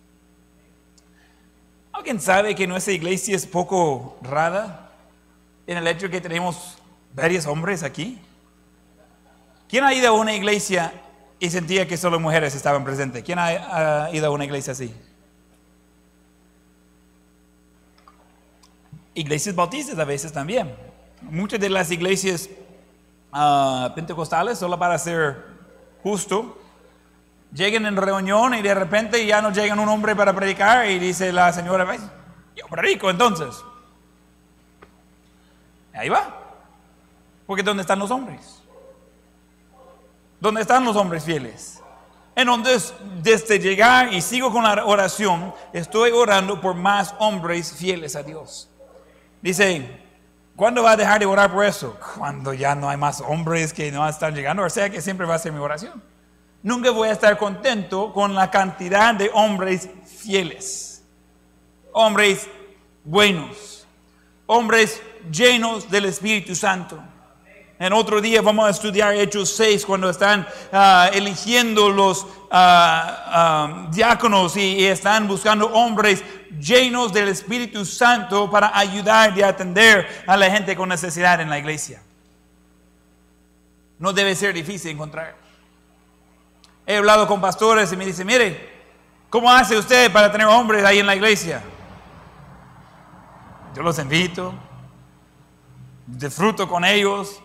¿Alguien 1.92 2.20
sabe 2.20 2.56
que 2.56 2.68
nuestra 2.68 2.94
iglesia 2.94 3.36
es 3.36 3.46
poco 3.46 4.18
rara 4.22 4.90
en 5.68 5.78
el 5.78 5.88
hecho 5.88 6.10
que 6.10 6.22
tenemos 6.22 6.78
varios 7.14 7.46
hombres 7.46 7.84
aquí? 7.84 8.20
¿Quién 9.68 9.84
ha 9.84 9.94
ido 9.94 10.10
a 10.10 10.12
una 10.14 10.34
iglesia 10.34 10.94
y 11.40 11.50
sentía 11.50 11.88
que 11.88 11.98
solo 11.98 12.20
mujeres 12.20 12.56
estaban 12.56 12.84
presentes? 12.84 13.24
¿Quién 13.24 13.38
ha, 13.40 14.10
ido 14.12 14.28
a 14.28 14.30
una 14.32 14.46
iglesia 14.46 14.74
así? 14.74 14.94
Iglesias 19.20 19.54
bautistas 19.54 20.00
a 20.00 20.06
veces 20.06 20.32
también. 20.32 20.74
Muchas 21.24 21.60
de 21.60 21.70
las 21.70 21.92
iglesias 21.92 22.50
ah, 23.34 23.92
pentecostales, 23.94 24.58
solo 24.58 24.80
para 24.80 24.98
ser 24.98 25.46
justo, 26.02 26.58
llegan 27.52 27.86
en 27.86 27.98
reunión 27.98 28.54
y 28.54 28.62
de 28.62 28.74
repente 28.74 29.26
ya 29.26 29.42
no 29.42 29.52
llegan 29.52 29.78
un 29.78 29.90
hombre 29.90 30.16
para 30.16 30.34
predicar 30.34 30.90
y 30.90 31.00
dice 31.00 31.34
la 31.34 31.52
señora, 31.52 31.86
yo 32.56 32.66
predico 32.70 33.10
entonces. 33.10 33.62
Ahí 35.94 36.08
va. 36.08 36.38
Porque 37.46 37.62
¿dónde 37.62 37.82
están 37.82 38.00
los 38.00 38.12
hombres? 38.12 38.62
¿Dónde 40.40 40.62
están 40.62 40.86
los 40.86 40.96
hombres 40.96 41.26
fieles? 41.26 41.84
Entonces, 42.38 42.94
desde 43.22 43.60
llegar 43.60 44.14
y 44.14 44.22
sigo 44.22 44.50
con 44.50 44.64
la 44.64 44.86
oración, 44.86 45.54
estoy 45.74 46.12
orando 46.12 46.62
por 46.62 46.74
más 46.74 47.14
hombres 47.20 47.74
fieles 47.74 48.16
a 48.16 48.24
Dios. 48.24 48.70
Dice, 49.42 50.00
¿cuándo 50.56 50.84
va 50.84 50.92
a 50.92 50.98
dejar 50.98 51.20
de 51.20 51.26
orar 51.26 51.52
por 51.52 51.66
eso? 51.66 51.98
Cuando 52.16 52.54
ya 52.54 52.76
no 52.76 52.90
hay 52.90 52.98
más 52.98 53.22
hombres 53.22 53.74
que 53.74 53.92
no 53.92 54.08
están 54.08 54.36
llegando. 54.36 54.64
O 54.64 54.70
sea 54.70 54.90
que 54.90 55.02
siempre 55.02 55.26
va 55.26 55.36
a 55.36 55.40
ser 55.40 55.52
mi 55.52 55.60
oración. 55.60 56.02
Nunca 56.62 56.92
voy 56.92 57.08
a 57.08 57.14
estar 57.14 57.38
contento 57.38 58.12
con 58.14 58.36
la 58.36 58.52
cantidad 58.52 59.16
de 59.16 59.32
hombres 59.34 59.90
fieles. 60.06 61.04
Hombres 61.94 62.48
buenos. 63.04 63.88
Hombres 64.46 65.02
llenos 65.32 65.90
del 65.90 66.06
Espíritu 66.06 66.56
Santo. 66.56 67.02
En 67.82 67.94
otro 67.94 68.20
día 68.20 68.42
vamos 68.42 68.68
a 68.68 68.72
estudiar 68.72 69.16
Hechos 69.16 69.56
6 69.56 69.86
cuando 69.86 70.10
están 70.10 70.46
ah, 70.74 71.10
eligiendo 71.14 71.90
los 71.90 72.28
ah, 72.52 73.88
diáconos 73.90 74.58
y, 74.58 74.86
están 74.86 75.30
buscando 75.30 75.68
hombres 75.68 76.22
llenos 76.60 77.14
del 77.14 77.30
Espíritu 77.30 77.86
Santo 77.86 78.52
para 78.52 78.78
ayudar 78.78 79.38
y 79.38 79.44
atender 79.44 80.26
a 80.28 80.36
la 80.36 80.52
gente 80.52 80.76
con 80.76 80.90
necesidad 80.90 81.40
en 81.40 81.50
la 81.50 81.58
iglesia. 81.58 82.02
No 83.98 84.12
debe 84.12 84.36
ser 84.36 84.54
difícil 84.54 84.92
encontrar. 84.92 85.38
He 86.86 86.98
hablado 86.98 87.28
con 87.28 87.40
pastores 87.40 87.94
y 87.94 87.96
me 87.96 88.06
dicen, 88.06 88.28
mire, 88.28 88.74
¿cómo 89.30 89.50
hace 89.50 89.78
usted 89.78 90.12
para 90.12 90.30
tener 90.30 90.48
hombres 90.48 90.84
ahí 90.84 91.00
en 91.00 91.08
la 91.08 91.16
iglesia? 91.16 91.64
Yo 93.74 93.84
los 93.84 93.98
invito, 94.00 94.54
disfruto 96.06 96.68
con 96.68 96.84
ellos, 96.84 97.42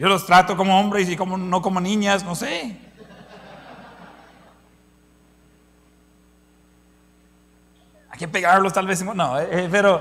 yo 0.00 0.08
los 0.08 0.24
trato 0.24 0.56
como 0.56 0.80
hombres 0.80 1.10
y 1.10 1.14
como, 1.14 1.36
no 1.36 1.60
como 1.60 1.78
niñas, 1.78 2.24
no 2.24 2.34
sé. 2.34 2.74
Hay 8.08 8.18
que 8.18 8.26
pegarlos 8.26 8.72
tal 8.72 8.86
vez, 8.86 9.04
no, 9.04 9.38
eh, 9.38 9.46
eh, 9.50 9.68
pero 9.70 10.00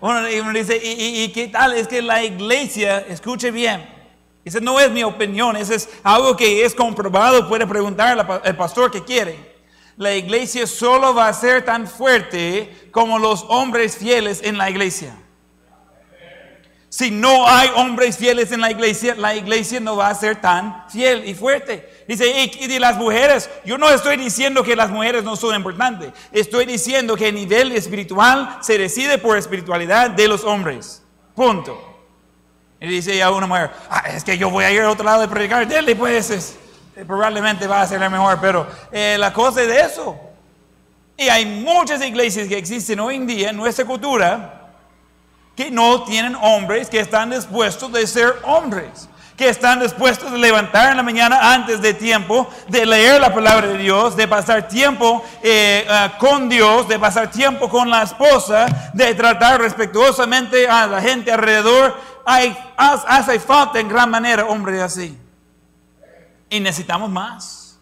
uno, 0.00 0.24
dice, 0.52 0.80
¿y, 0.82 1.28
qué 1.28 1.46
tal? 1.46 1.74
Es 1.74 1.86
que 1.86 2.02
la 2.02 2.24
iglesia, 2.24 2.98
escuche 2.98 3.52
bien, 3.52 3.88
esa 4.44 4.58
no 4.58 4.80
es 4.80 4.90
mi 4.90 5.04
opinión, 5.04 5.56
eso 5.56 5.72
es 5.72 5.88
algo 6.02 6.36
que 6.36 6.64
es 6.64 6.74
comprobado, 6.74 7.48
puede 7.48 7.64
preguntar 7.64 8.18
al 8.44 8.56
pastor 8.56 8.90
que 8.90 9.04
quiere. 9.04 9.56
La 9.96 10.16
iglesia 10.16 10.66
solo 10.66 11.14
va 11.14 11.28
a 11.28 11.32
ser 11.32 11.64
tan 11.64 11.86
fuerte 11.86 12.88
como 12.90 13.20
los 13.20 13.46
hombres 13.48 13.98
fieles 13.98 14.42
en 14.42 14.58
la 14.58 14.68
iglesia. 14.68 15.14
Si 16.90 17.10
no 17.10 17.46
hay 17.46 17.70
hombres 17.76 18.16
fieles 18.16 18.50
en 18.50 18.62
la 18.62 18.70
iglesia, 18.70 19.14
la 19.14 19.34
iglesia 19.34 19.78
no 19.78 19.96
va 19.96 20.08
a 20.08 20.14
ser 20.14 20.40
tan 20.40 20.88
fiel 20.88 21.28
y 21.28 21.34
fuerte. 21.34 21.86
Dice, 22.08 22.50
y, 22.58 22.66
de 22.66 22.80
las 22.80 22.96
mujeres, 22.96 23.50
yo 23.66 23.76
no 23.76 23.90
estoy 23.90 24.16
diciendo 24.16 24.64
que 24.64 24.74
las 24.74 24.88
mujeres 24.88 25.22
no 25.22 25.36
son 25.36 25.54
importantes. 25.54 26.12
Estoy 26.32 26.64
diciendo 26.64 27.14
que 27.14 27.28
el 27.28 27.34
nivel 27.34 27.72
espiritual 27.72 28.58
se 28.62 28.78
decide 28.78 29.18
por 29.18 29.36
espiritualidad 29.36 30.10
de 30.10 30.28
los 30.28 30.44
hombres. 30.44 31.02
Punto. 31.34 31.78
Y 32.80 32.86
dice 32.86 33.22
a 33.22 33.30
una 33.32 33.46
mujer, 33.46 33.70
ah, 33.90 34.04
es 34.08 34.24
que 34.24 34.38
yo 34.38 34.48
voy 34.48 34.64
a 34.64 34.70
ir 34.70 34.80
al 34.80 34.88
otro 34.88 35.04
lado 35.04 35.20
de 35.20 35.28
predicar. 35.28 35.68
Dele 35.68 35.94
pues, 35.94 36.30
eh, 36.30 37.04
probablemente 37.06 37.66
va 37.66 37.82
a 37.82 37.86
ser 37.86 38.00
la 38.00 38.08
mejor. 38.08 38.38
Pero 38.40 38.66
eh, 38.90 39.16
la 39.18 39.30
cosa 39.30 39.60
es 39.60 39.68
de 39.68 39.80
eso. 39.80 40.18
Y 41.18 41.28
hay 41.28 41.44
muchas 41.44 42.00
iglesias 42.00 42.48
que 42.48 42.56
existen 42.56 42.98
hoy 43.00 43.16
en 43.16 43.26
día 43.26 43.50
en 43.50 43.56
nuestra 43.58 43.84
cultura 43.84 44.57
que 45.58 45.72
no 45.72 46.04
tienen 46.04 46.36
hombres 46.36 46.88
que 46.88 47.00
están 47.00 47.30
dispuestos 47.30 47.90
de 47.90 48.06
ser 48.06 48.32
hombres, 48.44 49.08
que 49.36 49.48
están 49.48 49.80
dispuestos 49.80 50.30
de 50.30 50.38
levantar 50.38 50.92
en 50.92 50.98
la 50.98 51.02
mañana 51.02 51.52
antes 51.52 51.82
de 51.82 51.94
tiempo, 51.94 52.48
de 52.68 52.86
leer 52.86 53.20
la 53.20 53.34
palabra 53.34 53.66
de 53.66 53.76
Dios, 53.76 54.14
de 54.14 54.28
pasar 54.28 54.68
tiempo 54.68 55.20
eh, 55.42 55.84
ah, 55.90 56.12
con 56.16 56.48
Dios, 56.48 56.86
de 56.86 56.96
pasar 57.00 57.28
tiempo 57.32 57.68
con 57.68 57.90
la 57.90 58.04
esposa, 58.04 58.66
de 58.94 59.12
tratar 59.16 59.60
respetuosamente 59.60 60.68
a 60.68 60.86
la 60.86 61.02
gente 61.02 61.32
alrededor. 61.32 61.92
Hay, 62.24 62.56
hace 62.76 63.40
falta 63.40 63.80
en 63.80 63.88
gran 63.88 64.08
manera 64.12 64.44
hombres 64.44 64.80
así. 64.80 65.18
Y 66.50 66.60
necesitamos 66.60 67.10
más. 67.10 67.80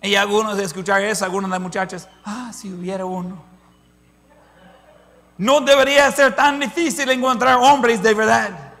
Y 0.00 0.14
algunos 0.14 0.56
de 0.56 0.62
escuchar 0.62 1.02
eso, 1.02 1.24
algunas 1.24 1.50
de 1.50 1.54
las 1.56 1.60
muchachas, 1.60 2.08
ah, 2.24 2.52
si 2.52 2.72
hubiera 2.72 3.04
uno. 3.04 3.51
No 5.38 5.60
debería 5.60 6.10
ser 6.12 6.34
tan 6.34 6.60
difícil 6.60 7.10
encontrar 7.10 7.58
hombres 7.58 8.02
de 8.02 8.14
verdad. 8.14 8.72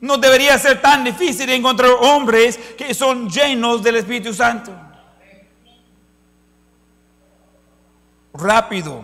No 0.00 0.16
debería 0.16 0.58
ser 0.58 0.80
tan 0.80 1.04
difícil 1.04 1.50
encontrar 1.50 1.90
hombres 2.00 2.56
que 2.56 2.94
son 2.94 3.28
llenos 3.28 3.82
del 3.82 3.96
Espíritu 3.96 4.32
Santo. 4.32 4.72
Rápido 8.32 9.02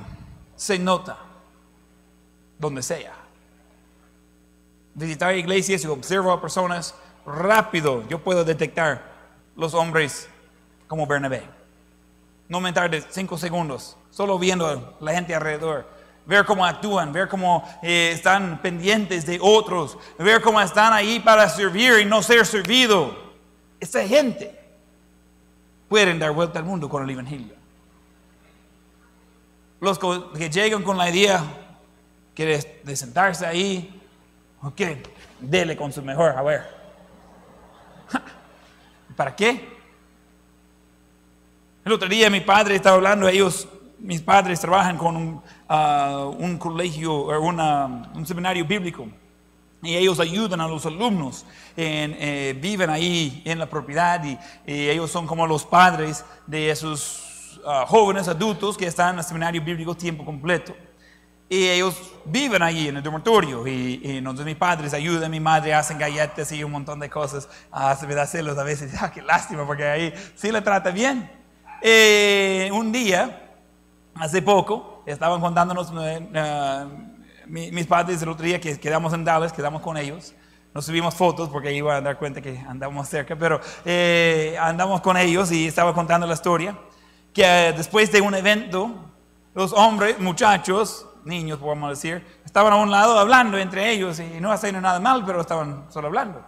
se 0.54 0.78
nota 0.78 1.18
donde 2.58 2.82
sea. 2.82 3.14
Visitar 4.94 5.34
iglesias 5.34 5.82
y 5.84 5.88
observo 5.88 6.30
a 6.30 6.40
personas, 6.40 6.94
rápido 7.26 8.06
yo 8.08 8.22
puedo 8.22 8.44
detectar 8.44 9.02
los 9.56 9.74
hombres 9.74 10.28
como 10.86 11.06
Bernabé. 11.06 11.42
No 12.48 12.60
me 12.60 12.72
tarde 12.72 13.04
cinco 13.08 13.36
segundos, 13.36 13.96
solo 14.10 14.38
viendo 14.38 14.96
la 15.00 15.12
gente 15.12 15.34
alrededor 15.34 15.88
ver 16.26 16.44
cómo 16.44 16.64
actúan, 16.64 17.12
ver 17.12 17.28
cómo 17.28 17.68
eh, 17.82 18.12
están 18.14 18.60
pendientes 18.62 19.26
de 19.26 19.38
otros, 19.40 19.98
ver 20.18 20.40
cómo 20.40 20.60
están 20.60 20.92
ahí 20.92 21.20
para 21.20 21.48
servir 21.48 21.98
y 22.00 22.04
no 22.04 22.22
ser 22.22 22.46
servido. 22.46 23.14
Esa 23.78 24.06
gente 24.06 24.58
pueden 25.88 26.18
dar 26.18 26.32
vuelta 26.32 26.58
al 26.58 26.64
mundo 26.64 26.88
con 26.88 27.02
el 27.02 27.10
Evangelio. 27.10 27.54
Los 29.80 29.98
que 29.98 30.48
llegan 30.48 30.82
con 30.82 30.96
la 30.96 31.10
idea 31.10 31.44
que 32.34 32.64
de, 32.82 32.96
sentarse 32.96 33.46
ahí, 33.46 34.00
ok, 34.62 34.80
dele 35.40 35.76
con 35.76 35.92
su 35.92 36.02
mejor, 36.02 36.30
a 36.30 36.42
ver. 36.42 36.62
¿Para 39.16 39.36
qué? 39.36 39.68
El 41.84 41.92
otro 41.92 42.08
día 42.08 42.30
mi 42.30 42.40
padre 42.40 42.76
estaba 42.76 42.96
hablando, 42.96 43.28
ellos, 43.28 43.68
mis 43.98 44.22
padres 44.22 44.58
trabajan 44.58 44.96
con 44.96 45.16
un, 45.16 45.42
ah, 45.68 46.30
un 46.38 46.58
colegio, 46.58 47.14
o 47.14 47.40
un 47.40 48.26
seminario 48.26 48.64
bíblico. 48.64 49.06
Y 49.82 49.96
ellos 49.96 50.18
ayudan 50.18 50.60
a 50.62 50.68
los 50.68 50.86
alumnos, 50.86 51.44
en, 51.76 52.16
eh, 52.18 52.58
viven 52.58 52.88
ahí 52.88 53.42
en 53.44 53.58
la 53.58 53.66
propiedad 53.68 54.24
y, 54.24 54.38
ellos 54.66 55.10
son 55.10 55.26
como 55.26 55.46
los 55.46 55.66
padres 55.66 56.24
de 56.46 56.70
esos 56.70 57.60
ah, 57.66 57.84
jóvenes 57.86 58.26
adultos 58.28 58.78
que 58.78 58.86
están 58.86 59.14
en 59.14 59.18
el 59.18 59.24
seminario 59.24 59.62
bíblico 59.62 59.94
tiempo 59.94 60.24
completo. 60.24 60.74
Y 61.48 61.68
ellos 61.68 61.94
viven 62.24 62.62
allí 62.62 62.88
en 62.88 62.96
el 62.96 63.02
dormitorio. 63.02 63.66
Y, 63.66 64.00
entonces 64.02 64.46
mis 64.46 64.56
padres 64.56 64.94
ayudan, 64.94 65.30
mi 65.30 65.40
madre 65.40 65.74
hacen 65.74 65.98
galletas 65.98 66.50
y 66.52 66.64
un 66.64 66.72
montón 66.72 66.98
de 66.98 67.10
cosas. 67.10 67.48
Ah, 67.70 67.94
se 67.94 68.06
da 68.06 68.26
celos 68.26 68.56
a 68.58 68.64
veces. 68.64 68.92
Ah, 69.00 69.10
qué 69.12 69.20
lástima, 69.20 69.66
porque 69.66 69.84
ahí 69.84 70.14
sí 70.34 70.50
le 70.50 70.62
trata 70.62 70.90
bien. 70.90 71.30
Eh, 71.82 72.70
un 72.72 72.90
día, 72.90 73.52
hace 74.14 74.40
poco, 74.40 74.93
estaban 75.06 75.40
contándonos 75.40 75.92
eh, 76.00 76.86
mis 77.46 77.86
padres 77.86 78.22
el 78.22 78.28
otro 78.28 78.44
día 78.44 78.60
que 78.60 78.78
quedamos 78.78 79.12
en 79.12 79.24
Dallas, 79.24 79.52
quedamos 79.52 79.82
con 79.82 79.96
ellos. 79.96 80.34
Nos 80.72 80.86
subimos 80.86 81.14
fotos 81.14 81.48
porque 81.48 81.72
iba 81.72 81.94
a 81.94 82.00
dar 82.00 82.18
cuenta 82.18 82.40
que 82.40 82.58
andábamos 82.58 83.08
cerca, 83.08 83.36
pero 83.36 83.60
eh, 83.84 84.56
andamos 84.60 85.00
con 85.00 85.16
ellos 85.16 85.52
y 85.52 85.68
estaba 85.68 85.94
contando 85.94 86.26
la 86.26 86.34
historia. 86.34 86.76
Que 87.32 87.72
después 87.76 88.10
de 88.10 88.20
un 88.20 88.34
evento, 88.34 88.92
los 89.54 89.72
hombres, 89.72 90.18
muchachos, 90.18 91.06
niños, 91.24 91.58
podemos 91.58 91.90
decir, 91.90 92.26
estaban 92.44 92.72
a 92.72 92.76
un 92.76 92.90
lado 92.90 93.18
hablando 93.18 93.56
entre 93.58 93.90
ellos 93.90 94.18
y 94.18 94.40
no 94.40 94.50
haciendo 94.50 94.80
nada 94.80 94.98
mal, 94.98 95.24
pero 95.24 95.40
estaban 95.40 95.84
solo 95.90 96.08
hablando. 96.08 96.44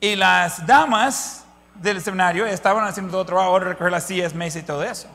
Y 0.00 0.14
las 0.14 0.66
damas 0.66 1.46
del 1.74 2.00
seminario 2.00 2.44
estaban 2.46 2.84
haciendo 2.84 3.12
todo 3.12 3.24
trabajo, 3.24 3.58
recoger 3.58 3.92
las 3.92 4.04
sillas, 4.04 4.34
mesas 4.34 4.62
y 4.62 4.66
todo 4.66 4.82
eso. 4.82 5.08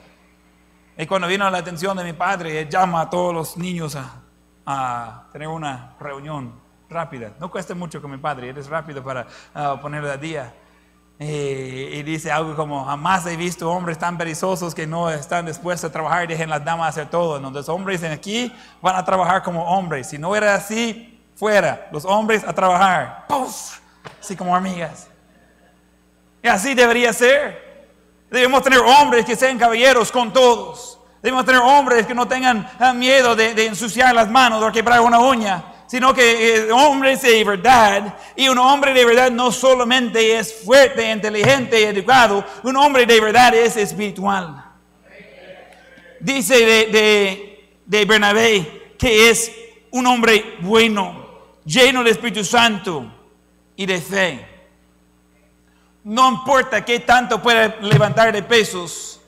Y 0.98 1.06
cuando 1.08 1.28
vino 1.28 1.50
la 1.50 1.58
atención 1.58 1.98
de 1.98 2.04
mi 2.04 2.14
padre, 2.14 2.62
él 2.62 2.70
llama 2.70 3.02
a 3.02 3.10
todos 3.10 3.34
los 3.34 3.58
niños 3.58 3.96
a, 3.96 4.22
a 4.66 5.28
tener 5.32 5.48
una 5.48 5.96
reunión 6.00 6.54
rápida. 6.90 7.34
No 7.40 7.50
cuesta 7.50 7.74
mucho 7.74 8.02
con 8.02 8.12
mi 8.12 8.18
padre, 8.18 8.50
él 8.50 8.58
es 8.58 8.68
rápido 8.68 9.04
para 9.04 9.26
uh, 9.56 9.80
ponerlo 9.82 10.12
a 10.12 10.18
día. 10.18 10.54
y 11.20 12.04
dice 12.04 12.32
algo 12.32 12.56
como, 12.56 12.86
jamás 12.86 13.26
he 13.26 13.36
visto 13.36 13.70
hombres 13.70 13.98
tan 13.98 14.18
perezosos 14.18 14.76
que 14.76 14.86
no 14.86 15.10
están 15.10 15.46
dispuestos 15.46 15.90
a 15.90 15.94
trabajar 15.94 16.26
y 16.26 16.28
dejen 16.28 16.50
las 16.50 16.64
damas 16.64 16.90
hacer 16.90 17.10
todo. 17.10 17.40
Los 17.40 17.70
hombres 17.70 18.04
en 18.04 18.12
aquí 18.12 18.54
van 18.82 18.96
a 18.96 19.04
trabajar 19.04 19.42
como 19.42 19.64
hombres. 19.64 20.10
Si 20.10 20.18
no 20.18 20.36
era 20.36 20.56
así, 20.56 21.22
fuera. 21.36 21.88
Los 21.92 22.06
hombres 22.06 22.44
a 22.44 22.54
trabajar. 22.54 23.26
¡Puf! 23.28 23.80
Así 24.20 24.36
como 24.36 24.56
amigas. 24.56 25.08
Y 26.42 26.48
así 26.48 26.74
debería 26.74 27.14
ser. 27.14 27.73
Debemos 28.34 28.64
tener 28.64 28.80
hombres 28.80 29.26
que 29.26 29.36
sean 29.36 29.60
caballeros 29.60 30.12
con 30.12 30.34
todos. 30.34 30.98
Debemos 31.22 31.46
tener 31.46 31.62
hombres 31.62 32.08
que 32.08 32.16
no 32.16 32.28
tengan 32.28 32.68
ah, 32.80 32.92
miedo 32.92 33.36
de, 33.36 33.68
ensuciar 33.68 34.16
las 34.16 34.28
manos 34.28 34.64
o 34.64 34.72
quebrar 34.72 35.02
una 35.02 35.20
uña, 35.20 35.64
sino 35.86 36.16
que 36.16 36.56
eh, 36.56 36.72
hombres 36.72 37.22
de 37.22 37.44
verdad. 37.44 38.18
Y 38.36 38.50
un 38.50 38.58
hombre 38.58 38.92
de 38.92 39.06
verdad 39.06 39.30
no 39.30 39.52
solamente 39.52 40.36
es 40.36 40.52
fuerte, 40.66 41.12
inteligente 41.12 41.80
y 41.80 41.84
educado, 41.84 42.44
un 42.64 42.76
hombre 42.76 43.06
de 43.06 43.22
verdad 43.22 43.54
es 43.54 43.78
espiritual. 43.78 44.66
Dice 46.20 46.56
de, 46.66 46.86
de, 46.88 47.78
de 47.86 48.06
Bernabé 48.06 48.96
que 48.98 49.30
es 49.30 49.52
un 49.92 50.08
hombre 50.08 50.56
bueno, 50.62 51.28
lleno 51.66 52.04
de 52.04 52.10
Espíritu 52.10 52.44
Santo 52.44 53.14
y 53.76 53.86
de 53.86 54.02
fe. 54.02 54.53
No 56.04 56.30
importa 56.30 56.84
qué 56.84 57.00
tanto 57.00 57.42
pueda 57.42 57.78
levantar 57.80 58.34
de 58.34 58.44
pesos 58.44 59.22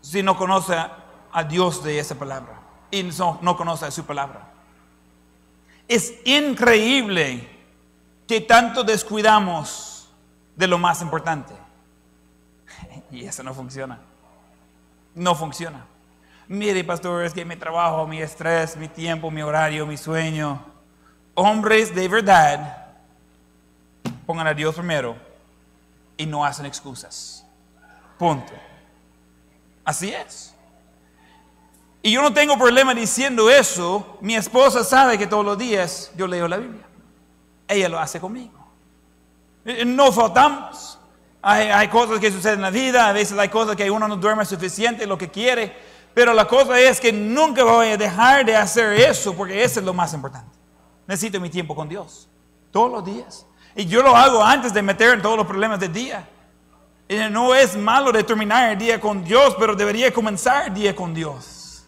si 0.00 0.22
no 0.22 0.36
conoce 0.36 0.74
a 0.74 1.44
Dios 1.44 1.84
de 1.84 1.98
esa 1.98 2.14
palabra 2.14 2.60
y 2.90 3.02
no, 3.02 3.38
no 3.42 3.56
conoce 3.56 3.84
a 3.84 3.90
su 3.90 4.04
palabra. 4.04 4.50
Es 5.86 6.14
increíble 6.24 7.48
que 8.26 8.40
tanto 8.40 8.82
descuidamos 8.82 10.08
de 10.56 10.66
lo 10.66 10.78
más 10.78 11.02
importante. 11.02 11.54
Y 13.10 13.24
eso 13.24 13.42
no 13.42 13.54
funciona. 13.54 13.98
No 15.14 15.34
funciona. 15.34 15.86
Mire, 16.46 16.84
pastor, 16.84 17.24
es 17.24 17.32
que 17.32 17.44
mi 17.44 17.56
trabajo, 17.56 18.06
mi 18.06 18.20
estrés, 18.20 18.76
mi 18.76 18.88
tiempo, 18.88 19.30
mi 19.30 19.40
horario, 19.40 19.86
mi 19.86 19.96
sueño. 19.96 20.62
Hombres 21.34 21.94
de 21.94 22.06
verdad, 22.06 22.86
pongan 24.26 24.46
a 24.46 24.54
Dios 24.54 24.74
primero 24.74 25.27
y 26.18 26.26
no 26.26 26.44
hacen 26.44 26.66
excusas. 26.66 27.46
Punto. 28.18 28.52
Así 29.84 30.10
es. 30.10 30.54
Y 32.02 32.12
yo 32.12 32.20
no 32.20 32.32
tengo 32.34 32.58
problema 32.58 32.92
diciendo 32.92 33.48
eso. 33.48 34.18
Mi 34.20 34.34
esposa 34.34 34.84
sabe 34.84 35.16
que 35.16 35.26
todos 35.26 35.44
los 35.44 35.56
días 35.56 36.10
yo 36.16 36.26
leo 36.26 36.46
la 36.46 36.58
Biblia. 36.58 36.86
Ella 37.66 37.88
lo 37.88 37.98
hace 37.98 38.20
conmigo. 38.20 38.58
Eh, 39.64 39.84
no 39.84 40.12
faltamos. 40.12 40.98
Hay, 41.40 41.88
cosas 41.88 42.18
que 42.18 42.32
suceden 42.32 42.56
en 42.56 42.62
la 42.62 42.70
vida, 42.70 43.08
a 43.08 43.12
veces 43.12 43.38
hay 43.38 43.48
cosas 43.48 43.76
que 43.76 43.88
uno 43.90 44.08
no 44.08 44.16
duerme 44.16 44.44
suficiente, 44.44 45.06
lo 45.06 45.16
que 45.16 45.30
quiere. 45.30 45.74
Pero 46.12 46.34
la 46.34 46.46
cosa 46.46 46.78
es 46.80 47.00
que 47.00 47.12
nunca 47.12 47.62
voy 47.62 47.88
a 47.88 47.96
dejar 47.96 48.44
de 48.44 48.56
hacer 48.56 48.92
eso 48.94 49.34
porque 49.34 49.62
eso 49.62 49.78
es 49.78 49.86
lo 49.86 49.94
más 49.94 50.12
importante. 50.12 50.58
Necesito 51.06 51.40
mi 51.40 51.48
tiempo 51.48 51.76
con 51.76 51.88
Dios. 51.88 52.28
Todos 52.72 52.90
los 52.90 53.04
días. 53.04 53.46
Y 53.78 53.86
yo 53.86 54.02
lo 54.02 54.16
hago 54.16 54.44
antes 54.44 54.74
de 54.74 54.82
meter 54.82 55.14
en 55.14 55.22
todos 55.22 55.36
los 55.36 55.46
problemas 55.46 55.78
del 55.78 55.92
día. 55.92 56.28
Y 57.08 57.14
no 57.30 57.54
es 57.54 57.76
malo 57.76 58.10
de 58.10 58.24
terminar 58.24 58.72
el 58.72 58.76
día 58.76 58.98
con 58.98 59.22
Dios, 59.22 59.54
pero 59.56 59.76
debería 59.76 60.12
comenzar 60.12 60.66
el 60.66 60.74
día 60.74 60.96
con 60.96 61.14
Dios. 61.14 61.86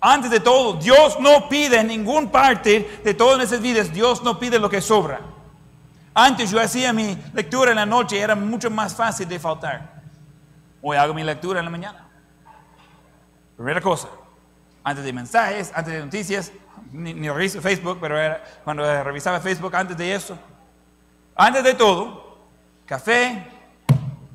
Antes 0.00 0.30
de 0.30 0.38
todo, 0.38 0.74
Dios 0.74 1.18
no 1.18 1.48
pide 1.48 1.80
en 1.80 1.88
ninguna 1.88 2.30
parte 2.30 3.00
de 3.02 3.12
todas 3.12 3.38
nuestras 3.38 3.60
vidas, 3.60 3.92
Dios 3.92 4.22
no 4.22 4.38
pide 4.38 4.56
lo 4.60 4.70
que 4.70 4.80
sobra. 4.80 5.20
Antes 6.14 6.52
yo 6.52 6.60
hacía 6.60 6.92
mi 6.92 7.18
lectura 7.32 7.72
en 7.72 7.76
la 7.76 7.86
noche 7.86 8.16
y 8.16 8.20
era 8.20 8.36
mucho 8.36 8.70
más 8.70 8.94
fácil 8.94 9.28
de 9.28 9.40
faltar. 9.40 10.00
Hoy 10.80 10.96
hago 10.96 11.12
mi 11.12 11.24
lectura 11.24 11.58
en 11.58 11.64
la 11.64 11.72
mañana. 11.72 12.06
Primera 13.56 13.80
cosa, 13.80 14.06
antes 14.84 15.04
de 15.04 15.12
mensajes, 15.12 15.72
antes 15.74 15.92
de 15.92 16.04
noticias, 16.04 16.52
ni, 16.92 17.12
ni 17.14 17.28
reviso 17.28 17.60
Facebook, 17.60 17.98
pero 18.00 18.16
era 18.16 18.44
cuando 18.62 18.84
revisaba 19.02 19.40
Facebook 19.40 19.74
antes 19.74 19.96
de 19.96 20.14
eso, 20.14 20.38
antes 21.36 21.64
de 21.64 21.74
todo, 21.74 22.38
café, 22.86 23.46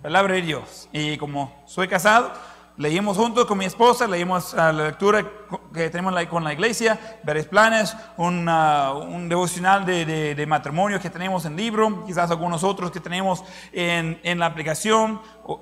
palabra 0.02 0.34
de 0.34 0.42
Dios. 0.42 0.90
Y 0.92 1.18
como 1.18 1.64
soy 1.66 1.88
casado, 1.88 2.32
leímos 2.78 3.18
juntos 3.18 3.46
con 3.46 3.58
mi 3.58 3.66
esposa, 3.66 4.08
leímos 4.08 4.54
la 4.54 4.74
lectura 4.74 5.26
que 5.74 5.90
tenemos 5.90 6.14
con 6.26 6.44
la 6.44 6.54
iglesia, 6.54 7.20
varios 7.24 7.46
planes, 7.46 7.96
un 8.18 9.28
devocional 9.30 9.86
de, 9.86 10.46
matrimonio 10.48 11.00
que 11.00 11.10
tenemos 11.10 11.46
en 11.46 11.56
libro, 11.56 12.04
quizás 12.06 12.32
algunos 12.32 12.64
otros 12.64 12.92
que 12.92 13.00
tenemos 13.00 13.44
en, 13.72 14.40
la 14.40 14.46
aplicación. 14.46 15.22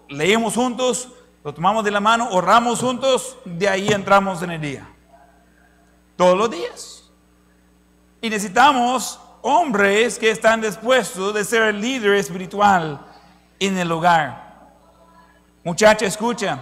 Leímos 0.09 0.55
juntos, 0.55 1.09
lo 1.43 1.53
tomamos 1.53 1.83
de 1.83 1.91
la 1.91 1.99
mano, 1.99 2.29
oramos 2.31 2.79
juntos, 2.79 3.37
de 3.45 3.69
ahí 3.69 3.89
entramos 3.89 4.41
en 4.41 4.51
el 4.51 4.61
día. 4.61 4.87
Todos 6.15 6.37
los 6.37 6.49
días. 6.49 7.11
Y 8.21 8.29
necesitamos 8.29 9.19
hombres 9.47 10.19
que 10.19 10.29
están 10.29 10.61
dispuestos 10.61 11.33
de 11.33 11.43
ser 11.43 11.63
el 11.63 11.79
líder 11.79 12.15
espiritual 12.15 12.99
en 13.59 13.77
el 13.77 13.91
hogar. 13.91 14.47
Muchacha, 15.63 16.05
escucha. 16.05 16.59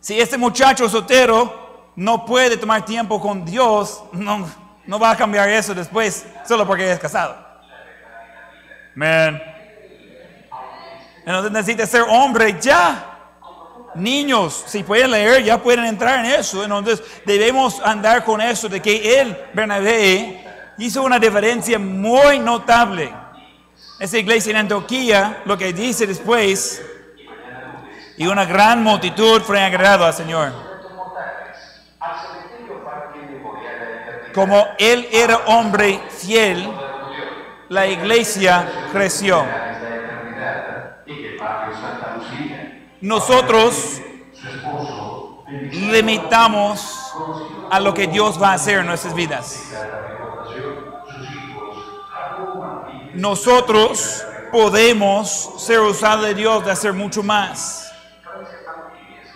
Si 0.00 0.18
este 0.18 0.38
muchacho 0.38 0.88
soltero 0.88 1.92
no 1.96 2.24
puede 2.24 2.56
tomar 2.56 2.84
tiempo 2.84 3.20
con 3.20 3.44
Dios, 3.44 4.02
no, 4.12 4.48
no 4.86 4.98
va 4.98 5.10
a 5.10 5.16
cambiar 5.16 5.48
eso 5.48 5.74
después 5.74 6.26
solo 6.46 6.66
porque 6.66 6.90
es 6.90 6.98
casado. 6.98 7.36
Man. 8.94 9.40
Entonces 11.26 11.52
necesita 11.52 11.86
ser 11.86 12.02
hombre 12.08 12.56
ya. 12.60 13.06
Niños, 13.94 14.64
si 14.66 14.82
pueden 14.82 15.10
leer, 15.10 15.42
ya 15.42 15.60
pueden 15.60 15.84
entrar 15.84 16.24
en 16.24 16.32
eso. 16.32 16.62
Entonces 16.62 17.02
debemos 17.26 17.80
andar 17.80 18.24
con 18.24 18.40
eso 18.40 18.68
de 18.68 18.80
que 18.80 19.20
él, 19.20 19.36
Bernabé, 19.52 20.49
hizo 20.80 21.02
una 21.02 21.18
diferencia 21.18 21.78
muy 21.78 22.38
notable. 22.38 23.12
Esa 23.98 24.18
iglesia 24.18 24.50
en 24.50 24.56
Antioquía, 24.56 25.42
lo 25.44 25.56
que 25.58 25.72
dice 25.72 26.06
después, 26.06 26.82
y 28.16 28.26
una 28.26 28.44
gran 28.46 28.82
multitud 28.82 29.42
fue 29.42 29.62
agregado 29.62 30.04
al 30.06 30.14
Señor. 30.14 30.52
Como 34.34 34.68
él 34.78 35.08
era 35.12 35.36
hombre 35.46 36.00
fiel, 36.08 36.68
la 37.68 37.86
iglesia 37.86 38.88
creció. 38.92 39.44
Nosotros 43.02 44.00
suo 44.32 44.50
sposo, 44.52 45.09
benediceva 45.09 45.09
limitamos 45.50 47.14
a 47.70 47.80
lo 47.80 47.92
que 47.92 48.06
Dios 48.06 48.40
va 48.40 48.50
a 48.50 48.54
hacer 48.54 48.78
en 48.78 48.86
nuestras 48.86 49.14
vidas. 49.14 49.72
Nosotros 53.14 54.24
podemos 54.52 55.54
ser 55.58 55.80
usados 55.80 56.24
de 56.24 56.34
Dios 56.34 56.64
de 56.64 56.70
hacer 56.70 56.92
mucho 56.92 57.22
más. 57.22 57.92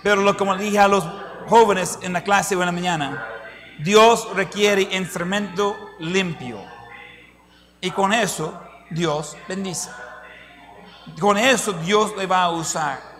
Pero 0.02 0.22
lo 0.22 0.36
como 0.36 0.56
dije 0.56 0.78
a 0.78 0.88
los 0.88 1.04
jóvenes 1.46 1.98
en 2.02 2.12
la 2.12 2.22
clase 2.22 2.56
de 2.56 2.64
la 2.64 2.72
mañana, 2.72 3.26
Dios 3.78 4.28
requiere 4.34 4.82
instrumento 4.82 5.76
limpio. 5.98 6.60
Y 7.80 7.90
con 7.90 8.12
eso 8.12 8.60
Dios 8.90 9.36
bendice. 9.48 9.90
Con 11.20 11.36
eso 11.36 11.72
Dios 11.72 12.16
le 12.16 12.26
va 12.26 12.44
a 12.44 12.50
usar. 12.50 13.13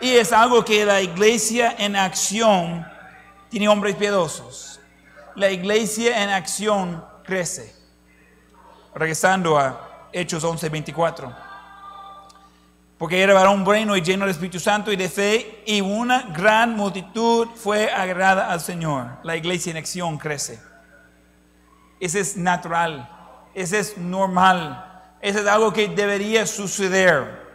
Y 0.00 0.10
es 0.10 0.32
algo 0.32 0.64
que 0.64 0.84
la 0.84 1.00
iglesia 1.00 1.74
en 1.78 1.96
acción 1.96 2.86
tiene 3.48 3.68
hombres 3.68 3.96
piadosos. 3.96 4.80
La 5.34 5.50
iglesia 5.50 6.22
en 6.22 6.30
acción 6.30 7.04
crece. 7.24 7.74
Regresando 8.94 9.58
a 9.58 10.08
Hechos 10.12 10.44
11, 10.44 10.68
24. 10.68 11.46
Porque 12.98 13.20
era 13.20 13.34
varón 13.34 13.64
bueno 13.64 13.96
y 13.96 14.00
lleno 14.00 14.24
del 14.24 14.32
Espíritu 14.32 14.58
Santo 14.58 14.90
y 14.90 14.96
de 14.96 15.08
fe, 15.08 15.62
y 15.66 15.82
una 15.82 16.22
gran 16.22 16.74
multitud 16.74 17.48
fue 17.54 17.90
agradada 17.90 18.50
al 18.50 18.60
Señor. 18.60 19.18
La 19.22 19.36
iglesia 19.36 19.70
en 19.70 19.76
acción 19.76 20.16
crece. 20.16 20.58
Ese 22.00 22.20
es 22.20 22.36
natural, 22.36 23.08
ese 23.54 23.78
es 23.78 23.98
normal, 23.98 25.02
ese 25.20 25.40
es 25.40 25.46
algo 25.46 25.72
que 25.72 25.88
debería 25.88 26.46
suceder. 26.46 27.45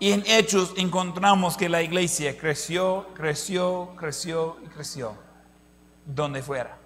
Y 0.00 0.12
en 0.12 0.24
Hechos 0.26 0.72
encontramos 0.78 1.58
que 1.58 1.68
la 1.68 1.82
iglesia 1.82 2.38
creció, 2.38 3.06
creció, 3.14 3.90
creció 3.96 4.56
y 4.64 4.68
creció, 4.68 5.14
donde 6.06 6.42
fuera. 6.42 6.78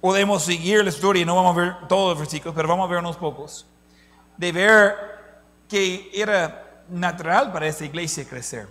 Podemos 0.00 0.42
seguir 0.42 0.82
la 0.82 0.90
historia, 0.90 1.24
no 1.24 1.36
vamos 1.36 1.56
a 1.56 1.60
ver 1.60 1.74
todos 1.88 2.10
los 2.10 2.18
versículos, 2.18 2.56
pero 2.56 2.66
vamos 2.66 2.88
a 2.88 2.90
ver 2.90 2.98
unos 2.98 3.16
pocos. 3.16 3.68
De 4.36 4.50
ver 4.50 4.96
que 5.68 6.10
era 6.12 6.82
natural 6.88 7.52
para 7.52 7.68
esa 7.68 7.84
iglesia 7.84 8.24
crecer. 8.28 8.68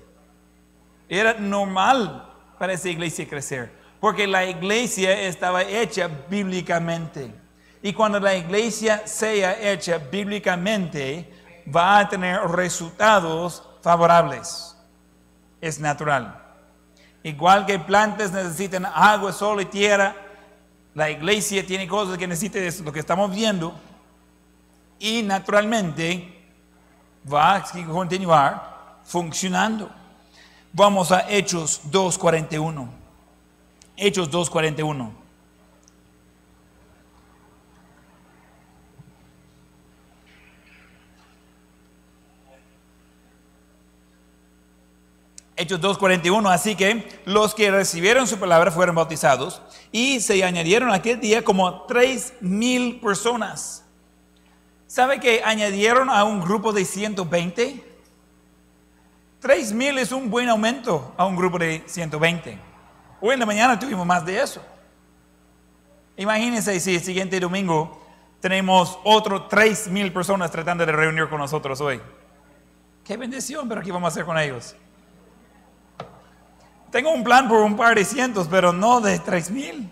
Era 1.08 1.34
normal 1.36 2.30
para 2.60 2.74
esa 2.74 2.90
iglesia 2.90 3.30
crecer, 3.30 3.72
porque 4.02 4.28
la 4.28 4.46
iglesia 4.46 5.22
estaba 5.22 5.64
hecha 5.64 6.10
bíblicamente. 6.30 7.34
Y 7.82 7.94
cuando 7.94 8.20
la 8.20 8.36
iglesia 8.36 9.08
sea 9.08 9.72
hecha 9.72 10.00
bíblicamente, 10.00 11.32
va 11.76 12.00
a 12.00 12.10
tener 12.10 12.40
resultados 12.50 13.64
favorables. 13.82 14.76
Es 15.60 15.80
natural. 15.80 16.44
Igual 17.24 17.66
que 17.66 17.80
plantas 17.80 18.32
necesitan 18.32 18.86
agua, 18.86 19.34
sol 19.34 19.62
y 19.62 19.66
tierra, 19.66 20.16
la 20.94 21.10
iglesia 21.10 21.66
tiene 21.66 21.88
cosas 21.88 22.18
que 22.18 22.28
necesita, 22.28 22.60
es 22.60 22.80
lo 22.82 22.92
que 22.92 23.00
estamos 23.00 23.30
viendo, 23.32 23.74
y 25.00 25.22
naturalmente 25.24 26.34
va 27.32 27.56
a 27.56 27.64
continuar 27.88 29.00
funcionando. 29.04 29.90
Vamos 30.74 31.12
a 31.12 31.30
Hechos 31.30 31.82
2.41. 31.92 32.88
Hechos 33.96 34.32
2.41. 34.32 35.27
Hechos 45.58 45.82
2.41, 45.82 46.52
así 46.52 46.76
que 46.76 47.22
los 47.26 47.56
que 47.56 47.72
recibieron 47.72 48.28
su 48.28 48.38
palabra 48.38 48.72
fueron 48.72 48.96
bautizados 48.96 49.62
y 49.92 50.20
se 50.20 50.44
añadieron 50.44 50.92
aquel 50.92 51.20
día 51.20 51.44
como 51.44 51.82
tres 51.84 52.34
mil 52.40 53.00
personas. 53.00 53.84
¿Sabe 54.86 55.20
que 55.20 55.42
añadieron 55.44 56.12
a 56.12 56.24
un 56.24 56.42
grupo 56.42 56.72
de 56.72 56.86
120? 56.86 57.84
3 59.40 59.74
mil 59.74 59.98
es 59.98 60.12
un 60.12 60.30
buen 60.30 60.48
aumento 60.48 61.14
a 61.18 61.26
un 61.26 61.36
grupo 61.36 61.58
de 61.58 61.84
120. 61.86 62.58
Hoy 63.20 63.34
en 63.34 63.40
la 63.40 63.46
mañana 63.46 63.80
tuvimos 63.80 64.06
más 64.06 64.26
de 64.26 64.42
eso. 64.42 64.62
Imagínense 66.18 66.80
si 66.80 66.96
el 66.96 67.02
siguiente 67.02 67.40
domingo 67.40 68.02
tenemos 68.40 69.00
otros 69.04 69.48
3 69.50 69.90
mil 69.90 70.14
personas 70.14 70.52
tratando 70.52 70.86
de 70.86 70.92
reunir 70.92 71.30
con 71.30 71.40
nosotros 71.40 71.82
hoy. 71.82 72.00
Qué 73.04 73.18
bendición, 73.18 73.68
pero 73.68 73.82
¿qué 73.82 73.92
vamos 73.92 74.08
a 74.08 74.12
hacer 74.12 74.26
con 74.26 74.38
ellos? 74.38 74.76
Tengo 76.92 77.12
un 77.12 77.24
plan 77.24 77.48
por 77.48 77.60
un 77.60 77.76
par 77.76 77.96
de 77.96 78.06
cientos, 78.06 78.48
pero 78.50 78.72
no 78.72 79.02
de 79.02 79.20
3 79.20 79.52
mil. 79.52 79.90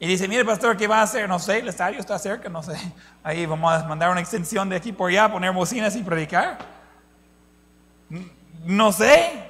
Y 0.00 0.06
dice, 0.06 0.28
mire 0.28 0.44
pastor, 0.44 0.76
¿qué 0.76 0.86
va 0.86 1.00
a 1.00 1.02
hacer? 1.02 1.28
No 1.28 1.38
sé, 1.38 1.58
el 1.58 1.68
estadio 1.68 1.98
está 1.98 2.18
cerca, 2.18 2.48
no 2.48 2.62
sé. 2.62 2.76
Ahí 3.22 3.46
vamos 3.46 3.72
a 3.72 3.84
mandar 3.86 4.10
una 4.10 4.20
extensión 4.20 4.68
de 4.68 4.76
aquí 4.76 4.92
por 4.92 5.10
allá, 5.10 5.30
poner 5.30 5.52
bocinas 5.52 5.96
y 5.96 6.02
predicar. 6.02 6.58
No 8.64 8.92
sé. 8.92 9.44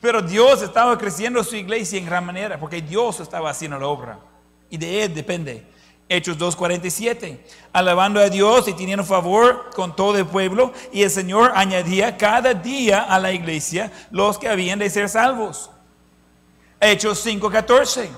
Pero 0.00 0.22
Dios 0.22 0.62
estaba 0.62 0.96
creciendo 0.96 1.42
su 1.44 1.56
iglesia 1.56 1.98
en 1.98 2.06
gran 2.06 2.24
manera, 2.24 2.58
porque 2.58 2.82
Dios 2.82 3.20
estaba 3.20 3.50
haciendo 3.50 3.78
la 3.78 3.86
obra. 3.86 4.18
Y 4.70 4.76
de 4.76 5.04
Él 5.04 5.14
depende. 5.14 5.66
Hechos 6.08 6.38
2.47. 6.38 7.38
Alabando 7.72 8.20
a 8.20 8.28
Dios 8.28 8.68
y 8.68 8.74
teniendo 8.74 9.04
favor 9.04 9.70
con 9.74 9.96
todo 9.96 10.18
el 10.18 10.26
pueblo. 10.26 10.72
Y 10.92 11.02
el 11.02 11.10
Señor 11.10 11.52
añadía 11.54 12.16
cada 12.16 12.54
día 12.54 13.02
a 13.02 13.18
la 13.18 13.32
iglesia 13.32 13.90
los 14.10 14.38
que 14.38 14.48
habían 14.48 14.78
de 14.78 14.90
ser 14.90 15.08
salvos. 15.08 15.70
Hechos 16.80 17.24
5.14 17.24 18.08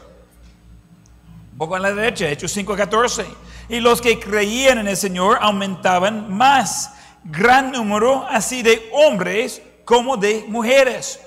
un 1.55 1.59
poco 1.59 1.77
a 1.77 1.79
la 1.79 1.95
derecha, 1.95 2.29
Hechos 2.29 2.57
5:14. 2.57 3.25
Y 3.69 3.79
los 3.79 4.01
que 4.01 4.19
creían 4.19 4.79
en 4.79 4.89
el 4.89 4.97
Señor 4.97 5.39
aumentaban 5.41 6.37
más, 6.37 6.95
gran 7.23 7.71
número 7.71 8.27
así 8.29 8.65
de 8.65 8.91
hombres 8.93 9.63
como 9.85 10.17
de 10.17 10.45
mujeres. 10.49 11.21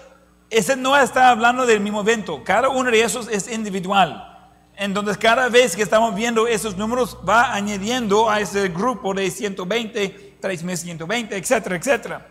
Ese 0.50 0.76
no 0.76 0.98
está 0.98 1.30
hablando 1.30 1.66
del 1.66 1.80
mismo 1.80 2.02
evento, 2.02 2.44
cada 2.44 2.68
uno 2.68 2.92
de 2.92 3.02
esos 3.02 3.30
es 3.30 3.50
individual. 3.50 4.37
Entonces 4.78 5.18
cada 5.18 5.50
vez 5.50 5.76
que 5.76 5.82
estamos 5.82 6.14
viendo 6.14 6.48
esos 6.48 6.78
números 6.78 7.18
va 7.28 7.52
añadiendo 7.54 8.30
a 8.30 8.40
ese 8.40 8.70
grupo 8.70 9.12
de 9.12 9.32
120, 9.32 10.38
3120, 10.40 11.36
etcétera, 11.36 11.76
etcétera. 11.76 12.28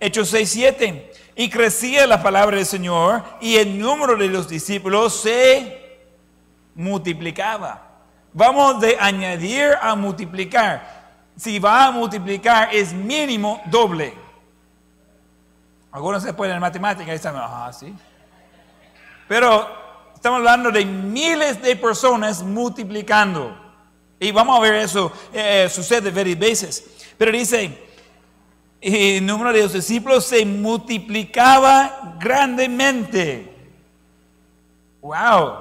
Hechos 0.00 0.30
6, 0.30 0.50
7. 0.50 1.12
Y 1.36 1.50
crecía 1.50 2.06
la 2.06 2.22
palabra 2.22 2.56
del 2.56 2.64
Señor 2.64 3.22
y 3.42 3.56
el 3.56 3.78
número 3.78 4.16
de 4.16 4.28
los 4.28 4.48
discípulos 4.48 5.20
se 5.20 6.00
multiplicaba. 6.74 7.86
Vamos 8.32 8.80
de 8.80 8.96
añadir 8.98 9.72
a 9.80 9.94
multiplicar. 9.94 10.96
Si 11.36 11.58
va 11.58 11.86
a 11.86 11.90
multiplicar 11.90 12.74
es 12.74 12.94
mínimo 12.94 13.60
doble. 13.66 14.14
Algunos 15.92 16.22
se 16.22 16.32
pueden 16.32 16.54
en 16.54 16.60
matemáticas 16.60 17.12
y 17.12 17.16
están, 17.16 17.34
ah, 17.36 17.70
sí. 17.78 17.94
Pero 19.28 19.87
estamos 20.18 20.38
hablando 20.38 20.72
de 20.72 20.84
miles 20.84 21.62
de 21.62 21.76
personas 21.76 22.42
multiplicando. 22.42 23.56
Y 24.18 24.32
vamos 24.32 24.58
a 24.58 24.60
ver 24.60 24.74
eso, 24.74 25.12
eh, 25.32 25.68
sucede 25.70 26.10
varias 26.10 26.36
veces. 26.36 26.84
Pero 27.16 27.30
dice, 27.30 27.86
el 28.80 29.24
número 29.24 29.52
de 29.52 29.62
los 29.62 29.72
discípulos 29.72 30.26
se 30.26 30.44
multiplicaba 30.44 32.16
grandemente. 32.18 33.54
Wow. 35.02 35.52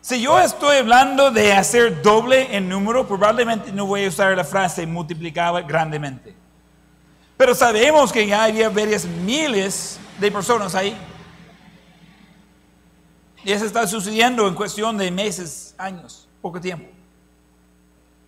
Si 0.00 0.20
yo 0.20 0.38
estoy 0.38 0.76
hablando 0.76 1.32
de 1.32 1.54
hacer 1.54 2.02
doble 2.02 2.54
en 2.56 2.68
número, 2.68 3.08
probablemente 3.08 3.72
no 3.72 3.84
voy 3.84 4.04
a 4.04 4.08
usar 4.08 4.36
la 4.36 4.44
frase 4.44 4.86
multiplicaba 4.86 5.60
grandemente. 5.62 6.36
Pero 7.36 7.52
sabemos 7.52 8.12
que 8.12 8.28
ya 8.28 8.44
había 8.44 8.68
varias 8.68 9.04
miles 9.04 9.98
de 10.20 10.30
personas 10.30 10.76
ahí. 10.76 10.96
Y 13.44 13.52
eso 13.52 13.64
está 13.64 13.86
sucediendo 13.86 14.46
en 14.46 14.54
cuestión 14.54 14.96
de 14.96 15.10
meses, 15.10 15.74
años, 15.76 16.28
poco 16.40 16.60
tiempo. 16.60 16.88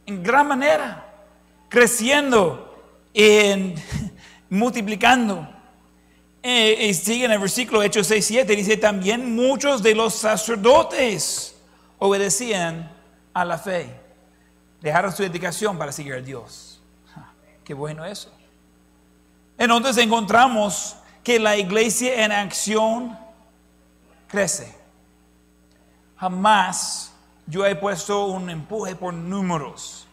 En 0.07 0.23
gran 0.23 0.49
manera, 0.49 1.15
creciendo, 1.69 2.83
en, 3.13 3.75
multiplicando. 4.51 5.49
Eh, 6.43 6.89
y 6.89 6.95
sigue 6.95 7.25
en 7.25 7.33
el 7.33 7.39
versículo 7.39 7.83
Hechos 7.83 8.07
6, 8.09 8.27
7, 8.27 8.57
dice 8.57 8.77
también 8.77 9.35
muchos 9.35 9.83
de 9.83 9.95
los 9.95 10.15
sacerdotes 10.15 11.57
obedecían 11.99 12.93
a 13.33 13.45
la 13.45 13.57
fe, 13.57 13.89
dejaron 14.83 15.11
su 15.11 15.23
dedicación 15.23 15.79
para 15.79 15.91
seguir 15.91 16.15
a 16.15 16.21
Dios. 16.21 16.83
Qué 17.65 17.73
bueno 17.73 18.05
eso. 18.05 18.31
Entonces 19.57 19.97
encontramos 20.05 20.97
que 21.23 21.39
la 21.41 21.57
iglesia 21.57 22.25
en 22.25 22.33
acción 22.33 23.19
crece. 24.29 24.84
Jamás 26.29 27.13
yo 27.47 27.67
he 27.67 27.77
puesto 27.77 28.25
un 28.29 28.49
empuje 28.49 28.97
por 28.97 29.13
números. 29.13 30.07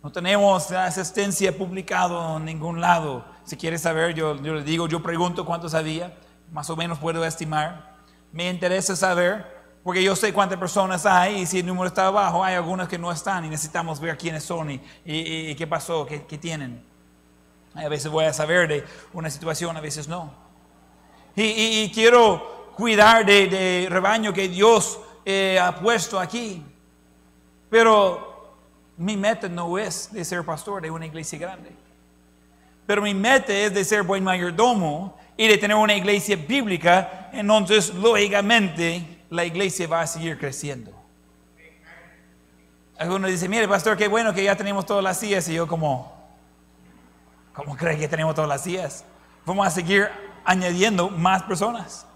No 0.00 0.12
tenemos 0.12 0.70
la 0.70 0.84
asistencia 0.84 1.56
publicado 1.58 2.36
en 2.36 2.44
ningún 2.44 2.80
lado. 2.80 3.24
Si 3.42 3.56
quieres 3.56 3.80
saber, 3.82 4.14
yo, 4.14 4.36
yo 4.40 4.54
le 4.54 4.62
digo, 4.62 4.86
yo 4.86 5.02
pregunto 5.02 5.44
cuántos 5.44 5.74
había, 5.74 6.16
más 6.52 6.70
o 6.70 6.76
menos 6.76 7.00
puedo 7.00 7.24
estimar. 7.24 7.96
Me 8.32 8.48
interesa 8.48 8.94
saber, 8.94 9.44
porque 9.82 10.04
yo 10.04 10.14
sé 10.14 10.32
cuántas 10.32 10.56
personas 10.56 11.04
hay 11.04 11.40
y 11.40 11.46
si 11.46 11.58
el 11.58 11.66
número 11.66 11.88
está 11.88 12.06
abajo, 12.06 12.44
hay 12.44 12.54
algunas 12.54 12.86
que 12.86 12.96
no 12.96 13.10
están 13.10 13.44
y 13.44 13.48
necesitamos 13.48 13.98
ver 13.98 14.16
quiénes 14.16 14.44
son 14.44 14.70
y, 14.70 14.80
y- 15.04 15.50
y 15.50 15.54
qué 15.56 15.66
pasó, 15.66 16.06
qué, 16.06 16.24
qué 16.26 16.38
tienen. 16.38 16.80
A 17.74 17.88
veces 17.88 18.08
voy 18.08 18.24
a 18.26 18.32
saber 18.32 18.68
de 18.68 18.84
una 19.12 19.28
situación, 19.30 19.76
a 19.76 19.80
veces 19.80 20.06
no. 20.06 20.32
Y, 21.34 21.42
y- 21.42 21.82
y 21.82 21.90
quiero 21.90 22.70
cuidar 22.76 23.26
de, 23.26 23.48
de 23.48 23.88
rebaño 23.90 24.32
que 24.32 24.48
Dios 24.48 25.00
eh, 25.24 25.58
ha 25.60 25.74
puesto 25.74 26.18
aquí. 26.18 26.62
Pero 27.68 28.54
mi 28.96 29.16
meta 29.16 29.48
no 29.48 29.78
es 29.78 30.12
de 30.12 30.24
ser 30.24 30.44
pastor 30.44 30.82
de 30.82 30.90
una 30.90 31.06
iglesia 31.06 31.38
grande. 31.38 31.70
Pero 32.86 33.02
mi 33.02 33.14
meta 33.14 33.52
es 33.52 33.72
de 33.72 33.84
ser 33.84 34.02
buen 34.02 34.24
mayordomo 34.24 35.16
y 35.36 35.46
de 35.46 35.56
tener 35.56 35.76
una 35.76 35.94
iglesia 35.94 36.36
bíblica. 36.36 37.30
Entonces, 37.32 37.94
lógicamente, 37.94 39.22
la 39.30 39.44
iglesia 39.44 39.86
va 39.86 40.02
a 40.02 40.06
seguir 40.06 40.36
creciendo. 40.38 40.92
Algunos 42.98 43.30
dicen, 43.30 43.50
mire, 43.50 43.66
pastor, 43.66 43.96
qué 43.96 44.08
bueno 44.08 44.34
que 44.34 44.44
ya 44.44 44.56
tenemos 44.56 44.84
todas 44.84 45.02
las 45.02 45.18
sillas. 45.18 45.48
Y 45.48 45.54
yo 45.54 45.66
como, 45.66 46.12
¿cómo 47.54 47.76
cree 47.76 47.96
que 47.96 48.08
tenemos 48.08 48.34
todas 48.34 48.48
las 48.48 48.62
sillas? 48.62 49.04
Vamos 49.46 49.66
a 49.66 49.70
seguir 49.70 50.10
añadiendo 50.44 51.08
más 51.08 51.42
personas. 51.44 52.06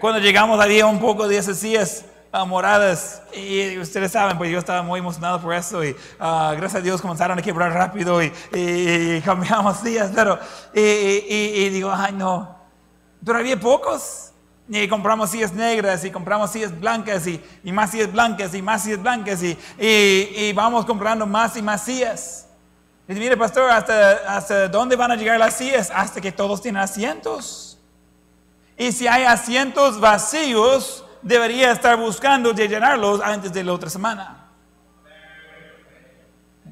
Cuando 0.00 0.18
llegamos 0.18 0.60
había 0.60 0.86
un 0.86 0.98
poco 0.98 1.28
de 1.28 1.38
esas 1.38 1.58
sillas 1.58 2.04
ah, 2.32 2.44
moradas 2.44 3.22
y 3.34 3.78
ustedes 3.78 4.12
saben, 4.12 4.36
pues 4.38 4.50
yo 4.50 4.58
estaba 4.58 4.82
muy 4.82 5.00
emocionado 5.00 5.40
por 5.40 5.54
eso 5.54 5.84
y 5.84 5.96
ah, 6.20 6.52
gracias 6.56 6.80
a 6.80 6.84
Dios 6.84 7.00
comenzaron 7.00 7.38
a 7.38 7.42
quebrar 7.42 7.72
rápido 7.72 8.22
y, 8.22 8.32
y- 8.54 9.14
y 9.16 9.20
cambiamos 9.22 9.78
sillas, 9.78 10.10
pero 10.14 10.38
y, 10.74 10.80
y- 10.80 11.68
digo, 11.70 11.90
ay 11.92 12.12
no, 12.12 12.56
pero 13.24 13.38
había 13.38 13.58
pocos. 13.58 14.24
Y 14.70 14.86
compramos 14.86 15.30
sillas 15.30 15.54
negras 15.54 16.04
y 16.04 16.10
compramos 16.10 16.50
sillas 16.50 16.78
blancas 16.78 17.26
y, 17.26 17.40
más 17.72 17.90
sillas 17.90 18.12
blancas 18.12 18.54
y 18.54 18.60
más 18.60 18.82
sillas 18.82 19.00
blancas 19.00 19.40
y 19.42 20.52
vamos 20.52 20.84
comprando 20.84 21.24
más 21.26 21.56
y 21.56 21.62
más 21.62 21.82
sillas. 21.86 22.46
Y 23.06 23.12
dice, 23.14 23.20
mire, 23.24 23.36
pastor, 23.38 23.70
¿hasta, 23.70 24.36
¿hasta 24.36 24.68
dónde 24.68 24.94
van 24.94 25.10
a 25.10 25.16
llegar 25.16 25.38
las 25.38 25.54
sillas? 25.54 25.90
Hasta 25.94 26.20
que 26.20 26.30
todos 26.30 26.60
tienen 26.60 26.82
asientos. 26.82 27.78
Y 28.76 28.92
si 28.92 29.06
hay 29.08 29.24
asientos 29.24 29.98
vacíos, 29.98 31.02
debería 31.22 31.72
estar 31.72 31.96
buscando 31.96 32.52
de 32.52 32.68
llenarlos 32.68 33.20
antes 33.20 33.52
de 33.52 33.64
la 33.64 33.72
otra 33.72 33.90
semana. 33.90 34.48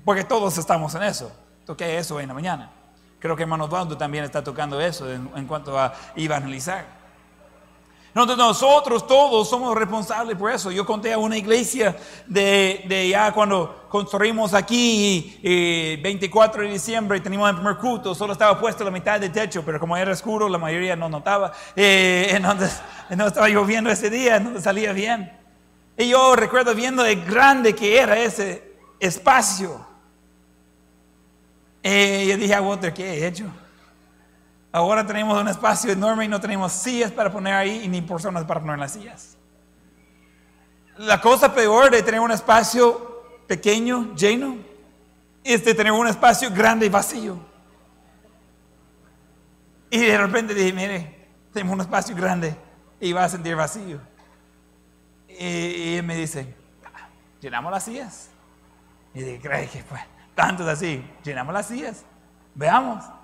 Porque 0.05 0.25
todos 0.25 0.57
estamos 0.59 0.95
en 0.95 1.03
eso. 1.03 1.33
Toqué 1.65 1.99
eso 1.99 2.21
en 2.21 2.29
la 2.29 2.35
mañana. 2.35 2.71
Creo 3.19 3.35
que 3.35 3.43
hermano 3.43 3.65
Osvaldo 3.65 3.97
también 3.97 4.25
está 4.25 4.43
tocando 4.45 4.81
eso 4.81 5.11
en, 5.11 5.29
en 5.35 5.47
cuanto 5.47 5.79
a 5.79 5.93
evangelizar. 6.15 6.96
Entonces 8.17 8.39
nosotros 8.39 9.07
todos 9.07 9.47
somos 9.47 9.77
responsables 9.77 10.39
por 10.39 10.51
eso. 10.51 10.71
Yo 10.71 10.87
conté 10.87 11.13
a 11.13 11.19
una 11.19 11.37
iglesia 11.37 11.95
de, 12.27 12.83
de 12.89 13.11
ya 13.11 13.31
cuando 13.31 13.87
construimos 13.91 14.55
aquí, 14.55 15.39
eh, 15.43 16.01
24 16.03 16.63
de 16.63 16.71
diciembre, 16.71 17.21
teníamos 17.21 17.51
el 17.51 17.57
primer 17.57 17.77
culto, 17.77 18.15
solo 18.15 18.33
estaba 18.33 18.59
puesto 18.59 18.85
la 18.85 18.91
mitad 18.91 19.21
del 19.21 19.31
techo, 19.31 19.63
pero 19.67 19.79
como 19.79 19.99
era 19.99 20.13
oscuro, 20.13 20.49
la 20.49 20.57
mayoría 20.57 20.97
no 20.97 21.11
notaba. 21.11 21.53
Eh, 21.77 22.29
entonces 22.31 22.81
no 23.15 23.27
estaba 23.27 23.51
lloviendo 23.51 23.91
ese 23.91 24.09
día, 24.09 24.41
no 24.41 24.59
salía 24.63 24.95
bien. 24.95 25.31
Y 25.99 26.09
yo 26.09 26.35
recuerdo 26.37 26.75
viendo 26.75 27.03
de 27.03 27.17
grande 27.17 27.75
que 27.75 27.99
era 27.99 28.19
ese 28.19 28.79
espacio. 28.99 29.87
Eh, 31.83 32.25
yo 32.31 32.39
dije 32.39 32.55
a 32.55 32.63
Walter, 32.63 32.95
¿qué 32.95 33.19
he 33.19 33.27
hecho? 33.27 33.53
Ahora 34.77 35.07
tenemos 35.07 35.41
un 35.41 35.49
espacio 35.49 35.91
enorme 35.91 36.27
y 36.27 36.29
no 36.29 36.39
tenemos 36.39 36.71
sillas 36.71 37.11
para 37.11 37.33
poner 37.33 37.55
ahí 37.55 37.85
y 37.85 37.89
ni 37.89 38.03
personas 38.03 38.45
para 38.45 38.61
poner 38.61 38.79
las 38.79 38.93
sillas. 38.93 39.39
La 40.99 41.19
cosa 41.19 41.55
peor 41.55 41.91
de 41.91 42.03
tener 42.03 42.21
un 42.21 42.31
espacio 42.31 43.23
pequeño, 43.47 44.15
lleno, 44.15 44.59
es 45.43 45.65
de 45.65 45.73
tener 45.73 45.93
un 45.93 46.07
espacio 46.07 46.51
grande 46.51 46.85
y 46.85 46.89
vacío. 46.91 47.39
Y 49.89 49.99
de 49.99 50.19
repente 50.19 50.53
dije, 50.53 50.75
mire, 50.75 51.27
tenemos 51.55 51.73
un 51.73 51.81
espacio 51.81 52.15
grande 52.15 52.55
y 53.01 53.15
va 53.15 53.25
a 53.25 53.31
sentir 53.31 53.57
vacío. 53.57 53.99
Y, 55.27 55.95
él 55.97 56.03
me 56.03 56.17
dice, 56.17 56.55
"Ah, 56.85 57.09
llenamos 57.41 57.73
las 57.73 57.83
sillas. 57.83 58.29
Y 59.15 59.21
dije, 59.21 59.41
¿crees 59.41 59.71
que 59.71 59.83
fue? 59.83 60.01
Tantos 60.35 60.69
así, 60.69 61.03
llenamos 61.25 61.55
las 61.55 61.67
sillas, 61.67 62.05
veamos. 62.55 63.16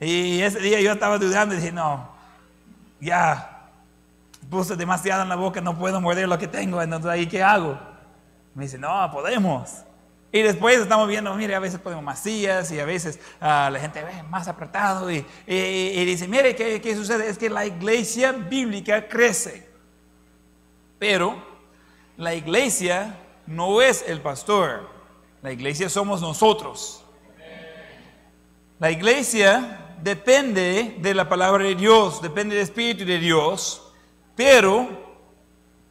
Y 0.00 0.40
ese 0.40 0.58
día 0.60 0.80
yo 0.80 0.92
estaba 0.92 1.18
dudando 1.18 1.54
y 1.54 1.58
dije, 1.58 1.72
no, 1.72 2.08
ya 3.00 3.68
puse 4.48 4.74
demasiado 4.74 5.22
en 5.22 5.28
la 5.28 5.36
boca, 5.36 5.60
no 5.60 5.78
puedo 5.78 6.00
morder 6.00 6.26
lo 6.28 6.38
que 6.38 6.48
tengo, 6.48 6.80
entonces 6.82 7.10
ahí 7.10 7.26
qué 7.26 7.42
hago. 7.42 7.78
Me 8.54 8.64
dice, 8.64 8.78
no, 8.78 9.10
podemos. 9.12 9.70
Y 10.32 10.42
después 10.42 10.78
estamos 10.78 11.08
viendo, 11.08 11.34
mire, 11.34 11.54
a 11.54 11.58
veces 11.58 11.80
ponemos 11.80 12.18
sillas 12.18 12.70
y 12.70 12.78
a 12.80 12.84
veces 12.84 13.18
ah, 13.40 13.68
la 13.72 13.78
gente 13.80 14.02
ve 14.02 14.22
más 14.24 14.48
apretado 14.48 15.10
y, 15.10 15.26
y- 15.46 15.54
y 15.54 16.04
dice, 16.04 16.26
mire, 16.28 16.54
¿qué, 16.56 16.80
¿qué 16.80 16.94
sucede? 16.96 17.28
Es 17.28 17.36
que 17.36 17.50
la 17.50 17.66
iglesia 17.66 18.32
bíblica 18.32 19.06
crece. 19.08 19.68
Pero 20.98 21.36
la 22.16 22.34
iglesia 22.34 23.16
no 23.46 23.82
es 23.82 24.04
el 24.06 24.20
pastor, 24.20 24.88
la 25.42 25.50
iglesia 25.52 25.88
somos 25.88 26.20
nosotros. 26.20 27.04
La 28.78 28.90
iglesia 28.90 29.79
depende 30.02 30.96
de 30.98 31.14
la 31.14 31.28
palabra 31.28 31.64
de 31.64 31.74
Dios, 31.74 32.20
depende 32.22 32.54
del 32.54 32.64
Espíritu 32.64 33.04
de 33.04 33.18
Dios, 33.18 33.82
pero 34.34 34.88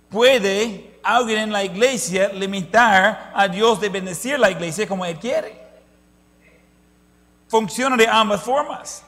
puede 0.09 0.99
alguien 1.03 1.39
en 1.39 1.51
la 1.51 1.63
iglesia 1.63 2.29
limitar 2.29 3.31
a 3.33 3.47
Dios 3.47 3.79
de 3.79 3.89
bendecir 3.89 4.39
la 4.39 4.51
iglesia 4.51 4.87
como 4.87 5.05
Él 5.05 5.17
quiere. 5.19 5.59
Funciona 7.47 7.97
de 7.97 8.07
ambas 8.07 8.41
formas. 8.41 9.03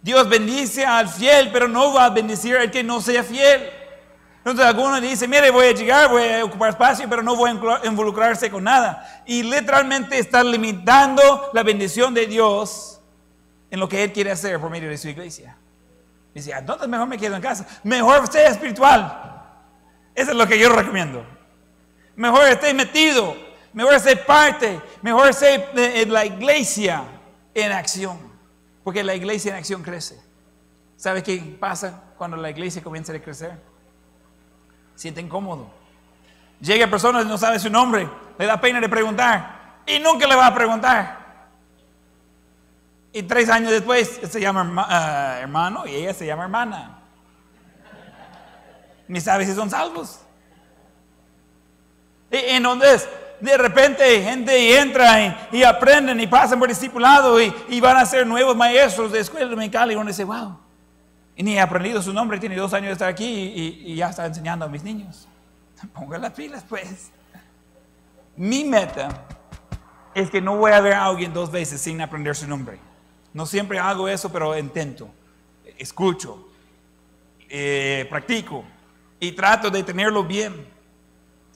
Dios 0.00 0.28
bendice 0.28 0.84
al 0.84 1.08
fiel, 1.08 1.50
pero 1.52 1.68
no 1.68 1.94
va 1.94 2.06
a 2.06 2.10
bendecir 2.10 2.56
al 2.56 2.70
que 2.70 2.82
no 2.82 3.00
sea 3.00 3.22
fiel. 3.22 3.70
Entonces 4.38 4.64
algunos 4.66 5.00
dicen, 5.00 5.30
mire, 5.30 5.50
voy 5.50 5.66
a 5.66 5.72
llegar, 5.72 6.10
voy 6.10 6.24
a 6.24 6.44
ocupar 6.44 6.70
espacio, 6.70 7.08
pero 7.08 7.22
no 7.22 7.36
voy 7.36 7.50
a 7.50 7.86
involucrarse 7.86 8.50
con 8.50 8.64
nada. 8.64 9.22
Y 9.24 9.44
literalmente 9.44 10.18
está 10.18 10.42
limitando 10.42 11.50
la 11.52 11.62
bendición 11.62 12.12
de 12.12 12.26
Dios 12.26 12.91
en 13.72 13.80
lo 13.80 13.88
que 13.88 14.04
Él 14.04 14.12
quiere 14.12 14.30
hacer 14.30 14.60
por 14.60 14.70
medio 14.70 14.90
de 14.90 14.98
su 14.98 15.08
iglesia. 15.08 15.56
Dice, 16.34 16.52
"Ah, 16.52 16.58
entonces 16.58 16.86
mejor 16.86 17.08
me 17.08 17.16
quedo 17.16 17.34
en 17.34 17.40
casa. 17.40 17.66
Mejor 17.82 18.30
sea 18.30 18.48
espiritual. 18.50 19.42
Eso 20.14 20.32
es 20.32 20.36
lo 20.36 20.46
que 20.46 20.58
yo 20.58 20.68
recomiendo. 20.68 21.24
Mejor 22.14 22.46
esté 22.48 22.74
metido, 22.74 23.34
mejor 23.72 23.98
ser 23.98 24.26
parte, 24.26 24.78
mejor 25.00 25.32
ser 25.32 25.70
eh, 25.74 26.04
la 26.06 26.26
iglesia 26.26 27.02
en 27.54 27.72
acción. 27.72 28.18
Porque 28.84 29.02
la 29.02 29.14
iglesia 29.14 29.52
en 29.52 29.56
acción 29.56 29.82
crece. 29.82 30.20
¿Sabe 30.98 31.22
qué 31.22 31.56
pasa 31.58 32.12
cuando 32.18 32.36
la 32.36 32.50
iglesia 32.50 32.82
comienza 32.82 33.14
a 33.14 33.18
crecer? 33.20 33.58
Siente 34.94 35.22
incómodo. 35.22 35.70
Llega 36.60 36.86
personas 36.88 37.24
no 37.24 37.38
sabe 37.38 37.58
su 37.58 37.70
nombre, 37.70 38.06
le 38.38 38.44
da 38.46 38.60
pena 38.60 38.80
de 38.80 38.88
preguntar 38.90 39.80
y 39.86 39.98
nunca 39.98 40.26
le 40.26 40.36
va 40.36 40.48
a 40.48 40.54
preguntar. 40.54 41.21
Y 43.12 43.22
tres 43.24 43.48
años 43.50 43.70
después 43.70 44.20
se 44.28 44.40
llama 44.40 44.86
ah, 44.88 45.38
hermano 45.40 45.86
y 45.86 45.94
ella 45.94 46.14
se 46.14 46.26
llama 46.26 46.44
hermana. 46.44 46.98
Ni 49.06 49.20
sabe 49.20 49.44
si 49.44 49.54
son 49.54 49.68
salvos. 49.68 50.20
Y 52.30 52.36
entonces, 52.36 53.06
de 53.40 53.58
repente, 53.58 54.22
gente 54.22 54.78
entra 54.78 55.22
y, 55.22 55.58
y 55.58 55.62
aprenden 55.62 56.18
y 56.20 56.26
pasan 56.26 56.58
por 56.58 56.68
discipulado 56.68 57.38
y, 57.38 57.52
y 57.68 57.80
van 57.80 57.98
a 57.98 58.06
ser 58.06 58.26
nuevos 58.26 58.56
maestros 58.56 59.12
de 59.12 59.20
escuela 59.20 59.50
dominical 59.50 59.92
y 59.92 59.94
uno 59.94 60.06
dice, 60.06 60.24
wow. 60.24 60.58
Y 61.36 61.42
ni 61.42 61.56
he 61.56 61.60
aprendido 61.60 62.00
su 62.00 62.14
nombre, 62.14 62.38
tiene 62.38 62.56
dos 62.56 62.72
años 62.72 62.86
de 62.86 62.92
estar 62.92 63.08
aquí 63.08 63.26
y, 63.26 63.92
y 63.92 63.96
ya 63.96 64.08
está 64.08 64.24
enseñando 64.24 64.64
a 64.64 64.68
mis 64.68 64.82
niños. 64.82 65.28
Ponga 65.92 66.16
las 66.16 66.32
pilas, 66.32 66.64
pues. 66.66 67.10
Mi 68.36 68.64
meta 68.64 69.10
es 70.14 70.30
que 70.30 70.40
no 70.40 70.56
voy 70.56 70.72
a 70.72 70.80
ver 70.80 70.94
a 70.94 71.04
alguien 71.04 71.34
dos 71.34 71.50
veces 71.50 71.78
sin 71.82 72.00
aprender 72.00 72.34
su 72.34 72.48
nombre. 72.48 72.78
No 73.34 73.46
siempre 73.46 73.78
hago 73.78 74.08
eso, 74.08 74.30
pero 74.30 74.56
intento. 74.56 75.08
Escucho, 75.78 76.48
eh, 77.48 78.06
practico 78.08 78.64
y 79.20 79.32
trato 79.32 79.70
de 79.70 79.82
tenerlo 79.82 80.24
bien. 80.24 80.66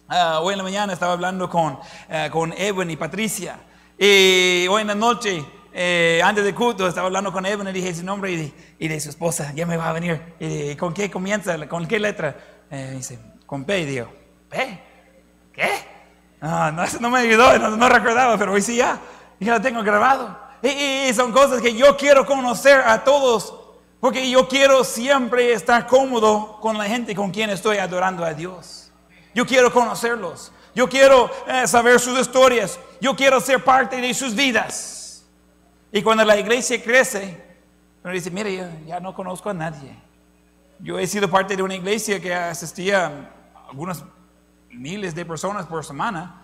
Ah, 0.08 0.40
hoy 0.40 0.52
en 0.52 0.58
la 0.58 0.64
mañana 0.64 0.92
estaba 0.92 1.12
hablando 1.12 1.48
con, 1.48 1.78
eh, 2.08 2.28
con 2.30 2.52
Evan 2.56 2.90
y 2.90 2.96
Patricia. 2.96 3.58
Y 3.98 4.66
hoy 4.68 4.82
en 4.82 4.88
la 4.88 4.94
noche, 4.94 5.44
eh, 5.72 6.20
antes 6.22 6.44
del 6.44 6.54
culto, 6.54 6.86
estaba 6.86 7.06
hablando 7.06 7.32
con 7.32 7.44
Evan 7.44 7.68
y 7.68 7.72
dije 7.72 7.94
su 7.94 8.04
nombre 8.04 8.52
y 8.78 8.88
de, 8.88 9.00
su 9.00 9.10
esposa, 9.10 9.52
ya 9.54 9.66
me 9.66 9.76
va 9.76 9.90
a 9.90 9.92
venir. 9.92 10.76
¿Con 10.78 10.94
qué 10.94 11.10
comienza? 11.10 11.66
¿Con 11.66 11.86
qué 11.86 11.98
letra? 11.98 12.36
Dice, 12.92 13.18
con 13.46 13.64
P. 13.64 13.80
Y 13.80 13.84
digo, 13.86 14.12
¿P? 14.48 14.86
Ah, 16.40 16.70
no, 16.74 16.84
eso 16.84 17.00
no 17.00 17.10
me 17.10 17.20
ayudó, 17.20 17.58
no, 17.58 17.76
no 17.76 17.88
recordaba, 17.88 18.36
pero 18.36 18.52
hoy 18.52 18.62
sí 18.62 18.76
ya, 18.76 19.00
ya 19.40 19.54
lo 19.54 19.60
tengo 19.60 19.82
grabado. 19.82 20.45
Y, 20.62 20.68
y- 21.08 21.14
son 21.14 21.32
cosas 21.32 21.60
que 21.60 21.74
yo 21.74 21.96
quiero 21.96 22.24
conocer 22.26 22.80
a 22.80 23.04
todos, 23.04 23.54
porque 24.00 24.28
yo 24.30 24.48
quiero 24.48 24.84
siempre 24.84 25.52
estar 25.52 25.86
cómodo 25.86 26.58
con 26.60 26.76
la 26.78 26.84
gente 26.84 27.14
con 27.14 27.30
quien 27.30 27.50
estoy 27.50 27.78
adorando 27.78 28.24
a 28.24 28.32
Dios. 28.34 28.90
Yo 29.34 29.44
quiero 29.46 29.72
conocerlos, 29.72 30.52
yo 30.74 30.88
quiero 30.88 31.30
eh, 31.46 31.66
saber 31.66 32.00
sus 32.00 32.18
historias, 32.18 32.78
yo 33.00 33.14
quiero 33.14 33.40
ser 33.40 33.62
parte 33.62 34.00
de 34.00 34.14
sus 34.14 34.34
vidas. 34.34 35.24
Y 35.92 36.02
cuando 36.02 36.24
la 36.24 36.36
iglesia 36.36 36.82
crece, 36.82 37.42
uno 38.02 38.12
dice, 38.12 38.30
mire, 38.30 38.56
yo 38.56 38.64
ya 38.86 39.00
no 39.00 39.14
conozco 39.14 39.50
a 39.50 39.54
nadie. 39.54 39.94
Yo 40.78 40.98
he 40.98 41.06
sido 41.06 41.30
parte 41.30 41.56
de 41.56 41.62
una 41.62 41.74
iglesia 41.74 42.20
que 42.20 42.34
asistía 42.34 43.06
a 43.54 43.68
algunas 43.70 44.04
miles 44.70 45.14
de 45.14 45.24
personas 45.24 45.64
por 45.66 45.84
semana 45.84 46.42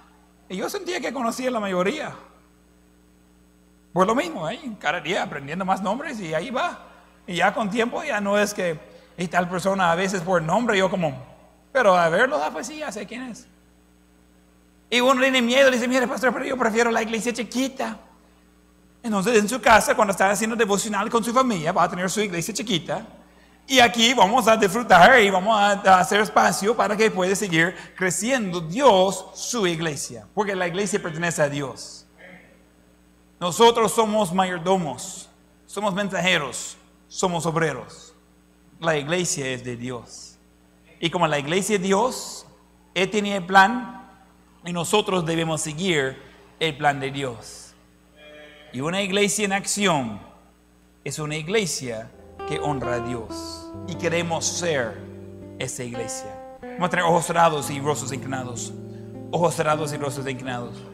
y 0.49 0.57
yo 0.57 0.69
sentía 0.71 1.01
que 1.01 1.13
conocía 1.13 1.51
la 1.51 1.61
mayoría. 1.61 2.15
Por 3.93 4.07
lo 4.07 4.15
mismo, 4.15 4.49
¿eh? 4.49 4.61
cada 4.79 5.01
día 5.01 5.23
aprendiendo 5.23 5.65
más 5.65 5.83
nombres 5.83 6.19
y 6.21 6.33
ahí 6.33 6.51
va. 6.51 6.87
Y 7.27 7.37
ya 7.37 7.53
con 7.53 7.71
tiempo 7.71 8.03
ya 8.03 8.21
no 8.21 8.39
es 8.39 8.55
que 8.55 8.79
y 9.17 9.29
tal 9.29 9.49
persona 9.49 9.93
a 9.93 9.95
veces 9.95 10.23
por 10.23 10.43
nombre 10.43 10.79
yo 10.79 10.91
como, 10.91 11.15
pero 11.73 11.95
a 11.95 12.09
verlo, 12.09 12.41
ah, 12.43 12.51
pues 12.53 12.69
ya 12.69 12.91
sé 12.91 13.07
quién 13.07 13.23
es. 13.25 13.47
Y 14.91 15.01
uno 15.01 15.21
tiene 15.21 15.41
miedo, 15.41 15.71
dice, 15.71 15.89
mire 15.89 16.07
pastor, 16.07 16.33
pero 16.33 16.45
yo 16.45 16.57
prefiero 16.57 16.91
la 16.91 17.03
iglesia 17.03 17.33
chiquita. 17.33 17.99
Entonces 19.03 19.39
en 19.39 19.49
su 19.49 19.61
casa, 19.61 19.95
cuando 19.95 20.13
está 20.13 20.31
haciendo 20.31 20.55
devocional 20.57 21.09
con 21.11 21.25
su 21.25 21.33
familia, 21.33 21.73
va 21.73 21.85
a 21.85 21.89
tener 21.89 22.09
su 22.11 22.21
iglesia 22.21 22.55
chiquita. 22.55 23.07
Y 23.67 23.79
aquí 23.79 24.13
vamos 24.13 24.49
a 24.49 24.57
disfrutar 24.57 25.21
y 25.21 25.31
vamos 25.31 25.57
a 25.59 25.99
hacer 25.99 26.21
espacio 26.21 26.77
para 26.77 26.97
que 26.97 27.11
pueda 27.11 27.35
seguir 27.35 27.75
creciendo 27.97 28.61
Dios 28.61 29.27
su 29.35 29.67
iglesia. 29.67 30.27
Porque 30.35 30.55
la 30.55 30.67
iglesia 30.67 31.01
pertenece 31.01 31.43
a 31.43 31.49
Dios. 31.49 32.02
Nosotros 33.43 33.91
somos 33.91 34.33
mayordomos, 34.33 35.29
somos 35.67 35.93
mensajeros, 35.93 36.77
somos 37.09 37.45
obreros. 37.45 38.15
La 38.79 38.97
iglesia 38.97 39.49
es 39.49 39.65
de 39.65 39.77
Dios. 39.77 40.39
Y 41.01 41.11
como 41.11 41.27
la 41.27 41.41
iglesia 41.41 41.75
es 41.75 41.83
Dios, 41.83 42.47
Él 42.95 43.11
tiene 43.11 43.35
el 43.35 43.45
plan 43.45 44.09
y 44.65 44.73
nosotros 44.73 45.27
debemos 45.27 45.61
seguir 45.61 46.23
el 46.61 46.77
plan 46.77 47.01
de 47.01 47.11
Dios. 47.11 47.75
Y 48.73 48.81
una 48.81 49.03
iglesia 49.03 49.45
en 49.45 49.55
acción 49.55 50.21
es 51.03 51.19
una 51.19 51.35
iglesia 51.35 52.13
que 52.49 52.61
honra 52.61 52.95
a 52.95 53.01
Dios. 53.01 53.73
Y 53.89 53.97
queremos 53.97 54.47
ser 54.47 55.01
esa 55.59 55.83
iglesia. 55.83 56.33
Vamos 56.63 56.87
a 56.87 56.91
tener 56.91 57.05
ojos 57.07 57.27
cerrados 57.27 57.71
y 57.71 57.81
rostros 57.81 58.13
inclinados. 58.13 58.73
Ojos 59.33 59.53
cerrados 59.53 59.93
y 59.93 59.97
rostros 59.97 60.29
inclinados. 60.29 60.92